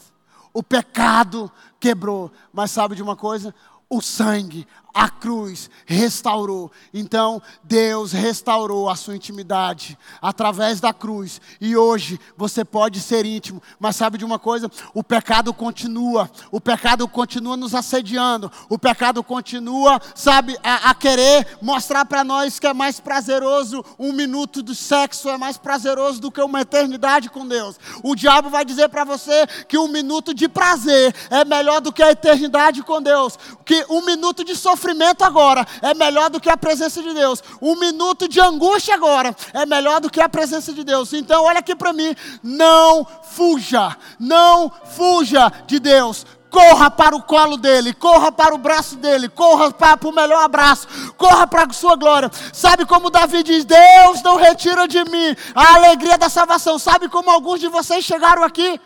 O 0.53 0.63
pecado 0.63 1.51
quebrou. 1.79 2.33
Mas 2.53 2.71
sabe 2.71 2.95
de 2.95 3.03
uma 3.03 3.15
coisa? 3.15 3.55
O 3.89 4.01
sangue, 4.01 4.67
a 4.93 5.09
cruz 5.09 5.71
restaurou. 5.87 6.73
Então, 6.93 7.41
Deus 7.63 8.13
restaurou 8.13 8.89
a 8.89 8.97
sua 8.97 9.15
intimidade 9.15 9.99
através 10.21 10.81
da 10.81 10.93
cruz. 10.93 11.41
E 11.61 11.77
hoje 11.77 12.19
você 12.37 12.65
pode 12.65 13.01
ser 13.01 13.25
íntimo. 13.25 13.63
Mas 13.79 13.97
sabe 13.97 14.19
de 14.19 14.25
uma 14.25 14.39
coisa? 14.39 14.71
O 14.95 15.05
pecado 15.05 15.53
continua. 15.53 16.31
O 16.51 16.61
pecado 16.61 17.07
continua 17.07 17.57
nos 17.57 17.75
assediando. 17.75 18.51
O 18.69 18.79
pecado 18.79 19.23
continua, 19.23 20.01
sabe, 20.15 20.57
a, 20.65 20.91
a 20.91 20.95
querer 20.95 21.59
mostrar 21.61 22.05
para 22.05 22.25
nós 22.25 22.59
que 22.59 22.67
é 22.67 22.75
mais 22.75 22.99
prazeroso 22.99 23.85
um 23.99 24.13
minuto 24.13 24.63
do 24.63 24.75
sexo, 24.75 25.29
é 25.29 25.37
mais 25.37 25.57
prazeroso 25.57 26.21
do 26.21 26.33
que 26.33 26.41
uma 26.41 26.63
eternidade 26.63 27.31
com 27.31 27.47
Deus. 27.47 27.79
O 28.03 28.15
diabo 28.15 28.51
vai 28.51 28.65
dizer 28.65 28.89
para 28.89 29.05
você 29.05 29.47
que 29.69 29.79
um 29.79 29.89
minuto 29.89 30.35
de 30.35 30.49
prazer 30.49 31.15
é 31.31 31.45
melhor 31.45 31.81
do 31.81 31.93
que 31.93 32.03
a 32.03 32.11
eternidade 32.11 32.83
com 32.83 33.01
Deus. 33.01 33.39
Que 33.65 33.85
um 33.89 34.05
minuto 34.05 34.43
de 34.43 34.57
sofrimento 34.57 34.78
sofrimento 34.79 35.25
agora 35.25 35.67
é 35.83 35.93
melhor 35.93 36.31
do 36.31 36.41
que 36.41 36.49
a 36.49 36.57
presença 36.57 37.03
de 37.03 37.13
Deus. 37.13 37.43
Um 37.61 37.75
minuto 37.77 38.29
de 38.29 38.41
angústia 38.41 38.95
agora 38.95 39.35
é 39.53 39.67
melhor 39.67 40.01
do 40.01 40.09
que 40.09 40.21
a 40.21 40.29
presença 40.29 40.73
de 40.73 40.85
Deus. 40.85 41.13
Então, 41.13 41.45
olha 41.45 41.59
aqui 41.59 41.75
para 41.75 41.93
mim. 41.93 42.15
Não 42.43 43.05
fuja, 43.25 43.97
não 44.21 44.71
fuja 44.97 45.53
de 45.67 45.81
Deus. 45.81 46.25
Corra 46.49 46.91
para 46.91 47.15
o 47.15 47.23
colo 47.23 47.59
dele, 47.59 47.93
corra 47.93 48.33
para 48.33 48.55
o 48.55 48.59
braço 48.59 48.97
dele, 48.97 49.29
corra 49.29 49.71
para, 49.71 50.09
o 50.09 50.13
melhor 50.13 50.43
abraço, 50.43 50.89
corra 51.19 51.47
para 51.47 51.65
a 51.65 51.73
sua 51.75 51.95
glória. 51.95 52.31
Sabe 52.55 52.87
como 52.87 53.11
Davi 53.11 53.43
diz: 53.43 53.67
Deus 53.67 54.23
não 54.23 54.37
retira 54.37 54.89
de 54.89 55.05
mim 55.05 55.37
a 55.55 55.75
alegria 55.75 56.17
da 56.17 56.31
salvação. 56.31 56.79
Sabe 56.79 57.09
como 57.09 57.31
alguns 57.31 57.61
de 57.61 57.69
vocês 57.69 58.03
chegaram 58.03 58.43
aqui? 58.43 58.81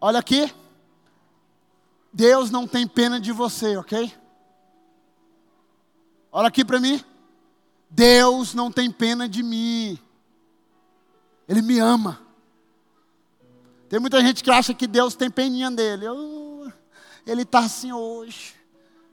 Olha 0.00 0.18
aqui. 0.18 0.52
Deus 2.12 2.50
não 2.50 2.66
tem 2.66 2.86
pena 2.86 3.20
de 3.20 3.32
você, 3.32 3.76
ok? 3.76 4.12
Olha 6.32 6.48
aqui 6.48 6.64
para 6.64 6.80
mim. 6.80 7.02
Deus 7.90 8.54
não 8.54 8.70
tem 8.70 8.90
pena 8.90 9.28
de 9.28 9.42
mim. 9.42 9.98
Ele 11.48 11.62
me 11.62 11.78
ama. 11.78 12.20
Tem 13.88 13.98
muita 13.98 14.20
gente 14.20 14.44
que 14.44 14.50
acha 14.50 14.74
que 14.74 14.86
Deus 14.86 15.14
tem 15.14 15.30
peninha 15.30 15.70
dele. 15.70 16.04
Eu, 16.04 16.72
ele 17.26 17.42
está 17.42 17.60
assim 17.60 17.92
hoje. 17.92 18.54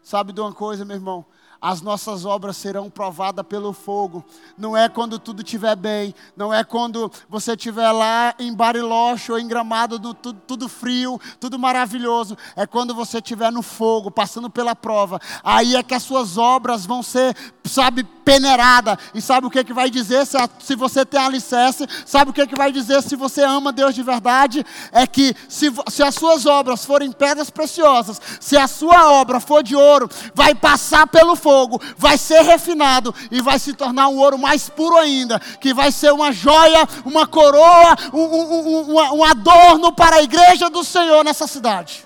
Sabe 0.04 0.34
de 0.34 0.42
uma 0.42 0.54
coisa, 0.54 0.84
meu 0.84 0.98
irmão? 0.98 1.26
As 1.66 1.82
nossas 1.82 2.26
obras 2.26 2.58
serão 2.58 2.92
provadas 2.92 3.44
pelo 3.44 3.74
fogo. 3.74 4.24
Não 4.56 4.78
é 4.78 4.88
quando 4.88 5.18
tudo 5.18 5.42
estiver 5.42 5.76
bem, 5.76 6.14
não 6.38 6.54
é 6.54 6.64
quando 6.64 7.12
você 7.28 7.54
estiver 7.54 7.92
lá 7.92 8.36
em 8.38 8.54
Bariloche 8.54 9.32
ou 9.32 9.40
em 9.40 9.48
Gramado, 9.48 10.00
tudo, 10.00 10.40
tudo, 10.46 10.70
frio, 10.70 11.20
tudo 11.40 11.58
maravilhoso. 11.58 12.38
É 12.56 12.68
quando 12.68 12.94
você 12.94 13.18
estiver 13.18 13.52
no 13.52 13.64
fogo, 13.64 14.12
passando 14.12 14.48
pela 14.48 14.76
prova. 14.76 15.20
Aí 15.44 15.76
é 15.76 15.82
que 15.82 15.96
as 15.96 16.04
suas 16.04 16.38
obras 16.38 16.86
vão 16.86 17.02
ser, 17.02 17.36
sabe, 17.68 18.04
peneirada. 18.04 18.98
E 19.14 19.22
sabe 19.22 19.48
o 19.48 19.50
que, 19.50 19.64
que 19.64 19.74
vai 19.74 19.90
dizer 19.90 20.26
se, 20.26 20.38
a, 20.38 20.50
se 20.60 20.76
você 20.76 21.06
tem 21.06 21.20
alicerce? 21.20 21.88
Sabe 22.06 22.32
o 22.32 22.34
que, 22.34 22.48
que 22.48 22.56
vai 22.56 22.72
dizer 22.72 23.02
se 23.02 23.16
você 23.16 23.44
ama 23.44 23.72
Deus 23.72 23.94
de 23.94 24.04
verdade? 24.04 24.66
É 24.92 25.06
que 25.06 25.36
se, 25.50 25.72
se 25.90 26.04
as 26.04 26.16
suas 26.16 26.46
obras 26.46 26.86
forem 26.86 27.12
pedras 27.12 27.50
preciosas, 27.50 28.22
se 28.40 28.58
a 28.58 28.68
sua 28.68 29.12
obra 29.12 29.40
for 29.40 29.64
de 29.64 29.76
ouro, 29.76 30.10
vai 30.34 30.54
passar 30.56 31.08
pelo 31.08 31.36
fogo 31.36 31.46
fogo, 31.46 31.82
vai 31.98 32.18
ser 32.18 32.42
refinado 32.42 33.14
e 33.32 33.42
vai 33.42 33.60
se 33.60 33.74
tornar 33.74 34.08
um 34.08 34.18
ouro 34.18 34.38
mais 34.38 34.70
puro 34.70 34.98
ainda, 34.98 35.40
que 35.40 35.74
vai 35.74 35.92
ser 35.92 36.12
uma 36.12 36.32
joia, 36.32 36.88
uma 37.06 37.26
coroa, 37.28 37.96
um, 38.14 38.20
um, 38.20 38.92
um, 38.92 39.18
um 39.20 39.24
adorno 39.24 39.92
para 39.94 40.18
a 40.18 40.24
igreja 40.24 40.70
do 40.70 40.84
Senhor 40.84 41.24
nessa 41.24 41.48
cidade. 41.48 42.06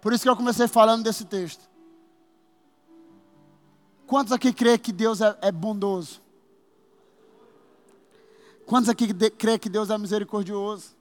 Por 0.00 0.12
isso 0.12 0.22
que 0.22 0.28
eu 0.28 0.36
comecei 0.36 0.68
falando 0.68 1.02
desse 1.02 1.24
texto. 1.24 1.73
Quantos 4.14 4.32
aqui 4.32 4.52
crê 4.52 4.78
que 4.78 4.92
Deus 4.92 5.20
é, 5.20 5.36
é 5.42 5.50
bondoso? 5.50 6.22
Quantos 8.64 8.88
aqui 8.88 9.12
crê 9.30 9.58
que 9.58 9.68
Deus 9.68 9.90
é 9.90 9.98
misericordioso? 9.98 10.94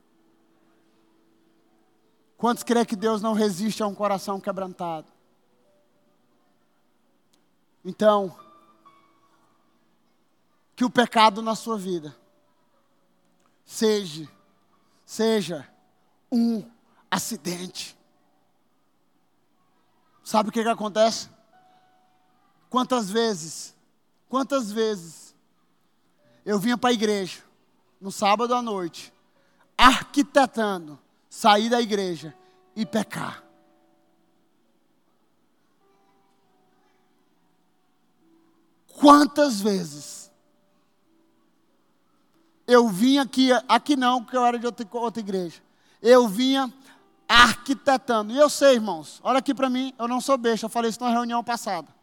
Quantos 2.35 2.63
crê 2.63 2.83
que 2.83 2.95
Deus 2.95 3.21
não 3.21 3.33
resiste 3.33 3.83
a 3.83 3.87
um 3.87 3.93
coração 3.93 4.41
quebrantado? 4.41 5.05
Então, 7.85 8.35
que 10.75 10.83
o 10.83 10.89
pecado 10.89 11.39
na 11.43 11.53
sua 11.53 11.77
vida 11.77 12.17
seja, 13.63 14.27
seja 15.05 15.69
um 16.31 16.67
acidente. 17.11 17.95
Sabe 20.23 20.49
o 20.49 20.51
que, 20.51 20.63
que 20.63 20.69
acontece? 20.69 21.32
Quantas 22.73 23.07
vezes, 23.07 23.75
quantas 24.27 24.71
vezes 24.71 25.35
eu 26.43 26.57
vinha 26.57 26.75
para 26.75 26.89
a 26.89 26.93
igreja 26.93 27.43
no 28.01 28.11
sábado 28.11 28.55
à 28.55 28.63
noite, 28.63 29.13
arquitetando 29.77 30.97
sair 31.29 31.69
da 31.69 31.79
igreja 31.79 32.35
e 32.75 32.83
pecar. 32.83 33.43
Quantas 38.87 39.61
vezes 39.61 40.31
eu 42.65 42.89
vinha 42.89 43.21
aqui, 43.21 43.51
aqui 43.69 43.95
não, 43.95 44.23
porque 44.23 44.35
eu 44.35 44.43
era 44.43 44.57
de 44.57 44.65
outra, 44.65 44.87
outra 44.93 45.19
igreja. 45.21 45.61
Eu 46.01 46.27
vinha 46.27 46.73
arquitetando. 47.29 48.33
E 48.33 48.37
eu 48.39 48.49
sei, 48.49 48.73
irmãos, 48.73 49.21
olha 49.23 49.37
aqui 49.37 49.53
para 49.53 49.69
mim, 49.69 49.93
eu 49.99 50.07
não 50.07 50.19
sou 50.19 50.39
besta, 50.39 50.65
eu 50.65 50.71
falei 50.71 50.89
isso 50.89 51.03
na 51.03 51.11
reunião 51.11 51.43
passada. 51.43 52.01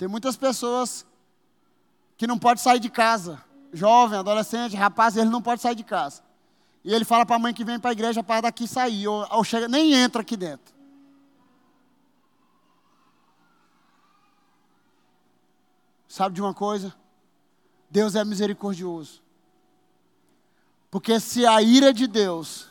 Tem 0.00 0.08
muitas 0.08 0.34
pessoas 0.34 1.04
que 2.16 2.26
não 2.26 2.38
podem 2.38 2.64
sair 2.64 2.80
de 2.80 2.88
casa. 2.88 3.44
Jovem, 3.70 4.18
adolescente, 4.18 4.74
rapaz, 4.74 5.14
ele 5.14 5.28
não 5.28 5.42
pode 5.42 5.60
sair 5.60 5.74
de 5.74 5.84
casa. 5.84 6.22
E 6.82 6.94
ele 6.94 7.04
fala 7.04 7.26
para 7.26 7.36
a 7.36 7.38
mãe 7.38 7.52
que 7.52 7.62
vem 7.62 7.78
para 7.78 7.90
a 7.90 7.92
igreja 7.92 8.22
para 8.22 8.40
daqui 8.40 8.66
sair, 8.66 9.06
ou, 9.06 9.26
ou 9.30 9.44
chega, 9.44 9.68
nem 9.68 9.92
entra 9.92 10.22
aqui 10.22 10.38
dentro. 10.38 10.74
Sabe 16.08 16.34
de 16.34 16.40
uma 16.40 16.54
coisa? 16.54 16.94
Deus 17.90 18.14
é 18.14 18.24
misericordioso. 18.24 19.22
Porque 20.90 21.20
se 21.20 21.44
a 21.44 21.60
ira 21.60 21.92
de 21.92 22.06
Deus, 22.06 22.68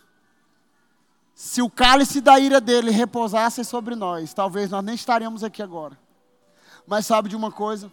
se 1.36 1.61
o 1.61 1.69
cálice 1.69 2.21
da 2.21 2.39
ira 2.39 2.59
dele 2.59 2.89
repousasse 2.89 3.63
sobre 3.63 3.93
nós, 3.93 4.34
talvez 4.34 4.71
nós 4.71 4.84
nem 4.84 4.95
estaríamos 4.95 5.43
aqui 5.43 5.61
agora. 5.61 6.09
Mas 6.90 7.06
sabe 7.06 7.30
de 7.30 7.36
uma 7.36 7.52
coisa? 7.52 7.92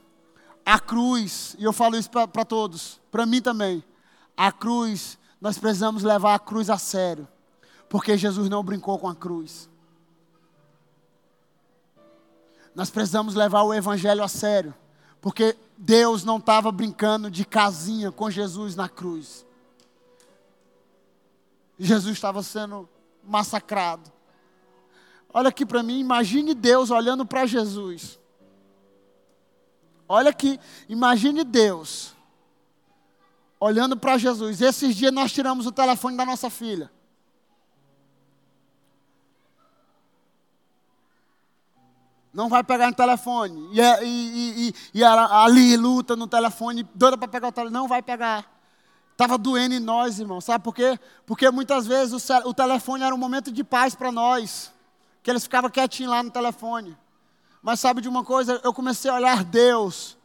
A 0.64 0.80
cruz, 0.80 1.54
e 1.58 1.64
eu 1.64 1.72
falo 1.72 1.98
isso 1.98 2.08
para 2.10 2.44
todos, 2.46 2.98
para 3.10 3.26
mim 3.26 3.42
também, 3.42 3.84
a 4.34 4.50
cruz, 4.50 5.18
nós 5.38 5.58
precisamos 5.58 6.02
levar 6.02 6.34
a 6.34 6.38
cruz 6.38 6.70
a 6.70 6.78
sério, 6.78 7.28
porque 7.90 8.16
Jesus 8.16 8.48
não 8.48 8.64
brincou 8.64 8.98
com 8.98 9.06
a 9.06 9.14
cruz. 9.14 9.68
Nós 12.74 12.88
precisamos 12.88 13.34
levar 13.34 13.64
o 13.64 13.74
Evangelho 13.74 14.24
a 14.24 14.28
sério, 14.28 14.74
porque 15.20 15.54
Deus 15.76 16.24
não 16.24 16.38
estava 16.38 16.72
brincando 16.72 17.30
de 17.30 17.44
casinha 17.44 18.10
com 18.10 18.30
Jesus 18.30 18.74
na 18.74 18.88
cruz. 18.88 19.44
Jesus 21.78 22.14
estava 22.14 22.42
sendo 22.42 22.88
massacrado. 23.22 24.10
Olha 25.34 25.50
aqui 25.50 25.66
para 25.66 25.82
mim, 25.82 26.00
imagine 26.00 26.54
Deus 26.54 26.90
olhando 26.90 27.26
para 27.26 27.44
Jesus. 27.44 28.18
Olha 30.08 30.30
aqui, 30.30 30.58
imagine 30.88 31.42
Deus 31.44 32.16
olhando 33.58 33.96
para 33.96 34.18
Jesus. 34.18 34.60
Esses 34.60 34.94
dias 34.94 35.12
nós 35.12 35.32
tiramos 35.32 35.66
o 35.66 35.72
telefone 35.72 36.16
da 36.16 36.24
nossa 36.24 36.50
filha. 36.50 36.90
Não 42.32 42.48
vai 42.50 42.62
pegar 42.62 42.88
no 42.88 42.94
telefone. 42.94 43.70
E, 43.72 43.80
e, 43.80 44.68
e, 44.68 44.74
e 45.00 45.04
ali 45.04 45.76
luta 45.76 46.14
no 46.14 46.26
telefone, 46.26 46.86
doida 46.94 47.16
para 47.16 47.28
pegar 47.28 47.48
o 47.48 47.52
telefone. 47.52 47.74
Não 47.74 47.88
vai 47.88 48.02
pegar. 48.02 48.52
Estava 49.12 49.38
doendo 49.38 49.74
em 49.74 49.80
nós, 49.80 50.20
irmão. 50.20 50.42
Sabe 50.42 50.62
por 50.62 50.74
quê? 50.74 50.98
Porque 51.24 51.50
muitas 51.50 51.86
vezes 51.86 52.28
o, 52.28 52.48
o 52.48 52.52
telefone 52.52 53.02
era 53.02 53.14
um 53.14 53.18
momento 53.18 53.50
de 53.50 53.64
paz 53.64 53.94
para 53.94 54.12
nós. 54.12 54.70
Que 55.22 55.30
eles 55.30 55.44
ficavam 55.44 55.70
quietinhos 55.70 56.12
lá 56.12 56.22
no 56.22 56.30
telefone. 56.30 56.96
Mas 57.62 57.80
sabe 57.80 58.00
de 58.00 58.08
uma 58.08 58.24
coisa? 58.24 58.60
Eu 58.62 58.72
comecei 58.72 59.10
a 59.10 59.14
olhar 59.14 59.44
Deus 59.44 60.16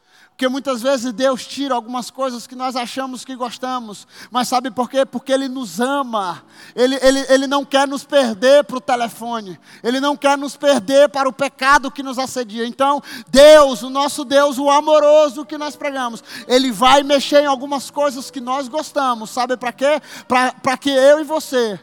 porque 0.41 0.49
muitas 0.49 0.81
vezes 0.81 1.13
Deus 1.13 1.45
tira 1.45 1.75
algumas 1.75 2.09
coisas 2.09 2.47
que 2.47 2.55
nós 2.55 2.75
achamos 2.75 3.23
que 3.23 3.35
gostamos. 3.35 4.07
Mas 4.31 4.47
sabe 4.47 4.71
por 4.71 4.89
quê? 4.89 5.05
Porque 5.05 5.31
Ele 5.31 5.47
nos 5.47 5.79
ama. 5.79 6.43
Ele, 6.75 6.97
ele, 6.99 7.19
ele 7.29 7.45
não 7.45 7.63
quer 7.63 7.87
nos 7.87 8.03
perder 8.03 8.63
para 8.63 8.77
o 8.77 8.81
telefone. 8.81 9.59
Ele 9.83 9.99
não 9.99 10.17
quer 10.17 10.35
nos 10.39 10.57
perder 10.57 11.09
para 11.09 11.29
o 11.29 11.31
pecado 11.31 11.91
que 11.91 12.01
nos 12.01 12.17
assedia. 12.17 12.65
Então, 12.65 13.03
Deus, 13.27 13.83
o 13.83 13.89
nosso 13.91 14.25
Deus, 14.25 14.57
o 14.57 14.67
amoroso 14.71 15.45
que 15.45 15.59
nós 15.59 15.75
pregamos, 15.75 16.23
Ele 16.47 16.71
vai 16.71 17.03
mexer 17.03 17.43
em 17.43 17.45
algumas 17.45 17.91
coisas 17.91 18.31
que 18.31 18.41
nós 18.41 18.67
gostamos. 18.67 19.29
Sabe 19.29 19.55
para 19.55 19.71
quê? 19.71 20.01
Para 20.27 20.75
que 20.75 20.89
eu 20.89 21.19
e 21.19 21.23
você 21.23 21.79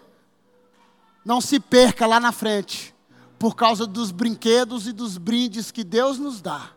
não 1.25 1.41
se 1.41 1.61
perca 1.61 2.09
lá 2.09 2.19
na 2.19 2.33
frente. 2.33 2.93
Por 3.39 3.55
causa 3.55 3.87
dos 3.87 4.11
brinquedos 4.11 4.87
e 4.87 4.93
dos 4.93 5.17
brindes 5.17 5.71
que 5.71 5.85
Deus 5.85 6.19
nos 6.19 6.41
dá. 6.41 6.73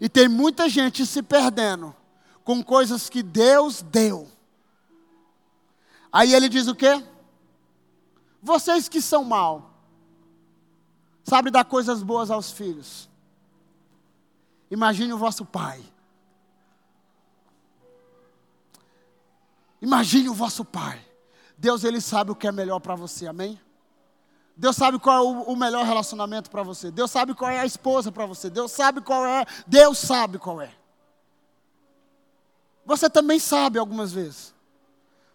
E 0.00 0.08
tem 0.08 0.28
muita 0.28 0.68
gente 0.68 1.04
se 1.04 1.22
perdendo 1.22 1.94
com 2.44 2.62
coisas 2.62 3.08
que 3.08 3.22
Deus 3.22 3.82
deu. 3.82 4.28
Aí 6.12 6.34
ele 6.34 6.48
diz 6.48 6.66
o 6.66 6.74
quê? 6.74 7.04
Vocês 8.42 8.88
que 8.88 9.00
são 9.00 9.22
mal, 9.24 9.74
sabe 11.22 11.50
dar 11.50 11.64
coisas 11.64 12.02
boas 12.02 12.30
aos 12.30 12.50
filhos. 12.50 13.08
Imagine 14.70 15.12
o 15.12 15.18
vosso 15.18 15.44
pai. 15.44 15.84
Imagine 19.82 20.28
o 20.28 20.34
vosso 20.34 20.64
pai. 20.64 21.04
Deus 21.56 21.84
ele 21.84 22.00
sabe 22.00 22.30
o 22.30 22.36
que 22.36 22.46
é 22.46 22.52
melhor 22.52 22.80
para 22.80 22.94
você, 22.94 23.26
amém? 23.26 23.60
Deus 24.60 24.76
sabe 24.76 24.98
qual 24.98 25.16
é 25.16 25.22
o, 25.22 25.56
melhor 25.56 25.86
relacionamento 25.86 26.50
para 26.50 26.62
você. 26.62 26.90
Deus 26.90 27.10
sabe 27.10 27.32
qual 27.32 27.50
é 27.50 27.60
a 27.60 27.64
esposa 27.64 28.12
para 28.12 28.26
você. 28.26 28.50
Deus 28.50 28.70
sabe 28.70 29.00
qual 29.00 29.24
é. 29.24 29.46
Deus 29.66 29.96
sabe 29.96 30.38
qual 30.38 30.60
é. 30.60 30.70
Você 32.84 33.08
também 33.08 33.38
sabe 33.38 33.78
algumas 33.78 34.12
vezes. 34.12 34.54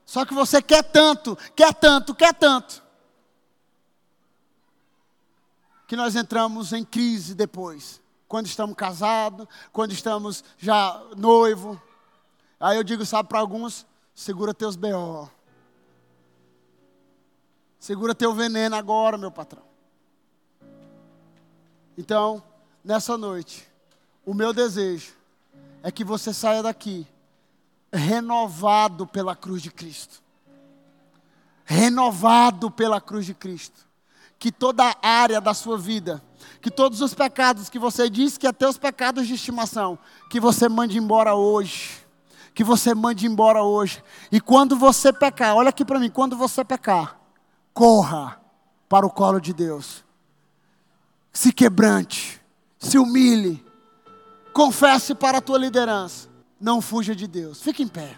Só 0.05 0.26
que 0.26 0.34
você 0.36 0.61
quer 0.61 0.84
tanto, 0.84 1.36
quer 1.55 1.73
tanto, 1.73 2.13
quer 2.13 2.36
tanto. 2.36 2.84
Que 5.88 5.95
nós 5.95 6.15
entramos 6.15 6.71
em 6.71 6.86
crise 6.86 7.34
depois. 7.34 7.99
Quando 8.28 8.45
estamos 8.45 8.76
casados, 8.76 9.47
quando 9.73 9.91
estamos 9.91 10.43
já 10.55 11.01
noivo. 11.17 11.82
Aí 12.59 12.78
eu 12.78 12.84
digo, 12.84 13.03
sabe, 13.03 13.28
para 13.28 13.39
alguns, 13.39 13.88
segura 14.13 14.53
teus 14.53 14.76
B.O. 14.76 15.28
Segura 17.86 18.15
teu 18.15 18.33
veneno 18.33 18.75
agora, 18.75 19.15
meu 19.15 19.29
patrão. 19.29 19.61
Então, 21.95 22.41
nessa 22.83 23.15
noite, 23.15 23.63
o 24.25 24.33
meu 24.33 24.51
desejo 24.51 25.13
é 25.83 25.91
que 25.91 26.03
você 26.03 26.33
saia 26.33 26.63
daqui 26.63 27.05
renovado 27.93 29.05
pela 29.05 29.36
cruz 29.36 29.61
de 29.61 29.69
Cristo. 29.69 30.23
Renovado 31.63 32.71
pela 32.71 32.99
cruz 32.99 33.23
de 33.23 33.36
Cristo. 33.36 33.86
Que 34.39 34.51
toda 34.51 34.97
área 34.99 35.39
da 35.39 35.53
sua 35.53 35.77
vida, 35.77 36.23
que 36.63 36.71
todos 36.71 37.01
os 37.01 37.13
pecados 37.13 37.69
que 37.69 37.77
você 37.77 38.09
diz 38.09 38.36
que 38.36 38.47
é 38.47 38.51
teus 38.51 38.79
pecados 38.79 39.27
de 39.27 39.36
estimação, 39.36 39.95
que 40.31 40.39
você 40.39 40.67
mande 40.67 40.97
embora 40.97 41.36
hoje. 41.36 42.03
Que 42.51 42.63
você 42.63 42.95
mande 42.95 43.27
embora 43.27 43.61
hoje. 43.61 44.03
E 44.31 44.41
quando 44.41 44.75
você 44.75 45.13
pecar, 45.13 45.55
olha 45.55 45.69
aqui 45.69 45.86
para 45.86 45.99
mim, 45.99 46.09
quando 46.09 46.36
você 46.36 46.65
pecar, 46.65 47.23
corra 47.76 48.41
para 48.88 49.05
o 49.05 49.11
colo 49.11 49.39
de 49.39 49.53
Deus. 49.53 50.03
Se 51.32 51.51
quebrante, 51.51 52.41
se 52.80 52.97
humilhe, 52.97 53.63
confesse 54.53 55.13
para 55.13 55.39
a 55.39 55.41
tua 55.41 55.59
liderança. 55.59 56.30
Não 56.59 56.82
fuja 56.82 57.13
de 57.13 57.28
Deus. 57.28 57.61
Fique 57.61 57.84
em 57.84 57.88
pé. 57.88 58.15